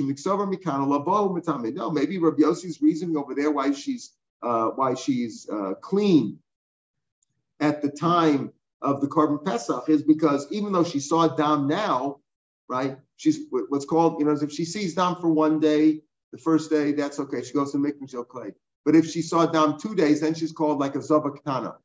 Rabbi 2.18 2.42
Yossi's 2.42 2.82
reasoning 2.82 3.16
over 3.16 3.34
there 3.34 3.52
why 3.52 3.72
she's 3.72 4.12
uh, 4.42 4.68
why 4.72 4.96
she's 4.96 5.48
uh, 5.50 5.76
clean 5.76 6.40
at 7.60 7.82
the 7.82 7.90
time 7.90 8.52
of 8.82 9.02
the 9.02 9.08
korban 9.08 9.44
Pesach 9.44 9.88
is 9.88 10.04
because 10.04 10.48
even 10.52 10.74
though 10.74 10.84
she 10.84 11.00
saw 11.00 11.28
Dam 11.28 11.68
now, 11.68 12.20
right? 12.68 12.98
She's 13.18 13.40
what's 13.50 13.86
called, 13.86 14.20
you 14.20 14.26
know, 14.26 14.34
if 14.34 14.52
she 14.52 14.66
sees 14.66 14.96
Dam 14.96 15.16
for 15.16 15.30
one 15.30 15.60
day, 15.60 16.02
the 16.32 16.38
first 16.38 16.70
day, 16.70 16.92
that's 16.92 17.20
okay. 17.20 17.44
She 17.44 17.54
goes 17.54 17.72
to 17.72 17.78
Mikvah, 17.78 18.10
she'll 18.10 18.26
clay. 18.26 18.54
But 18.84 18.96
if 18.96 19.10
she 19.10 19.22
saw 19.22 19.46
Dam 19.46 19.80
two 19.80 19.96
days, 19.96 20.22
then 20.22 20.34
she's 20.34 20.52
called 20.52 20.80
like 20.80 20.96
a 20.96 21.00
Zavakana. 21.00 21.76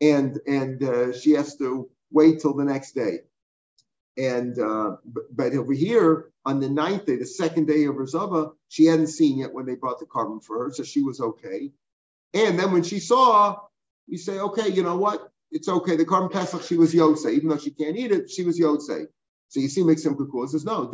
And 0.00 0.38
and 0.46 0.82
uh, 0.82 1.12
she 1.12 1.32
has 1.32 1.56
to 1.56 1.90
wait 2.10 2.40
till 2.40 2.54
the 2.54 2.64
next 2.64 2.92
day. 2.92 3.20
And 4.16 4.58
uh, 4.58 4.96
but, 5.30 5.54
over 5.54 5.72
here 5.72 6.30
on 6.44 6.60
the 6.60 6.68
ninth 6.68 7.06
day, 7.06 7.16
the 7.16 7.26
second 7.26 7.66
day 7.66 7.84
of 7.84 7.96
her 7.96 8.06
Zava, 8.06 8.50
she 8.68 8.86
hadn't 8.86 9.08
seen 9.08 9.38
yet 9.38 9.52
when 9.52 9.66
they 9.66 9.74
brought 9.74 10.00
the 10.00 10.06
korban 10.06 10.42
for 10.42 10.64
her, 10.64 10.72
so 10.72 10.82
she 10.82 11.02
was 11.02 11.20
okay. 11.20 11.70
And 12.34 12.58
then 12.58 12.72
when 12.72 12.82
she 12.82 12.98
saw, 12.98 13.60
you 14.06 14.18
say, 14.18 14.38
okay, 14.38 14.68
you 14.68 14.82
know 14.82 14.96
what? 14.96 15.32
it's 15.50 15.68
okay. 15.68 15.96
The 15.96 16.04
korban 16.04 16.30
pesach, 16.30 16.62
she 16.62 16.76
was 16.76 16.94
yotze, 16.94 17.30
even 17.32 17.48
though 17.48 17.58
she 17.58 17.70
can't 17.70 17.96
eat 17.96 18.12
it, 18.12 18.30
she 18.30 18.44
was 18.44 18.58
yotze. 18.58 19.06
So 19.48 19.60
you 19.60 19.68
see, 19.68 19.82
makes 19.82 20.02
some 20.02 20.16
kukul. 20.16 20.48
Says 20.48 20.64
no. 20.64 20.90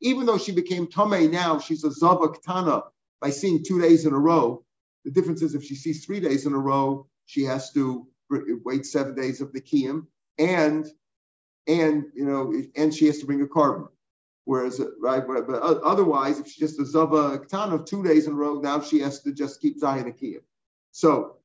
Even 0.00 0.26
though 0.26 0.38
she 0.38 0.52
became 0.52 0.86
tame 0.88 1.30
now, 1.30 1.58
she's 1.58 1.84
a 1.84 1.92
zava 1.92 2.28
ktana 2.28 2.82
by 3.20 3.30
seeing 3.30 3.62
two 3.62 3.80
days 3.80 4.06
in 4.06 4.12
a 4.12 4.18
row. 4.18 4.64
The 5.04 5.12
difference 5.12 5.42
is 5.42 5.54
if 5.54 5.62
she 5.62 5.76
sees 5.76 6.04
three 6.04 6.18
days 6.18 6.46
in 6.46 6.52
a 6.52 6.58
row, 6.58 7.06
she 7.26 7.44
has 7.44 7.72
to 7.72 8.06
wait 8.64 8.86
seven 8.86 9.14
days 9.14 9.40
of 9.40 9.52
the 9.52 9.60
kiyum, 9.60 10.06
and 10.38 10.86
and 11.66 12.04
you 12.14 12.24
know, 12.24 12.52
and 12.76 12.94
she 12.94 13.06
has 13.06 13.18
to 13.18 13.26
bring 13.26 13.42
a 13.42 13.46
korban. 13.46 13.88
Whereas, 14.46 14.78
right, 15.00 15.26
but, 15.26 15.48
otherwise, 15.62 16.38
if 16.38 16.46
she's 16.46 16.68
just 16.68 16.80
a 16.80 16.84
zava 16.84 17.38
ktana 17.38 17.72
of 17.72 17.86
two 17.86 18.02
days 18.04 18.26
in 18.26 18.34
a 18.34 18.36
row, 18.36 18.60
now 18.60 18.80
she 18.80 18.98
has 19.00 19.22
to 19.22 19.32
just 19.32 19.60
keep 19.62 19.80
zayin 19.80 20.06
a 20.06 20.12
kiyum. 20.12 20.42
So, 20.92 21.38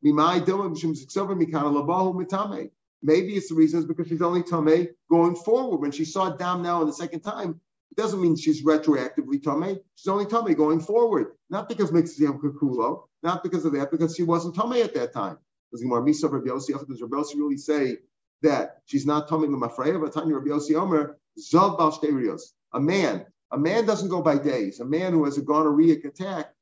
maybe 3.01 3.33
it's 3.35 3.49
the 3.49 3.55
reason 3.55 3.79
is 3.79 3.85
because 3.85 4.07
she's 4.07 4.21
only 4.21 4.43
tame 4.43 4.89
going 5.09 5.35
forward. 5.35 5.77
When 5.77 5.91
she 5.91 6.03
saw 6.03 6.29
down 6.31 6.61
now 6.61 6.81
in 6.81 6.87
the 6.87 6.93
second 6.93 7.21
time, 7.21 7.61
it 7.91 7.97
doesn't 7.97 8.21
mean 8.21 8.35
she's 8.35 8.65
retroactively 8.65 9.41
tame. 9.41 9.79
She's 9.95 10.09
only 10.09 10.25
tame 10.25 10.53
going 10.53 10.81
forward, 10.81 11.27
not 11.49 11.69
because 11.69 11.91
Mixiyam 11.91 12.41
Kakulo, 12.41 13.07
not 13.23 13.43
because 13.43 13.63
of 13.63 13.71
that, 13.73 13.91
because 13.91 14.13
she 14.15 14.23
wasn't 14.23 14.55
tame 14.55 14.73
at 14.83 14.93
that 14.93 15.13
time. 15.13 15.37
Does 15.71 15.83
Rabbi 15.83 16.11
Yossi 16.11 17.35
really 17.35 17.57
say 17.57 17.97
that 18.41 18.77
she's 18.85 19.05
not 19.05 19.27
Tommy 19.27 19.47
Lemafreya, 19.47 20.01
but 20.01 20.13
Tanya 20.13 20.35
Rabbi 20.35 20.49
Yossi 20.49 20.75
Omer, 20.75 21.17
Zav 21.39 21.77
Bal 21.77 22.37
A 22.73 22.79
man, 22.79 23.25
a 23.51 23.57
man 23.57 23.85
doesn't 23.85 24.09
go 24.09 24.21
by 24.21 24.37
days. 24.37 24.79
A 24.79 24.85
man 24.85 25.13
who 25.13 25.25
has 25.25 25.37
a 25.37 25.41
gonorrheic 25.41 26.05
attack, 26.05 26.53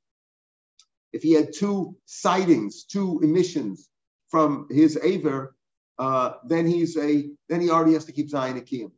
if 1.13 1.23
he 1.23 1.33
had 1.33 1.53
two 1.53 1.95
sightings, 2.05 2.83
two 2.83 3.19
emissions 3.23 3.89
from 4.29 4.67
his 4.69 4.97
aver, 5.01 5.55
uh, 5.99 6.33
then 6.45 6.67
he's 6.67 6.97
a 6.97 7.29
then 7.49 7.61
he 7.61 7.69
already 7.69 7.93
has 7.93 8.05
to 8.05 8.11
keep 8.11 8.29
Zion 8.29 8.59
Akiyim. 8.59 8.91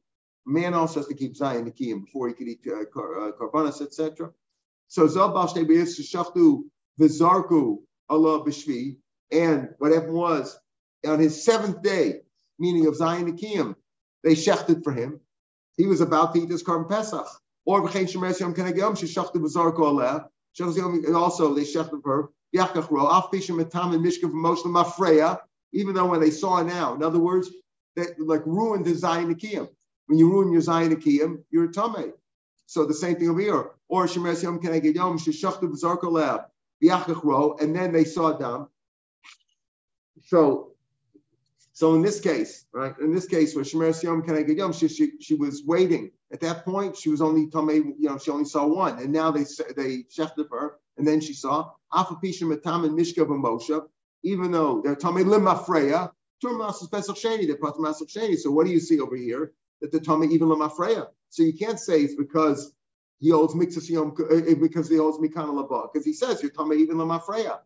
Man 0.45 0.73
also 0.73 0.99
has 0.99 1.07
to 1.07 1.13
keep 1.13 1.35
Zion 1.35 1.69
Akiyim 1.69 2.05
before 2.05 2.27
he 2.27 2.33
can 2.33 2.47
eat 2.47 2.59
uh, 2.67 2.81
uh 2.81 3.31
karbanas, 3.39 3.81
etc. 3.81 4.31
So 4.87 5.07
Zav 5.07 5.33
Bal 5.33 5.47
Shachtu 5.47 6.63
Vizarku 6.99 7.77
Allah 8.09 8.43
Bishvi. 8.43 8.97
And 9.31 9.69
what 9.77 9.91
happened 9.91 10.13
was 10.13 10.57
on 11.05 11.19
his 11.19 11.43
seventh 11.43 11.81
day, 11.81 12.21
meaning 12.57 12.87
of 12.87 12.95
Zion 12.95 13.31
Akiyim, 13.31 13.75
they 14.23 14.33
shechted 14.33 14.83
for 14.83 14.91
him. 14.91 15.19
He 15.77 15.85
was 15.85 16.01
about 16.01 16.33
to 16.33 16.41
eat 16.41 16.49
his 16.49 16.63
korban 16.63 16.89
Pesach. 16.89 17.27
Or 17.65 17.81
also 17.81 17.93
they 21.53 21.61
shechted 21.63 22.01
for 22.03 22.15
her. 22.15 22.29
Even 25.71 25.93
though 25.93 26.07
when 26.07 26.19
they 26.19 26.31
saw 26.31 26.63
now, 26.63 26.95
in 26.95 27.03
other 27.03 27.19
words, 27.19 27.51
that 27.95 28.19
like 28.19 28.45
ruined 28.45 28.85
the 28.85 28.95
Zion 28.95 29.33
Akiyim. 29.33 29.69
When 30.07 30.17
you 30.17 30.31
ruin 30.31 30.51
your 30.51 30.61
Zion 30.61 30.95
Akiyim, 30.95 31.43
you're 31.51 31.65
a 31.65 31.71
Tameh. 31.71 32.11
So 32.65 32.85
the 32.85 32.93
same 32.93 33.17
thing 33.17 33.29
over 33.29 33.39
here. 33.39 33.71
Or 33.87 34.05
Shemeres 34.07 34.41
Yom 34.41 34.59
Keneged 34.59 34.95
Yom 34.95 35.19
Sheshachtu 35.19 35.71
B'Zarko 35.71 36.11
Lev 36.11 36.45
and 36.81 37.75
then 37.75 37.91
they 37.91 38.05
saw 38.05 38.33
Dam. 38.33 38.67
So, 40.29 40.73
so 41.73 41.95
in 41.95 42.03
this 42.03 42.19
case, 42.19 42.65
right, 42.71 42.93
in 42.99 43.11
this 43.11 43.25
case 43.25 43.55
where 43.55 43.63
Shemer 43.63 44.03
Yom 44.03 44.21
Keneged 44.21 44.55
Yom, 44.55 44.73
she, 44.73 44.87
she, 44.87 45.13
she 45.19 45.33
was 45.33 45.63
waiting. 45.65 46.11
At 46.31 46.41
that 46.41 46.65
point, 46.65 46.95
she 46.95 47.09
was 47.09 47.19
only 47.19 47.47
Tomei, 47.47 47.77
you 47.77 48.09
know, 48.09 48.19
she 48.19 48.29
only 48.29 48.45
saw 48.45 48.67
one, 48.67 48.99
and 48.99 49.11
now 49.11 49.31
they 49.31 49.43
they 49.75 50.03
shechted 50.15 50.51
her, 50.51 50.75
and 50.97 51.07
then 51.07 51.19
she 51.19 51.33
saw 51.33 51.71
Afapisha 51.91 52.43
Matam 52.43 52.83
and 52.83 52.95
Mishka 52.95 53.25
Moshe, 53.25 53.83
even 54.21 54.51
though 54.51 54.83
they're 54.83 54.95
Tomei 54.95 55.23
Limafreya, 55.23 56.11
Turmas 56.45 56.79
is 56.83 56.89
Pesach 56.89 57.15
Sheni, 57.15 57.47
they're 57.47 57.57
Sheni. 57.57 58.37
So 58.37 58.51
what 58.51 58.67
do 58.67 58.71
you 58.71 58.79
see 58.79 58.99
over 58.99 59.15
here? 59.15 59.53
That 59.81 59.91
the 59.91 59.99
Tomei 59.99 60.29
even 60.29 60.49
Limafreya. 60.49 61.07
So 61.29 61.41
you 61.41 61.53
can't 61.53 61.79
say 61.79 62.01
it's 62.01 62.13
because 62.13 62.71
he 63.17 63.31
holds 63.31 63.55
mixus 63.55 63.89
yom 63.89 64.13
uh, 64.19 64.55
because 64.61 64.89
he 64.89 64.97
holds 64.97 65.17
mikana 65.17 65.53
laba 65.53 65.91
because 65.91 66.05
he 66.05 66.13
says 66.13 66.43
you're 66.43 66.51
talking 66.51 66.79
even 66.79 66.97
lamafreya. 66.97 67.61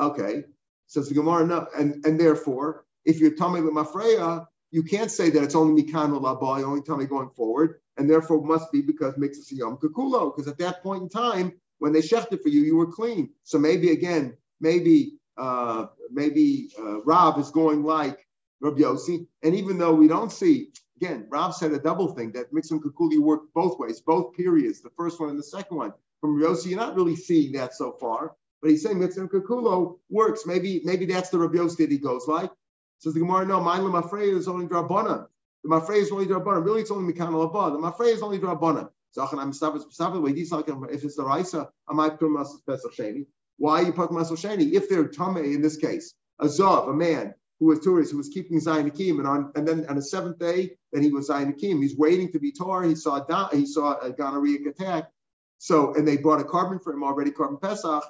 Okay, 0.00 0.44
says 0.90 1.08
the 1.08 1.14
Gemara 1.14 1.46
no, 1.46 1.66
and 1.76 2.04
and 2.04 2.18
therefore 2.18 2.84
if 3.04 3.18
you're 3.18 3.34
talking 3.34 3.62
lamafreya, 3.62 4.46
you 4.70 4.82
can't 4.82 5.10
say 5.10 5.30
that 5.30 5.42
it's 5.42 5.54
only 5.54 5.82
mikana 5.82 6.20
laba, 6.20 6.62
only 6.62 6.82
tummy 6.82 7.06
going 7.06 7.30
forward, 7.30 7.80
and 7.96 8.08
therefore 8.08 8.42
must 8.42 8.70
be 8.72 8.82
because 8.82 9.14
mixus 9.14 9.50
yom 9.50 9.76
kakulo 9.76 10.34
because 10.34 10.50
at 10.50 10.58
that 10.58 10.82
point 10.82 11.02
in 11.02 11.08
time 11.08 11.52
when 11.78 11.92
they 11.92 12.00
shechted 12.00 12.42
for 12.42 12.48
you, 12.48 12.60
you 12.60 12.76
were 12.76 12.92
clean. 12.92 13.30
So 13.44 13.58
maybe 13.58 13.90
again, 13.92 14.36
maybe 14.60 15.18
uh, 15.38 15.86
maybe 16.10 16.70
uh, 16.78 17.02
Rav 17.02 17.38
is 17.38 17.50
going 17.50 17.84
like 17.84 18.26
Rabbi 18.60 18.80
Yossi, 18.80 19.26
and 19.42 19.54
even 19.54 19.78
though 19.78 19.94
we 19.94 20.08
don't 20.08 20.32
see 20.32 20.72
Again, 21.00 21.26
Rav 21.30 21.54
said 21.54 21.72
a 21.72 21.78
double 21.78 22.08
thing 22.08 22.32
that 22.32 22.52
Mixum 22.52 22.78
Kukuli 22.78 23.18
worked 23.18 23.54
both 23.54 23.78
ways, 23.78 24.02
both 24.02 24.34
periods, 24.34 24.82
the 24.82 24.90
first 24.90 25.18
one 25.18 25.30
and 25.30 25.38
the 25.38 25.42
second 25.42 25.78
one. 25.78 25.94
From 26.20 26.38
Yossi, 26.38 26.66
you're 26.66 26.78
not 26.78 26.94
really 26.94 27.16
seeing 27.16 27.52
that 27.52 27.72
so 27.72 27.92
far, 27.92 28.36
but 28.60 28.70
he's 28.70 28.82
saying 28.82 28.98
Mixum 28.98 29.28
Kukulo 29.28 29.98
works. 30.08 30.46
Maybe 30.46 30.80
maybe 30.84 31.06
that's 31.06 31.30
the 31.30 31.38
Rabbi 31.38 31.58
Yossi 31.58 31.78
that 31.78 31.90
he 31.90 31.98
goes 31.98 32.26
like. 32.28 32.50
Says 32.98 33.14
the 33.14 33.20
Gemara, 33.20 33.46
no, 33.46 33.60
mine 33.60 33.80
Mafreya 33.80 34.36
is 34.36 34.48
only 34.48 34.66
Drabana. 34.66 35.26
The 35.64 35.70
Mafreya 35.70 36.02
is 36.02 36.12
only 36.12 36.26
Drabana. 36.26 36.64
Really, 36.64 36.82
it's 36.82 36.90
only 36.90 37.12
Mikan 37.12 37.30
Labba. 37.30 37.72
The 37.72 37.78
Mafreya 37.78 38.14
is 38.14 38.22
only 38.22 38.38
Drabana. 38.38 38.90
So 39.12 39.22
I 39.22 39.26
can 39.26 39.52
stop 39.52 39.74
it. 39.74 39.82
If 39.82 41.04
it's 41.04 41.16
the 41.16 41.24
Raisa, 41.24 41.68
I 41.88 41.94
might 41.94 42.18
put 42.18 42.28
Masas 42.28 42.64
Pesach 42.66 42.94
Sheni. 42.94 43.26
Why 43.56 43.80
you 43.80 43.92
put 43.92 44.10
Masas 44.10 44.38
Sheni? 44.38 44.72
If 44.72 44.88
they're 44.88 45.08
Tame 45.08 45.38
in 45.38 45.62
this 45.62 45.76
case, 45.76 46.14
a 46.38 46.46
Zav, 46.46 46.88
a 46.88 46.92
man, 46.92 47.34
who 47.58 47.66
was 47.66 47.80
tourist, 47.80 48.10
who 48.10 48.16
was 48.16 48.30
keeping 48.30 48.58
Zion 48.58 48.86
Akim, 48.86 49.18
and 49.18 49.28
on 49.28 49.52
and 49.54 49.68
then 49.68 49.84
on 49.88 49.96
the 49.96 50.02
seventh 50.02 50.38
day 50.38 50.76
then 50.92 51.02
he 51.02 51.10
was 51.10 51.26
Zion 51.26 51.50
Akim, 51.50 51.80
he's 51.82 51.96
waiting 51.96 52.32
to 52.32 52.38
be 52.40 52.50
Torah. 52.50 52.88
He 52.88 52.94
saw 52.94 53.24
a, 53.28 53.56
he 53.56 53.66
saw 53.66 53.98
a 53.98 54.10
gonorrheic 54.10 54.66
attack. 54.66 55.10
So 55.58 55.94
and 55.94 56.08
they 56.08 56.16
brought 56.16 56.40
a 56.40 56.44
korban 56.44 56.82
for 56.82 56.92
him 56.92 57.04
already, 57.04 57.30
korban 57.30 57.60
Pesach. 57.60 58.02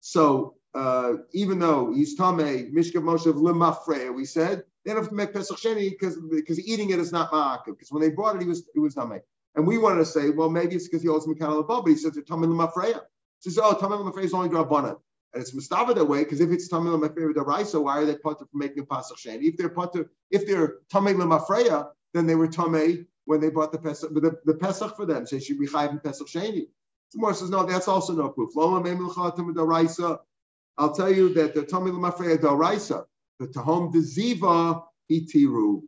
So 0.00 0.54
uh, 0.74 1.14
even 1.32 1.58
though 1.58 1.92
he's 1.92 2.16
Tame, 2.16 2.72
Mishkav 2.74 3.02
Moshe 3.02 3.26
of 3.26 3.36
Limafre, 3.36 4.14
we 4.14 4.24
said 4.24 4.62
they 4.84 4.92
don't 4.92 5.02
have 5.02 5.10
to 5.10 5.14
make 5.14 5.32
Pesach 5.32 5.58
Sheni 5.58 5.90
because 5.90 6.18
because 6.30 6.60
eating 6.60 6.90
it 6.90 6.98
is 6.98 7.12
not 7.12 7.30
Ma'akiv. 7.30 7.66
Because 7.66 7.90
when 7.90 8.02
they 8.02 8.10
brought 8.10 8.36
it, 8.36 8.42
he 8.42 8.48
was 8.48 8.68
it 8.74 8.78
was 8.80 8.94
Tame. 8.94 9.20
And 9.54 9.66
we 9.66 9.78
wanted 9.78 9.98
to 9.98 10.04
say, 10.04 10.30
well, 10.30 10.50
maybe 10.50 10.76
it's 10.76 10.86
because 10.86 11.02
he 11.02 11.08
holds 11.08 11.26
Mikal 11.26 11.58
above, 11.58 11.84
but 11.84 11.90
he 11.90 11.96
says 11.96 12.12
Tame 12.12 12.42
Limafreya. 12.42 13.00
He 13.42 13.50
says, 13.50 13.58
oh, 13.62 13.74
Tame 13.74 13.90
Limafreya 13.90 14.24
is 14.24 14.34
only 14.34 14.48
Drabanan. 14.48 14.98
And 15.34 15.42
it's 15.42 15.54
mustava 15.54 15.94
that 15.94 16.04
way 16.04 16.24
because 16.24 16.40
if 16.40 16.50
it's 16.50 16.68
tamil 16.68 16.98
lemafreya 16.98 17.34
deraisa, 17.34 17.82
why 17.82 17.98
are 17.98 18.06
they 18.06 18.16
putter 18.16 18.46
for 18.50 18.56
making 18.56 18.80
a 18.80 18.86
pasach 18.86 19.18
sheni? 19.18 19.42
If 19.42 19.56
they're 19.58 19.68
putter, 19.68 20.10
if 20.30 20.46
they're 20.46 20.76
tamil 20.90 21.14
lemafreya, 21.14 21.90
then 22.14 22.26
they 22.26 22.34
were 22.34 22.48
tamei 22.48 23.04
when 23.26 23.40
they 23.40 23.50
bought 23.50 23.72
the 23.72 23.78
pesach, 23.78 24.12
the, 24.14 24.38
the 24.46 24.54
pesach 24.54 24.96
for 24.96 25.04
them. 25.04 25.26
So 25.26 25.38
should 25.38 25.58
be 25.58 25.66
chayiv 25.66 26.02
pesach 26.02 26.28
sheni. 26.28 26.68
Tomorrow 27.12 27.32
says 27.34 27.50
no, 27.50 27.64
that's 27.64 27.88
also 27.88 28.12
no 28.12 28.28
proof. 28.28 28.50
I'll 28.56 28.82
tell 30.94 31.12
you 31.12 31.34
that 31.34 31.54
the 31.54 31.62
tamil 31.62 31.94
lemafreya 31.94 32.36
deraisa, 32.38 33.04
the 33.40 33.48
tahom 33.48 33.92
deziva 33.92 34.84
itiru, 35.10 35.82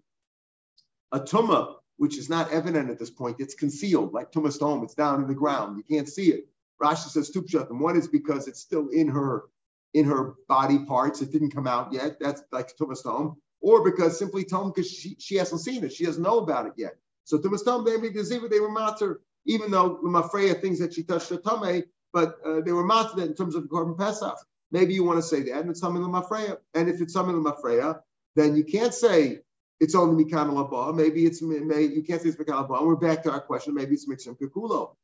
a 1.13 1.21
tuma 1.21 1.75
which 2.01 2.17
is 2.17 2.31
not 2.31 2.51
evident 2.51 2.89
at 2.89 2.99
this 2.99 3.11
point, 3.11 3.37
it's 3.41 3.55
concealed 3.55 4.15
like 4.15 4.33
tumas 4.33 4.59
home. 4.59 4.83
It's 4.83 4.95
down 4.95 5.21
in 5.21 5.29
the 5.29 5.35
ground. 5.35 5.77
You 5.77 5.97
can't 5.97 6.09
see 6.09 6.33
it. 6.33 6.49
Rashi 6.83 7.09
says 7.09 7.29
two 7.31 7.43
pshatim. 7.43 7.79
One 7.79 7.97
is 7.97 8.09
because 8.09 8.49
it's 8.49 8.61
still 8.61 8.89
in 8.89 9.09
her 9.09 9.45
in 9.93 10.07
her 10.07 10.37
body 10.49 10.79
parts. 10.79 11.21
It 11.21 11.31
didn't 11.31 11.51
come 11.51 11.67
out 11.67 11.93
yet. 11.93 12.19
That's 12.19 12.43
like 12.53 12.75
Tumas 12.77 13.03
Tom. 13.03 13.37
Or 13.61 13.85
because 13.85 14.19
simply 14.19 14.45
Tom, 14.45 14.73
because 14.75 14.91
she, 14.91 15.17
she 15.19 15.35
hasn't 15.37 15.61
seen 15.61 15.85
it. 15.85 15.93
She 15.93 16.07
doesn't 16.07 16.23
know 16.23 16.39
about 16.39 16.67
it 16.67 16.73
yet. 16.77 16.97
So 17.25 17.39
Tumas 17.39 17.65
Tom, 17.65 17.85
they 17.85 17.99
made 17.99 18.15
the 18.15 18.49
they 18.51 18.61
were 18.61 18.73
matter, 18.73 19.21
even 19.47 19.71
though 19.71 19.99
Lemafreya 20.05 20.61
things 20.61 20.79
that 20.79 20.95
she 20.95 21.03
touched 21.03 21.29
the 21.29 21.39
Tame, 21.39 21.85
but 22.13 22.37
uh, 22.45 22.61
they 22.61 22.73
were 22.73 22.85
matter 22.85 23.23
in 23.23 23.35
terms 23.35 23.55
of 23.55 23.63
the 23.63 23.69
Korban 23.69 23.97
Pesach. 23.97 24.37
Maybe 24.73 24.95
you 24.95 25.05
want 25.05 25.19
to 25.19 25.23
say 25.23 25.43
that, 25.43 25.61
and 25.61 25.71
it's 25.71 25.81
something 25.81 26.03
Lemafreya. 26.03 26.59
And 26.75 26.89
if 26.89 27.01
it's 27.01 27.13
something 27.13 27.35
Lemafreya, 27.35 28.01
then 28.37 28.57
you 28.57 28.65
can't 28.65 28.95
say 28.95 29.41
it's 29.81 29.95
only 29.95 30.25
Labah. 30.25 30.93
Maybe 30.95 31.27
it's 31.27 31.43
may, 31.43 31.83
you 31.83 32.03
can't 32.03 32.21
say 32.21 32.29
it's 32.29 32.39
Labah. 32.39 32.75
And 32.75 32.87
we're 32.87 32.97
back 32.97 33.23
to 33.25 33.33
our 33.33 33.41
question. 33.41 33.75
Maybe 33.75 33.95
it's 33.95 34.09
Mixim 34.09 34.39
Kikulo. 34.39 34.95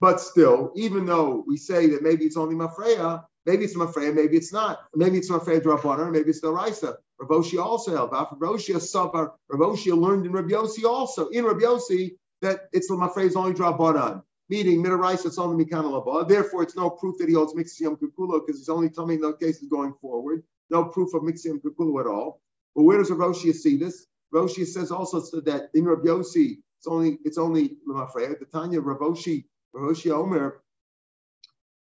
But 0.00 0.20
still, 0.20 0.72
even 0.76 1.06
though 1.06 1.44
we 1.46 1.56
say 1.56 1.88
that 1.88 2.02
maybe 2.02 2.24
it's 2.24 2.36
only 2.36 2.54
Mafreya, 2.54 3.24
maybe 3.46 3.64
it's 3.64 3.76
Mafreya, 3.76 4.14
maybe 4.14 4.36
it's 4.36 4.52
not. 4.52 4.80
Maybe 4.94 5.16
it's 5.18 5.30
Mafreya 5.30 5.60
Drabanar, 5.60 6.10
maybe 6.10 6.30
it's 6.30 6.42
the 6.42 6.52
Raisa. 6.52 6.98
Ravoshi 7.20 7.62
also 7.62 7.92
held. 7.92 8.10
Ravoshi 8.10 8.74
Sabar, 8.74 9.32
Ravoshi 9.50 9.96
learned 9.96 10.26
in 10.26 10.32
Rabbi 10.32 10.50
Yossi 10.50 10.84
also, 10.84 11.28
in 11.28 11.44
Rabbi 11.46 11.60
Yossi, 11.60 12.16
that 12.42 12.68
it's 12.72 12.88
the 12.88 12.94
Mafreya 12.94 13.26
is 13.26 13.36
only 13.36 13.52
Drabanan. 13.52 14.22
Meaning, 14.48 14.82
Midaraisa, 14.84 15.26
it's 15.26 15.38
only 15.38 15.64
Mikana. 15.64 16.28
Therefore, 16.28 16.62
it's 16.62 16.76
no 16.76 16.88
proof 16.88 17.18
that 17.18 17.28
he 17.28 17.34
holds 17.34 17.54
Mixium 17.54 17.98
Kukulo 17.98 18.46
because 18.46 18.60
he's 18.60 18.68
only 18.68 18.88
telling 18.88 19.20
no 19.20 19.32
cases 19.32 19.68
going 19.68 19.92
forward. 20.00 20.44
No 20.70 20.84
proof 20.84 21.14
of 21.14 21.22
Mixium 21.22 21.60
Kukulo 21.60 22.00
at 22.00 22.06
all. 22.06 22.40
But 22.74 22.82
where 22.84 22.98
does 22.98 23.10
Roshia 23.10 23.54
see 23.54 23.76
this? 23.76 24.06
Roshia 24.32 24.66
says 24.66 24.92
also 24.92 25.20
that 25.40 25.70
in 25.74 25.84
Rabbi 25.84 26.06
Yossi, 26.06 26.58
it's 26.78 26.86
only 26.86 27.18
it's 27.24 27.38
only 27.38 27.78
Lemafreya. 27.88 28.38
The 28.38 28.44
Tanya 28.44 28.80
Ravoshi 28.80 29.44
Roshi 29.74 30.10
Omer, 30.12 30.62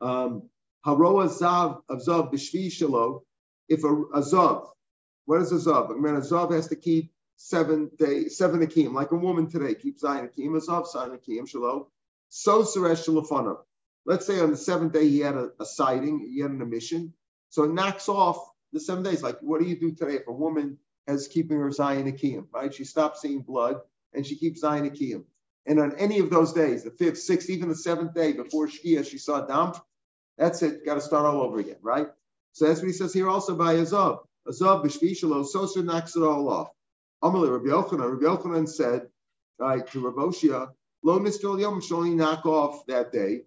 um, 0.00 0.48
Haroa 0.86 1.28
Zav 1.28 1.82
of 1.88 2.00
Zav 2.00 2.32
B'Shvi 2.32 2.66
Shalo, 2.66 3.22
if 3.68 3.84
a, 3.84 3.88
a 3.88 4.20
Zav, 4.20 4.68
what 5.26 5.40
is 5.42 5.52
a 5.52 5.56
Zav? 5.56 5.90
I 5.90 5.94
mean, 5.94 6.16
a 6.16 6.20
Zav 6.20 6.52
has 6.52 6.68
to 6.68 6.76
keep 6.76 7.12
seven 7.40 7.90
days, 7.98 8.36
seven 8.36 8.60
Akim, 8.60 8.92
like 8.92 9.12
a 9.12 9.16
woman 9.16 9.48
today 9.48 9.74
keeps 9.74 10.02
Zion 10.02 10.26
Akim, 10.26 10.54
a 10.54 10.58
Zav, 10.58 10.86
Zion 10.86 11.12
Akim, 11.14 11.46
Shalo. 11.46 11.86
So 12.28 12.62
Suresh 12.62 13.06
Shalafana. 13.06 13.56
Let's 14.04 14.26
say 14.26 14.40
on 14.40 14.50
the 14.50 14.58
seventh 14.58 14.92
day 14.92 15.08
he 15.08 15.20
had 15.20 15.36
a, 15.36 15.50
a 15.58 15.64
sighting, 15.64 16.28
he 16.30 16.40
had 16.40 16.50
an 16.50 16.60
emission. 16.60 17.14
So 17.48 17.64
it 17.64 17.72
knocks 17.72 18.08
off 18.10 18.36
the 18.74 18.80
seven 18.80 19.02
days. 19.02 19.22
Like, 19.22 19.38
what 19.40 19.60
do 19.60 19.66
you 19.66 19.74
do 19.74 19.92
today 19.92 20.16
if 20.16 20.28
a 20.28 20.32
woman 20.32 20.78
has 21.06 21.28
keeping 21.28 21.58
her 21.58 21.72
Zion 21.72 22.06
Akim, 22.06 22.46
right? 22.52 22.74
She 22.74 22.84
stops 22.84 23.22
seeing 23.22 23.40
blood 23.40 23.76
and 24.12 24.26
she 24.26 24.36
keeps 24.36 24.60
Zion 24.60 24.84
Akim. 24.84 25.24
And 25.66 25.80
on 25.80 25.96
any 25.96 26.18
of 26.18 26.28
those 26.28 26.52
days, 26.52 26.84
the 26.84 26.90
fifth, 26.90 27.18
sixth, 27.18 27.48
even 27.48 27.70
the 27.70 27.74
seventh 27.74 28.14
day 28.14 28.32
before 28.32 28.68
Shkia, 28.68 29.06
she 29.06 29.18
saw 29.18 29.46
Dam, 29.46 29.72
that's 30.36 30.62
it. 30.62 30.84
Got 30.84 30.94
to 30.94 31.00
start 31.00 31.24
all 31.24 31.40
over 31.40 31.58
again, 31.58 31.76
right? 31.80 32.08
So 32.52 32.66
that's 32.66 32.80
what 32.80 32.86
he 32.86 32.92
says 32.92 33.14
here 33.14 33.28
also 33.28 33.54
by 33.56 33.76
Azov. 33.76 34.26
Azov 34.46 34.84
b'shvishalo 34.84 35.46
sosa 35.46 35.82
knocks 35.82 36.16
it 36.16 36.22
all 36.22 36.48
off. 36.50 36.68
Amalei 37.22 37.50
Rabbi 37.50 37.68
Yochanan. 37.68 38.12
Rabbi 38.12 38.24
Yochanan 38.24 38.68
said 38.68 39.08
right, 39.60 39.86
to 39.88 40.00
Raboshia, 40.00 40.68
lo 41.02 41.20
mistil 41.20 41.60
yom 41.60 41.80
should 41.80 41.96
only 41.96 42.14
knock 42.14 42.46
off 42.46 42.86
that 42.86 43.12
day. 43.12 43.42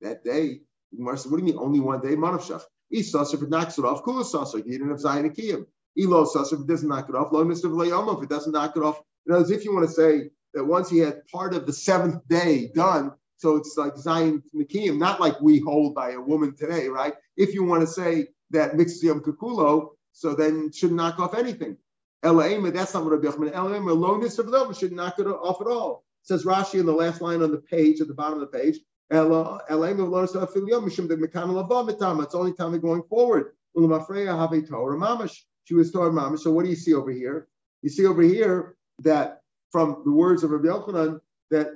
That 0.00 0.22
day. 0.22 0.60
What 0.92 1.22
do 1.22 1.30
you 1.30 1.44
mean 1.44 1.58
only 1.58 1.80
one 1.80 2.00
day? 2.00 2.14
Manavshach. 2.14 2.62
He 2.90 3.02
sasa 3.02 3.36
for 3.36 3.46
knocks 3.46 3.78
it 3.78 3.84
off. 3.84 4.04
Kula 4.04 4.24
sasa. 4.24 4.58
He 4.58 4.70
didn't 4.70 4.90
have 4.90 5.00
Zion 5.00 5.28
Akiyim. 5.28 5.66
Elo 5.98 6.24
sus 6.26 6.52
if 6.52 6.60
it 6.60 6.66
doesn't 6.66 6.88
knock 6.88 7.08
it 7.08 7.14
off. 7.14 7.32
Lo 7.32 7.42
mister 7.44 7.68
if 7.68 8.22
it 8.22 8.28
doesn't 8.28 8.52
knock 8.52 8.76
it 8.76 8.82
off. 8.82 9.00
You 9.24 9.32
know, 9.32 9.40
as 9.40 9.50
if 9.50 9.64
you 9.64 9.74
want 9.74 9.88
to 9.88 9.92
say 9.92 10.30
that 10.54 10.64
once 10.64 10.88
he 10.88 10.98
had 10.98 11.26
part 11.26 11.54
of 11.54 11.66
the 11.66 11.72
seventh 11.72 12.26
day 12.28 12.70
done, 12.74 13.12
so 13.38 13.56
it's 13.56 13.76
like 13.76 13.96
Zion 13.96 14.42
Nikim, 14.54 14.98
not 14.98 15.20
like 15.20 15.40
we 15.40 15.58
hold 15.58 15.94
by 15.94 16.12
a 16.12 16.20
woman 16.20 16.54
today, 16.54 16.88
right? 16.88 17.14
If 17.36 17.54
you 17.54 17.64
want 17.64 17.82
to 17.82 17.86
say 17.86 18.28
that 18.50 18.76
mixes 18.76 19.02
Yom 19.02 19.20
Kakulo, 19.20 19.90
so 20.12 20.34
then 20.34 20.70
shouldn't 20.72 20.96
knock 20.96 21.18
off 21.18 21.34
anything. 21.34 21.76
Elaima, 22.24 22.72
that's 22.72 22.94
not 22.94 23.04
what 23.04 23.12
Rabbi 23.12 23.28
Yochanan. 23.28 23.52
Elaima, 23.52 23.90
aloneness 23.90 24.38
of 24.38 24.50
them 24.50 24.72
should 24.74 24.92
knock 24.92 25.18
it 25.18 25.26
off 25.26 25.60
at 25.60 25.66
all. 25.66 26.04
Says 26.22 26.44
Rashi 26.44 26.80
in 26.80 26.86
the 26.86 26.92
last 26.92 27.20
line 27.20 27.42
on 27.42 27.52
the 27.52 27.58
page, 27.58 28.00
at 28.00 28.08
the 28.08 28.14
bottom 28.14 28.40
of 28.40 28.50
the 28.50 28.58
page. 28.58 28.78
It's 29.08 29.14
only 32.34 32.52
time 32.52 32.80
going 32.80 33.02
forward. 33.04 33.52
She 33.76 35.74
was 35.74 35.92
Torah 35.92 36.10
mamash. 36.10 36.38
So 36.40 36.50
what 36.50 36.64
do 36.64 36.70
you 36.70 36.76
see 36.76 36.94
over 36.94 37.12
here? 37.12 37.46
You 37.82 37.90
see 37.90 38.06
over 38.06 38.22
here 38.22 38.76
that 39.02 39.42
from 39.70 40.02
the 40.04 40.10
words 40.10 40.42
of 40.42 40.50
Rabbi 40.50 40.66
Yochanan 40.66 41.20
that 41.50 41.74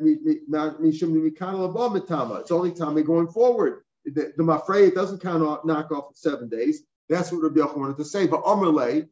it's 2.41 2.51
only 2.51 2.73
time 2.73 3.05
going 3.05 3.29
forward. 3.29 3.83
The, 4.07 4.33
the 4.37 4.85
it 4.85 4.95
doesn't 4.97 5.23
count 5.23 5.45
off, 5.45 5.65
knock 5.65 5.93
off 5.93 6.17
seven 6.17 6.49
days. 6.49 6.83
That's 7.09 7.31
what 7.31 7.43
Rabbi 7.43 7.61
Yochanan 7.61 7.77
wanted 7.77 7.99
to 7.99 8.05
say. 8.05 8.27
But 8.27 8.43
Amalei 8.43 9.09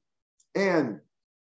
and 0.57 1.01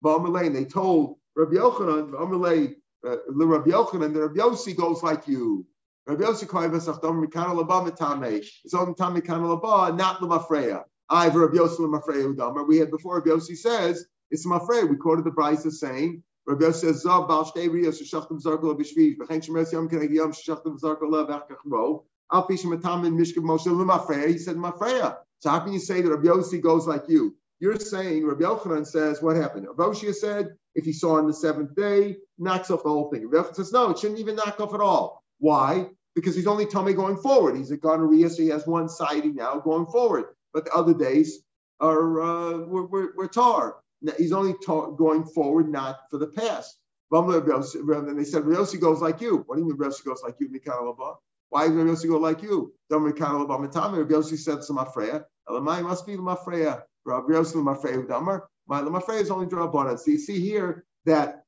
And 0.05 0.55
they 0.55 0.65
told 0.65 1.17
Rabbi 1.35 1.55
Yochanan, 1.55 2.11
Amalei, 2.11 2.75
uh, 3.07 3.17
Rabbi 3.29 3.71
Yochanan, 3.71 4.13
the 4.13 4.27
Rabbi 4.27 4.39
Yossi 4.39 4.75
goes 4.75 5.01
like 5.01 5.27
you. 5.27 5.65
Rabbi 6.05 6.23
Yossi 6.23 6.45
koivas 6.45 6.93
achdom 6.93 7.25
mikana 7.25 7.55
laba 7.63 7.89
mitame. 7.89 8.45
It's 8.65 8.73
only 8.73 8.93
time 8.95 9.15
mikana 9.15 9.59
laba, 9.59 9.95
not 9.97 10.19
lemafreya. 10.19 10.83
I 11.09 11.25
have 11.25 11.35
Rabbi 11.35 11.55
Yossi. 11.57 12.67
We 12.67 12.77
had 12.77 12.91
before 12.91 13.15
Rabbi 13.15 13.29
Yossi 13.29 13.55
says 13.55 14.05
it's 14.29 14.45
mafreya. 14.45 14.89
We 14.89 14.97
quoted 14.97 15.23
the 15.25 15.31
Brisa 15.31 15.71
saying 15.71 16.21
Rabbi 16.45 16.65
Yossi 16.65 16.81
says 16.81 17.05
zav 17.05 17.27
bal 17.29 17.45
shtei 17.45 17.69
riyos 17.69 18.01
shachtim 18.03 18.43
zarkol 18.43 18.77
b'shviv 18.77 19.17
b'chein 19.17 19.71
yom 19.71 19.89
keneg 19.89 20.13
yom 20.13 20.33
shachtim 20.33 20.77
zarkol 20.79 21.11
lev 21.11 21.29
achkach 21.29 21.59
ro. 21.65 22.03
Al 22.31 22.43
pi 22.43 22.55
shematam 22.55 23.05
in 23.05 23.17
mishkav 23.17 23.43
moshe 23.43 23.67
lemafreya. 23.67 24.27
He 24.27 24.37
said 24.37 24.57
mafreya. 24.57 25.17
So 25.39 25.49
how 25.49 25.59
can 25.61 25.71
you 25.73 25.79
say 25.79 26.01
that 26.01 26.09
Rabbi 26.09 26.27
Yossi 26.27 26.61
goes 26.61 26.87
like 26.87 27.07
you? 27.07 27.35
You're 27.63 27.79
saying 27.79 28.27
Rabbi 28.27 28.43
Yochanan 28.43 28.85
says 28.85 29.21
what 29.21 29.37
happened. 29.37 29.67
Rabbi 29.69 29.83
Yoshia 29.93 30.13
said 30.13 30.49
if 30.75 30.83
he 30.83 30.91
saw 30.91 31.15
on 31.15 31.27
the 31.27 31.33
seventh 31.33 31.73
day, 31.77 32.17
knocks 32.37 32.69
off 32.69 32.83
the 32.83 32.89
whole 32.89 33.09
thing. 33.09 33.29
Rabbi 33.29 33.47
Yochanan 33.47 33.55
says 33.55 33.71
no, 33.71 33.91
it 33.91 33.99
shouldn't 33.99 34.19
even 34.19 34.35
knock 34.35 34.59
off 34.59 34.73
at 34.73 34.81
all. 34.81 35.23
Why? 35.39 35.87
Because 36.13 36.35
he's 36.35 36.45
only 36.45 36.65
tummy 36.65 36.91
going 36.91 37.15
forward. 37.15 37.55
He's 37.55 37.71
a 37.71 37.77
gonorrhea, 37.77 38.29
so 38.31 38.41
he 38.41 38.49
has 38.49 38.67
one 38.67 38.89
sighting 38.89 39.35
now 39.35 39.61
going 39.61 39.85
forward. 39.85 40.25
But 40.53 40.65
the 40.65 40.73
other 40.73 40.93
days 40.93 41.39
are 41.79 42.21
uh, 42.21 42.57
we're, 42.65 43.27
tar. 43.29 43.77
He's 44.17 44.33
only 44.33 44.55
going 44.67 45.23
forward, 45.23 45.71
not 45.71 45.99
for 46.11 46.17
the 46.17 46.27
past. 46.27 46.77
And 47.11 48.19
they 48.19 48.25
said, 48.25 48.43
Yossi 48.43 48.77
goes 48.77 48.99
like 48.99 49.21
you. 49.21 49.37
What 49.45 49.55
do 49.55 49.61
you 49.61 49.69
mean 49.69 49.77
Yossi 49.77 50.03
goes 50.03 50.21
like 50.21 50.35
you, 50.41 50.49
Why 51.47 51.69
does 51.69 51.77
Yossi 51.77 52.09
go 52.09 52.17
like 52.17 52.43
you? 52.43 52.73
Rabbi 52.89 53.11
Yossi 53.11 54.37
said 54.37 54.63
to 54.63 54.73
Mafreya, 54.73 55.23
Elamai 55.47 55.81
must 55.81 56.05
be 56.05 56.17
Mafreya. 56.17 56.83
Rabbi 57.05 57.33
Yossi 57.33 57.55
Mafreya 57.55 58.07
Damar. 58.07 58.47
My 58.67 58.81
Mafreya 58.81 59.21
is 59.21 59.31
only 59.31 59.47
draw 59.47 59.69
Drabanan. 59.69 59.99
So 59.99 60.11
you 60.11 60.17
see 60.17 60.39
here 60.39 60.85
that 61.05 61.43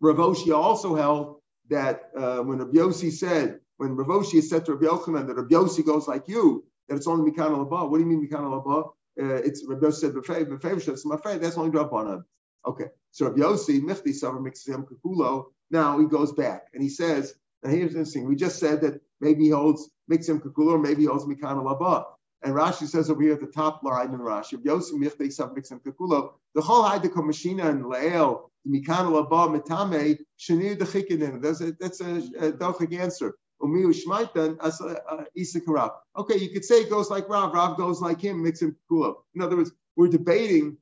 Rav 0.00 0.16
Oshia 0.16 0.56
also 0.56 0.94
held 0.94 1.40
that 1.70 2.10
uh, 2.16 2.38
when 2.38 2.58
Rabbi 2.58 2.78
Yossi 2.78 3.10
said 3.10 3.60
when 3.76 3.96
Rav 3.96 4.08
Oshi 4.08 4.34
is 4.34 4.50
said 4.50 4.64
to 4.66 4.74
Rabbi 4.74 4.86
Yochanan 4.86 5.26
that 5.26 5.34
Rabbi 5.36 5.54
Yossi 5.54 5.84
goes 5.84 6.06
like 6.06 6.28
you, 6.28 6.64
that 6.88 6.96
it's 6.96 7.06
only 7.06 7.30
Mikan 7.30 7.50
Alaba. 7.50 7.88
What 7.88 7.98
do 7.98 8.04
you 8.04 8.08
mean 8.08 8.28
Mikan 8.28 8.42
Alaba? 8.42 8.90
Uh, 9.20 9.34
it's 9.36 9.64
Rabbi 9.66 9.86
Yossi 9.86 9.94
said 9.94 10.12
Befev 10.12 10.82
says 10.82 11.04
my 11.04 11.16
friend, 11.16 11.42
that's 11.42 11.56
only 11.56 11.70
draw 11.70 11.88
Rabbanan. 11.88 12.22
Okay, 12.66 12.86
so 13.10 13.26
Rabbi 13.26 13.40
Yossi 13.40 13.80
Michti 13.80 14.10
Savar 14.10 14.40
Mixim 14.40 14.86
Kakulo. 14.86 15.46
Now 15.70 15.98
he 15.98 16.06
goes 16.06 16.32
back 16.32 16.64
and 16.74 16.82
he 16.82 16.88
says, 16.88 17.34
now 17.62 17.70
here's 17.70 17.92
interesting. 17.92 18.28
We 18.28 18.36
just 18.36 18.58
said 18.58 18.82
that 18.82 19.00
maybe 19.20 19.44
he 19.44 19.50
holds 19.50 19.90
Mixim 20.10 20.40
or 20.56 20.78
maybe 20.78 21.02
he 21.02 21.08
holds 21.08 21.24
Mikan 21.24 21.62
Alaba. 21.62 22.04
And 22.44 22.54
Rashi 22.54 22.88
says 22.88 23.08
over 23.08 23.22
here 23.22 23.34
at 23.34 23.40
the 23.40 23.46
top 23.46 23.82
line 23.84 24.12
in 24.12 24.18
Rashi, 24.18 24.54
Yossi 24.54 24.94
Michti 24.94 25.28
Savar 25.28 25.56
Mixim 25.56 25.80
Kakulo. 25.80 26.32
The 26.54 26.60
whole 26.60 26.82
Haida 26.82 27.08
Machina 27.14 27.68
and 27.68 27.86
Lael 27.86 28.50
Mikan 28.68 29.06
Alaba 29.06 29.60
Mitame 29.60 30.18
Shanir 30.38 30.76
Dechikin. 30.76 31.40
That's 31.40 31.60
a 31.60 31.72
that's 31.78 32.00
a, 32.00 32.22
a, 32.40 32.52
a 32.52 33.00
answer. 33.00 33.36
Uh, 33.62 33.68
uh, 35.06 35.88
okay, 36.16 36.36
you 36.36 36.50
could 36.50 36.64
say 36.64 36.80
it 36.80 36.90
goes 36.90 37.10
like 37.10 37.28
Rav, 37.28 37.54
Rav 37.54 37.76
goes 37.76 38.00
like 38.00 38.20
him, 38.20 38.42
mix 38.42 38.60
him 38.60 38.76
kula. 38.90 39.14
In 39.36 39.42
other 39.42 39.56
words, 39.56 39.70
we're 39.94 40.08
debating, 40.08 40.76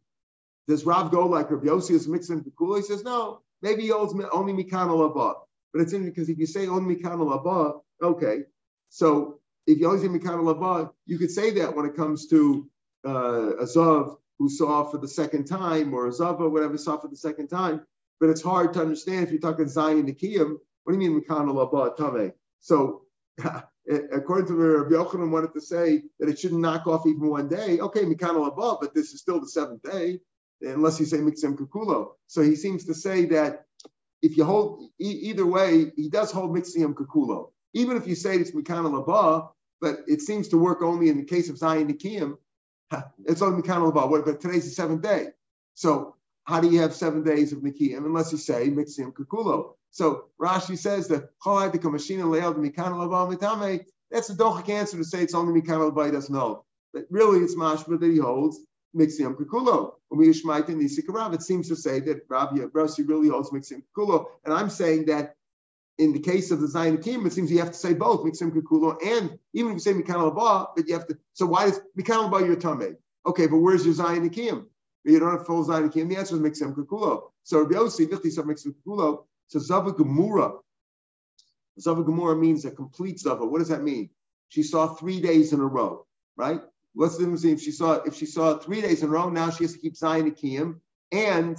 does 0.66 0.86
Rav 0.86 1.11
go 1.11 1.26
like 1.26 1.50
Rav 1.50 1.61
Yossi 1.61 1.90
is 1.90 2.08
mixing 2.08 2.42
kula? 2.58 2.78
He 2.78 2.82
says, 2.84 3.04
no, 3.04 3.42
maybe 3.61 3.82
he 3.82 3.88
holds 3.88 4.14
only 4.32 4.54
Mikana 4.54 4.96
Labah. 4.96 5.34
But 5.74 5.82
it's 5.82 5.92
interesting 5.92 6.14
because 6.14 6.30
if 6.30 6.38
you 6.38 6.46
say 6.46 6.68
only 6.68 6.96
Mikana 6.96 7.26
Labah, 7.26 7.80
okay, 8.02 8.44
so 8.88 9.39
if 9.73 10.01
say 10.01 10.09
Mikana 10.09 10.45
Labah, 10.45 10.91
you 11.07 11.18
could 11.18 11.31
say 11.31 11.51
that 11.53 11.75
when 11.75 11.87
it 11.87 11.97
comes 11.97 12.27
to 12.29 12.68
uh, 13.07 13.53
Azov, 13.61 14.18
who 14.39 14.49
saw 14.49 14.85
for 14.85 14.99
the 14.99 15.09
second 15.09 15.45
time, 15.47 15.95
or 15.95 16.09
Azava, 16.09 16.51
whatever, 16.51 16.79
saw 16.79 16.99
for 16.99 17.09
the 17.09 17.16
second 17.16 17.49
time. 17.49 17.83
But 18.21 18.31
it's 18.31 18.43
hard 18.43 18.75
to 18.75 18.81
understand 18.81 19.25
if 19.25 19.31
you're 19.31 19.41
talking 19.41 19.68
Zion 19.68 20.07
Nikiyim. 20.07 20.57
What 20.85 20.93
do 20.93 21.05
you 21.05 21.11
mean 21.11 21.21
Mikana 21.21 21.55
Labah 21.55 21.95
Tame? 21.97 22.33
So 22.61 23.03
according 24.12 24.47
to 24.47 24.55
Rabbi 24.55 24.95
Yochanan 24.95 25.31
wanted 25.31 25.53
to 25.55 25.61
say 25.61 26.03
that 26.18 26.29
it 26.29 26.39
shouldn't 26.39 26.61
knock 26.61 26.87
off 26.87 27.07
even 27.07 27.29
one 27.29 27.49
day. 27.49 27.81
Okay, 27.81 28.03
Mikanal 28.03 28.47
above, 28.49 28.79
but 28.81 28.95
this 28.95 29.12
is 29.12 29.21
still 29.21 29.41
the 29.41 29.49
seventh 29.49 29.83
day, 29.83 30.21
unless 30.62 31.01
you 31.01 31.07
say 31.07 31.18
Mixem 31.18 31.57
Kukulo. 31.57 32.12
So 32.27 32.43
he 32.43 32.57
seems 32.57 32.85
to 32.87 32.95
say 32.95 33.27
that 33.27 33.64
if 34.23 34.37
you 34.37 34.45
hold 34.45 34.91
e- 35.01 35.21
either 35.31 35.47
way, 35.47 35.93
he 35.97 36.09
does 36.09 36.31
hold 36.31 36.55
Mixem 36.55 36.95
Kukulo. 36.95 37.51
Even 37.75 37.97
if 37.97 38.07
you 38.07 38.14
say 38.14 38.37
it's 38.37 38.53
Mikanal 38.53 38.99
above, 39.01 39.51
but 39.81 40.01
it 40.07 40.20
seems 40.20 40.49
to 40.49 40.59
work 40.59 40.83
only 40.83 41.09
in 41.09 41.16
the 41.16 41.24
case 41.24 41.49
of 41.49 41.59
Zion 41.59 41.93
Nikim, 41.93 42.37
it's 43.24 43.43
only 43.43 43.62
Mikanal 43.62 43.89
above. 43.89 44.11
But 44.24 44.41
today's 44.41 44.64
the 44.64 44.70
seventh 44.70 45.03
day. 45.03 45.28
So 45.74 46.16
how 46.45 46.61
do 46.61 46.68
you 46.68 46.81
have 46.81 46.95
seven 46.95 47.22
days 47.22 47.53
of 47.53 47.61
Nikim 47.61 47.99
unless 47.99 48.33
you 48.33 48.39
say 48.39 48.68
Mixem 48.68 49.12
Kukulo? 49.12 49.74
So 49.91 50.26
Rashi 50.41 50.76
says 50.78 51.09
that 51.09 51.31
that's 54.11 54.28
a 54.28 54.35
dochik 54.35 54.68
answer 54.68 54.97
to 54.97 55.05
say 55.05 55.22
it's 55.22 55.35
only 55.35 55.61
Mikan 55.61 55.93
Lebai 55.93 56.12
doesn't 56.12 56.35
hold. 56.35 56.64
But 56.93 57.05
really 57.11 57.41
it's 57.41 57.55
mashma 57.55 58.01
that 58.01 58.11
he 58.11 58.18
holds 58.18 58.59
Ishmael 58.93 60.64
in 60.64 60.81
it 60.81 61.43
seems 61.43 61.68
to 61.68 61.76
say 61.76 62.01
that 62.01 62.22
Rabbi 62.28 62.64
Rossi 62.72 63.05
really 63.05 63.28
holds 63.28 63.51
Mixiam 63.51 63.83
Kukulo. 63.97 64.26
And 64.45 64.53
I'm 64.53 64.68
saying 64.68 65.07
that 65.07 65.37
in 66.01 66.14
the 66.14 66.18
case 66.18 66.51
of 66.51 66.62
the 66.62 66.66
Zion 66.66 66.94
Akim, 66.94 67.26
it 67.26 67.32
seems 67.34 67.53
you 67.53 67.59
have 67.59 67.72
to 67.72 67.76
say 67.76 67.92
both 67.92 68.24
Mixiam 68.24 68.51
Kukulo 68.51 68.96
and 69.05 69.38
even 69.53 69.72
if 69.72 69.74
you 69.74 69.80
say 69.80 69.92
Mikan 69.92 70.32
Lebah, 70.32 70.68
but 70.74 70.88
you 70.88 70.94
have 70.94 71.07
to. 71.09 71.18
So 71.34 71.44
why 71.44 71.66
is 71.66 71.78
Mikan 71.96 72.30
Lebah 72.30 72.46
your 72.46 72.57
Tameh? 72.57 72.96
Okay, 73.26 73.46
but 73.46 73.59
where's 73.59 73.84
your 73.84 73.92
Zion 73.92 74.24
Akim? 74.24 74.66
You 75.05 75.18
don't 75.18 75.30
have 75.30 75.46
full 75.46 75.62
Zion 75.62 75.84
Akim. 75.84 76.09
The 76.09 76.16
answer 76.16 76.36
is 76.36 76.40
Mixiam 76.40 76.74
Kukulo. 76.74 77.24
So 77.42 77.61
Rabbi 77.61 77.74
Yossi, 77.74 78.07
Vichti 78.07 78.32
said 78.32 78.46
Mixiam 78.46 78.74
Kukulo. 78.74 79.24
So 79.48 79.59
Zava 79.59 79.92
Gemura. 79.92 80.59
Zava 81.78 82.03
Gemura 82.03 82.38
means 82.38 82.64
a 82.64 82.70
complete 82.70 83.20
Zava. 83.20 83.44
What 83.44 83.59
does 83.59 83.68
that 83.68 83.82
mean? 83.82 84.09
She 84.48 84.62
saw 84.62 84.94
three 84.94 85.20
days 85.20 85.53
in 85.53 85.61
a 85.61 85.66
row, 85.66 86.07
right? 86.34 86.62
What's 86.94 87.18
the 87.18 87.24
difference 87.24 87.44
if 87.44 87.61
she 87.61 87.72
saw 87.72 88.01
if 88.07 88.14
she 88.14 88.26
saw 88.26 88.57
three 88.57 88.80
days 88.80 89.03
in 89.03 89.11
a 89.11 89.12
row? 89.12 89.28
Now 89.28 89.51
she 89.51 89.64
has 89.64 89.74
to 89.74 89.78
keep 89.78 89.96
Zion 89.96 90.30
Akiyim 90.30 90.80
and, 91.12 91.59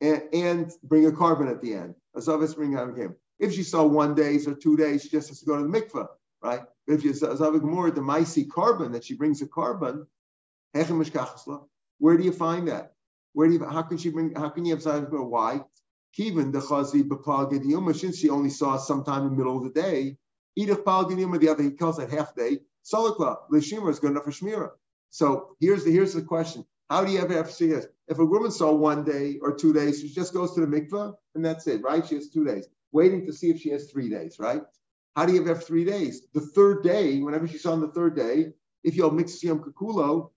and 0.00 0.22
and 0.32 0.72
bring 0.82 1.06
a 1.06 1.12
korban 1.12 1.48
at 1.48 1.62
the 1.62 1.74
end. 1.74 1.94
A 2.16 2.20
Zava 2.20 2.48
bring 2.48 2.74
out 2.74 2.88
Akiyim. 2.88 3.14
If 3.40 3.54
she 3.54 3.62
saw 3.62 3.84
one 3.84 4.14
days 4.14 4.46
or 4.46 4.54
two 4.54 4.76
days, 4.76 5.02
she 5.02 5.08
just 5.08 5.28
has 5.28 5.40
to 5.40 5.46
go 5.46 5.56
to 5.56 5.62
the 5.62 5.68
mikveh, 5.68 6.06
right? 6.42 6.62
But 6.86 6.94
if 6.94 7.04
you 7.04 7.14
Zava 7.14 7.58
Gemura, 7.58 7.94
the 7.94 8.00
Maisi 8.00 8.46
korban 8.46 8.92
that 8.92 9.04
she 9.04 9.14
brings 9.16 9.42
a 9.42 9.46
korban, 9.46 10.06
where 11.98 12.16
do 12.16 12.22
you 12.22 12.32
find 12.32 12.68
that? 12.68 12.92
Where 13.32 13.48
do 13.48 13.54
you? 13.54 13.64
How 13.64 13.82
can 13.82 13.98
she 13.98 14.10
bring? 14.10 14.34
How 14.34 14.50
can 14.50 14.64
you 14.64 14.74
have 14.74 14.82
Zava 14.82 15.06
Why? 15.22 15.62
Kivan 16.18 16.52
the 16.52 16.60
chazi 16.60 17.02
b'pal 17.02 17.96
since 17.96 18.18
she 18.18 18.30
only 18.30 18.50
saw 18.50 18.76
sometime 18.76 19.24
in 19.24 19.30
the 19.30 19.36
middle 19.36 19.56
of 19.56 19.64
the 19.64 19.80
day, 19.80 20.16
idach 20.58 20.84
pal 20.84 21.06
the 21.06 21.48
other 21.48 21.62
he 21.62 21.70
calls 21.70 21.98
it 21.98 22.10
half 22.10 22.34
day. 22.34 22.60
Solakla 22.84 23.38
l'shimra 23.50 23.90
is 23.90 24.00
good 24.00 24.12
enough 24.12 24.24
for 24.24 24.30
shmira. 24.30 24.70
So 25.10 25.56
here's 25.60 25.84
the 25.84 25.92
here's 25.92 26.14
the 26.14 26.22
question: 26.22 26.66
How 26.88 27.04
do 27.04 27.12
you 27.12 27.20
ever 27.20 27.34
have 27.34 27.48
to 27.48 27.52
see 27.52 27.68
this? 27.68 27.86
If 28.08 28.18
a 28.18 28.24
woman 28.24 28.50
saw 28.50 28.72
one 28.72 29.04
day 29.04 29.38
or 29.40 29.54
two 29.54 29.72
days, 29.72 30.00
she 30.00 30.08
just 30.08 30.32
goes 30.34 30.54
to 30.54 30.60
the 30.60 30.66
mikvah 30.66 31.14
and 31.34 31.44
that's 31.44 31.66
it, 31.68 31.82
right? 31.82 32.06
She 32.06 32.16
has 32.16 32.28
two 32.30 32.44
days, 32.44 32.66
waiting 32.92 33.26
to 33.26 33.32
see 33.32 33.50
if 33.50 33.60
she 33.60 33.70
has 33.70 33.90
three 33.90 34.08
days, 34.08 34.38
right? 34.38 34.62
How 35.16 35.26
do 35.26 35.32
you 35.32 35.44
have 35.44 35.64
three 35.64 35.84
days? 35.84 36.26
The 36.32 36.40
third 36.40 36.82
day, 36.82 37.20
whenever 37.20 37.48
she 37.48 37.58
saw 37.58 37.72
on 37.72 37.80
the 37.80 37.88
third 37.88 38.16
day, 38.16 38.52
if 38.84 38.96
you 38.96 39.04
have 39.04 39.12
mixed 39.12 39.42
yom 39.42 39.60
kakulo, 39.60 40.30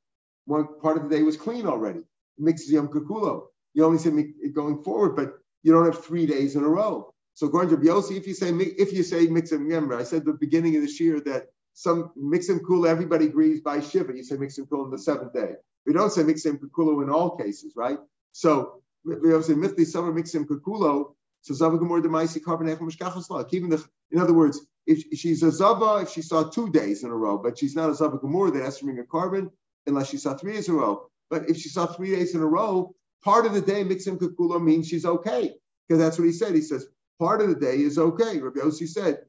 one 0.46 0.80
part 0.82 0.98
of 0.98 1.04
the 1.04 1.10
day 1.10 1.24
was 1.24 1.38
clean 1.38 1.66
already. 1.68 2.02
Mixed 2.38 2.70
yom 2.70 2.88
kakulo. 2.88 3.48
You 3.74 3.86
only 3.86 3.98
said 3.98 4.14
going 4.54 4.84
forward, 4.84 5.16
but 5.16 5.34
you 5.64 5.72
don't 5.72 5.86
have 5.86 6.04
three 6.04 6.26
days 6.26 6.56
in 6.56 6.64
a 6.64 6.68
row. 6.70 7.14
So 7.36 7.48
according 7.48 7.76
to 7.76 8.16
if 8.16 8.28
you 8.28 8.34
say 8.34 8.50
if 8.50 8.94
you 8.94 9.04
say 9.04 9.28
mix 9.28 9.52
and 9.52 9.62
remember, 9.62 9.98
I 9.98 10.04
said 10.04 10.26
the 10.26 10.34
beginning 10.34 10.76
of 10.76 10.84
this 10.84 11.00
year 11.00 11.20
that 11.22 11.48
some 11.74 12.12
mix 12.16 12.50
and 12.50 12.64
cool, 12.66 12.86
everybody 12.86 13.26
agrees 13.26 13.62
by 13.62 13.80
Shiva. 13.80 14.16
You 14.16 14.24
say 14.24 14.36
mix 14.36 14.58
and 14.60 14.70
cool 14.70 14.84
on 14.86 14.92
the 14.92 15.00
seventh 15.00 15.34
day. 15.34 15.54
We 15.86 15.94
don't 15.94 16.12
say 16.12 16.22
mixim 16.22 16.60
kukulo 16.60 17.02
in 17.04 17.10
all 17.10 17.36
cases, 17.36 17.74
right? 17.76 17.98
So 18.32 18.84
we 19.04 19.32
have 19.32 19.46
say 19.46 19.54
mithli 19.54 19.86
summer 19.86 20.14
mixim 20.14 20.46
kukulo. 20.46 21.16
So 21.44 21.54
zava 21.54 21.78
demaisi 21.78 22.42
korban 22.42 23.54
Even 23.54 23.70
the, 23.70 23.86
in 24.12 24.20
other 24.20 24.34
words, 24.34 24.66
if 24.88 25.04
she's 25.20 25.44
a 25.44 25.52
zava, 25.52 26.02
if 26.04 26.10
she 26.10 26.22
saw 26.22 26.44
two 26.44 26.70
days 26.72 27.04
in 27.04 27.12
a 27.12 27.16
row, 27.16 27.38
but 27.38 27.58
she's 27.58 27.76
not 27.76 27.90
a 27.90 27.96
zava 27.96 28.18
gemor 28.18 28.52
that 28.54 28.64
has 28.64 28.80
to 28.80 28.86
bring 28.86 29.00
a 29.00 29.04
korban 29.04 29.52
unless 29.86 30.10
she 30.10 30.18
saw 30.18 30.36
three 30.36 30.54
days 30.54 30.70
in 30.70 30.76
a 30.76 30.78
row. 30.78 31.08
But 31.30 31.50
if 31.50 31.58
she 31.58 31.70
saw 31.70 31.86
three 31.86 32.16
days 32.16 32.34
in 32.34 32.42
a 32.42 32.48
row, 32.48 32.96
part 33.24 33.46
of 33.46 33.54
the 33.54 33.62
day 33.62 33.84
mixim 33.84 34.18
kukulo 34.18 34.62
means 34.64 34.88
she's 34.88 35.06
okay 35.06 35.54
because 35.88 36.02
that's 36.02 36.18
what 36.18 36.26
he 36.26 36.32
said. 36.34 36.56
He 36.56 36.62
says 36.62 36.88
part 37.20 37.42
of 37.42 37.50
the 37.50 37.56
day 37.56 37.78
is 37.78 37.98
okay. 37.98 38.40
Rabbi 38.40 38.62
Yossi 38.62 38.88
said 38.88 39.20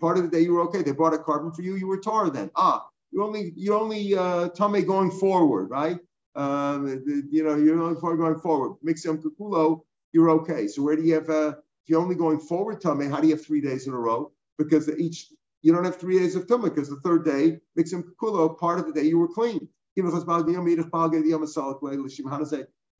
part 0.00 0.18
of 0.18 0.24
the 0.24 0.30
day 0.30 0.40
you 0.40 0.54
were 0.54 0.62
okay. 0.62 0.82
They 0.82 0.92
brought 0.92 1.14
a 1.14 1.18
korban 1.18 1.54
for 1.54 1.62
you. 1.62 1.76
You 1.76 1.86
were 1.86 1.98
tar 1.98 2.30
then. 2.30 2.50
Ah, 2.56 2.86
you 3.10 3.24
only 3.24 3.52
you 3.56 3.74
only 3.74 4.14
uh, 4.14 4.48
tame 4.50 4.84
going 4.86 5.10
forward, 5.10 5.70
right? 5.70 5.98
Um, 6.34 7.02
you 7.30 7.44
know 7.44 7.56
you're 7.56 7.80
only 7.80 8.00
going 8.00 8.38
forward. 8.40 8.76
Mixim 8.84 9.22
kukulo, 9.22 9.82
you're 10.12 10.30
okay. 10.30 10.68
So 10.68 10.82
where 10.82 10.96
do 10.96 11.02
you 11.02 11.14
have? 11.14 11.28
Uh, 11.30 11.54
if 11.82 11.88
you're 11.88 12.00
only 12.00 12.14
going 12.14 12.38
forward 12.38 12.80
tame, 12.80 13.10
how 13.10 13.20
do 13.20 13.26
you 13.26 13.34
have 13.34 13.44
three 13.44 13.60
days 13.60 13.86
in 13.86 13.92
a 13.92 13.98
row? 13.98 14.30
Because 14.56 14.88
each 14.88 15.32
you 15.62 15.72
don't 15.72 15.84
have 15.84 15.96
three 15.96 16.18
days 16.18 16.36
of 16.36 16.46
tumah 16.46 16.64
because 16.64 16.88
the 16.88 16.96
third 16.96 17.24
day 17.24 17.60
mixim 17.78 18.04
kukulo, 18.04 18.58
part 18.58 18.78
of 18.78 18.86
the 18.86 18.92
day 18.92 19.06
you 19.06 19.18
were 19.18 19.28
clean. 19.28 19.68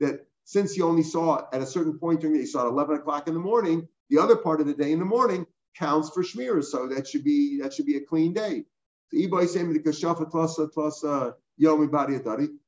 That 0.01 0.27
since 0.45 0.77
you 0.77 0.85
only 0.85 1.03
saw 1.03 1.47
at 1.53 1.63
a 1.63 1.67
certain 1.67 1.99
point 1.99 2.21
during 2.21 2.35
the 2.35 2.39
day, 2.41 2.43
you 2.43 2.51
saw 2.51 2.67
at 2.67 2.73
11 2.73 2.97
o'clock 2.97 3.29
in 3.29 3.35
the 3.35 3.41
morning, 3.41 3.89
the 4.11 4.19
other 4.19 4.37
part 4.37 4.61
of 4.61 4.67
the 4.67 4.75
day 4.75 4.93
in 4.93 4.99
the 4.99 5.05
morning 5.05 5.47
counts 5.77 6.11
for 6.11 6.23
shmir. 6.23 6.63
So 6.63 6.89
that 6.89 7.09
should 7.09 7.25
be 7.25 7.61
that 7.63 7.73
should 7.73 7.87
be 7.87 7.97
a 7.97 8.01
clean 8.01 8.33
day. 8.33 8.65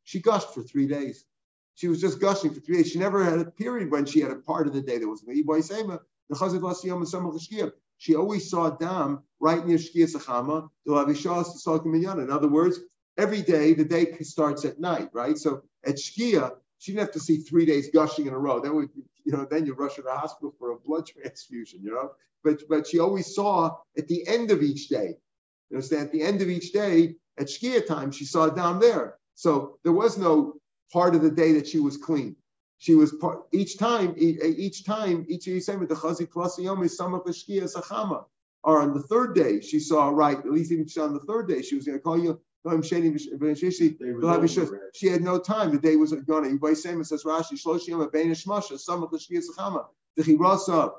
She 0.05 0.21
gushed 0.21 0.55
for 0.55 0.63
three 0.63 0.87
days. 0.87 1.25
She 1.77 1.89
was 1.89 2.01
just 2.01 2.21
gushing 2.21 2.55
for 2.55 2.61
three 2.61 2.77
days. 2.77 2.91
She 2.91 2.99
never 2.99 3.25
had 3.25 3.39
a 3.39 3.51
period 3.51 3.91
when 3.91 4.05
she 4.07 4.21
had 4.21 4.31
a 4.31 4.37
part 4.37 4.67
of 4.67 4.73
the 4.73 4.81
day 4.81 4.99
that 4.99 5.09
was 5.09 5.25
she 7.99 8.15
always 8.15 8.51
saw 8.51 8.71
dam 8.71 9.23
right 9.41 9.67
near 9.67 9.79
Shkia 9.79 10.07
Sachama. 10.15 10.69
In 10.87 12.31
other 12.31 12.49
words, 12.49 12.81
every 13.17 13.43
day 13.43 13.75
the 13.75 13.85
day 13.85 14.17
starts 14.21 14.65
at 14.65 14.81
night, 14.81 15.09
right? 15.13 15.39
So 15.39 15.63
at 15.87 15.97
Shkia, 15.97 16.57
she 16.79 16.93
didn't 16.93 17.07
have 17.07 17.15
to 17.15 17.21
see 17.21 17.39
three 17.39 17.65
days 17.65 17.91
gushing 17.91 18.27
in 18.27 18.35
a 18.35 18.39
row. 18.39 18.61
Then 18.61 18.75
would, 18.75 18.91
you 19.25 19.33
know, 19.33 19.47
then 19.51 19.65
you 19.67 19.75
rush 19.75 19.95
to 19.95 20.03
the 20.03 20.15
hospital 20.15 20.55
for 20.59 20.73
a 20.73 20.79
blood 20.79 21.07
transfusion, 21.23 21.81
you 21.83 21.93
know. 21.93 22.13
But 22.43 22.69
but 22.69 22.87
she 22.87 22.99
always 22.99 23.35
saw 23.35 23.79
at 23.97 24.09
the 24.09 24.27
end 24.29 24.51
of 24.51 24.63
each 24.63 24.89
day. 24.89 25.17
You 25.71 25.77
understand? 25.77 26.07
At 26.07 26.13
the 26.13 26.23
end 26.23 26.43
of 26.43 26.51
each 26.51 26.73
day, 26.73 27.17
at 27.39 27.47
Shkia 27.47 27.87
time, 27.87 28.11
she 28.11 28.27
saw 28.27 28.49
down 28.51 28.81
there. 28.81 29.19
So 29.35 29.79
there 29.83 29.93
was 29.93 30.19
no 30.19 30.61
part 30.93 31.15
of 31.15 31.23
the 31.23 31.31
day 31.31 31.53
that 31.53 31.67
she 31.67 31.81
was 31.81 31.97
clean. 31.97 32.37
She 32.79 32.95
was 32.95 33.13
part 33.13 33.43
each 33.53 33.79
time, 33.79 34.15
each 34.19 34.85
time, 34.85 35.25
each 35.29 35.47
Yisem 35.47 35.89
the 35.89 35.95
Chazi 35.95 36.27
Klasiyom 36.29 36.85
is 36.85 36.97
some 36.97 37.15
of 37.15 37.25
the 37.25 37.33
Sachama. 37.33 38.25
Or 38.63 38.81
on 38.81 38.95
the 38.95 39.03
third 39.03 39.35
day, 39.35 39.61
she 39.61 39.79
saw 39.79 40.09
right, 40.09 40.39
at 40.39 40.51
least 40.51 40.73
even 40.73 40.87
on 41.03 41.15
the 41.15 41.21
third 41.21 41.49
day, 41.49 41.63
she 41.63 41.77
was 41.77 41.87
going 41.87 41.99
to 41.99 42.03
call 42.03 42.19
you 42.19 42.41
she 42.67 42.71
had 45.09 45.23
no 45.23 45.39
time. 45.39 45.71
The 45.71 45.79
day 45.83 45.97
was 45.97 46.15
gone. 46.15 46.59
Yibay 46.59 46.75
Sema 46.75 47.05
says 47.05 47.23
Rashi, 47.25 47.63
Shloshim 47.63 48.09
Abein 48.09 48.31
Shmasha, 48.31 48.79
some 48.79 49.03
of 49.03 49.11
the 49.11 49.19
Shkia 49.19 49.43
Sachama, 49.43 49.85
the 50.17 50.23
Chirasa, 50.23 50.93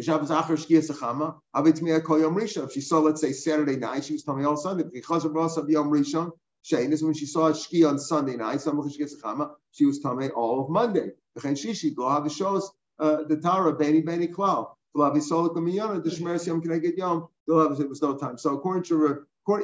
Shabbos 0.00 0.30
Acher 0.30 0.56
Shkia 0.56 0.88
Sachama, 0.88 1.40
Abit 1.56 1.82
Mia 1.82 2.00
Kol 2.00 2.20
Yom 2.20 2.36
Rishon. 2.36 2.66
If 2.66 2.72
she 2.72 2.80
saw, 2.80 3.00
let's 3.00 3.20
say, 3.20 3.32
Saturday 3.32 3.74
night, 3.74 4.04
she 4.04 4.12
was 4.12 4.22
telling 4.22 4.42
me 4.42 4.46
all 4.46 4.56
Sunday, 4.56 4.84
Chazar 5.00 5.34
Rasa 5.34 5.64
Yom 5.68 5.90
Rishon, 5.90 6.30
Shein 6.64 6.92
is 6.92 7.02
when 7.02 7.14
she 7.14 7.26
saw 7.26 7.50
Shkia 7.52 7.88
on 7.88 7.98
Sunday 7.98 8.36
night, 8.36 8.60
of 8.66 8.86
she 9.72 9.86
was 9.86 9.98
telling 10.00 10.18
me 10.18 10.28
all 10.30 10.62
of 10.62 10.70
Monday. 10.70 11.10
Shishi, 11.56 11.94
Go 11.94 12.08
have 12.08 12.24
the 12.24 12.30
shows, 12.30 12.70
uh, 12.98 13.24
the 13.24 13.36
Tara, 13.36 13.72
Beni 13.74 14.02
Beni 14.02 14.28
Klal. 14.28 14.74
There 14.94 15.10
was 17.88 18.02
no 18.02 18.16
time. 18.16 18.38
So 18.38 18.54
according 18.54 18.84
to 18.84 18.96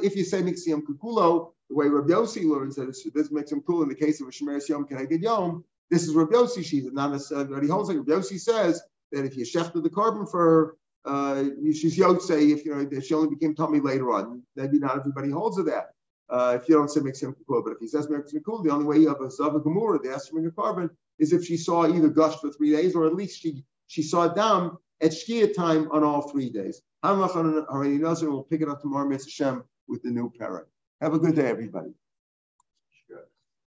if 0.03 0.17
you 0.17 0.25
say 0.25 0.43
Mixiam 0.43 0.83
Kukulo, 0.83 1.53
the 1.69 1.77
way 1.77 1.87
Rabbi 1.87 2.09
Yossi 2.09 2.49
learns 2.49 2.77
that 2.77 2.87
this 2.87 3.31
him 3.53 3.61
cool 3.63 3.83
in 3.83 3.89
the 3.89 3.95
case 3.95 4.21
of 4.21 4.29
a 4.29 4.31
Shemeres 4.31 4.69
Yom 4.69 4.87
Keneged 4.87 5.23
Yom, 5.23 5.65
this 5.91 6.09
is 6.09 6.15
Rabbi 6.15 6.33
Yossi 6.33 6.65
she's 6.65 6.91
not 6.93 7.13
necessarily 7.13 7.47
but 7.53 7.63
he 7.63 7.69
holds 7.69 7.89
like 7.89 7.99
Rabbi 7.99 8.13
Yossi 8.13 8.41
says 8.41 8.83
that 9.13 9.25
if 9.25 9.37
you 9.37 9.45
shechted 9.45 9.83
the 9.83 9.91
korban 9.91 10.31
for 10.31 10.77
uh, 11.05 11.45
she's 11.73 11.97
say 12.23 12.51
if 12.51 12.65
you 12.65 12.75
know 12.75 12.85
that 12.85 13.05
she 13.05 13.15
only 13.15 13.29
became 13.29 13.55
tummy 13.55 13.81
later 13.81 14.13
on, 14.13 14.43
maybe 14.57 14.79
not 14.79 14.99
everybody 14.99 15.31
holds 15.31 15.57
to 15.57 15.63
that. 15.65 15.91
Uh, 16.31 16.59
if 16.61 16.68
you 16.68 16.74
don't 16.74 16.91
say 16.91 17.01
Mixiam 17.01 17.35
Kukulo, 17.35 17.64
but 17.64 17.72
if 17.72 17.79
he 17.81 17.89
says 17.89 18.07
Mixiam 18.07 18.41
Kukulo, 18.43 18.64
the 18.64 18.70
only 18.70 18.85
way 18.85 18.99
you 18.99 19.09
have 19.09 19.20
a 19.20 19.31
Zava 19.31 19.61
Gemura, 19.61 20.03
the 20.03 20.12
Esther 20.12 20.39
a 20.39 20.51
korban, 20.51 20.91
is 21.18 21.33
if 21.33 21.45
she 21.45 21.57
saw 21.57 21.87
either 21.87 22.09
gush 22.09 22.37
for 22.37 22.51
three 22.51 22.70
days 22.70 22.95
or 22.95 23.07
at 23.07 23.14
least 23.14 23.41
she 23.41 23.64
she 23.87 24.03
saw 24.03 24.29
down 24.29 24.76
at 25.01 25.12
Shkia 25.12 25.55
time 25.55 25.91
on 25.91 26.05
all 26.05 26.31
three 26.31 26.51
days. 26.51 26.83
How 27.03 27.14
much 27.14 27.31
already 27.31 27.99
knows 27.99 28.22
it? 28.22 28.29
We'll 28.29 28.43
pick 28.43 28.61
it 28.61 28.68
up 28.68 28.83
tomorrow, 28.83 29.09
Mitzvah 29.09 29.31
Shem, 29.31 29.64
with 29.87 30.03
the 30.03 30.11
new 30.11 30.31
parent. 30.31 30.66
Have 31.01 31.14
a 31.14 31.18
good 31.18 31.37
day, 31.37 31.47
everybody. 31.47 31.91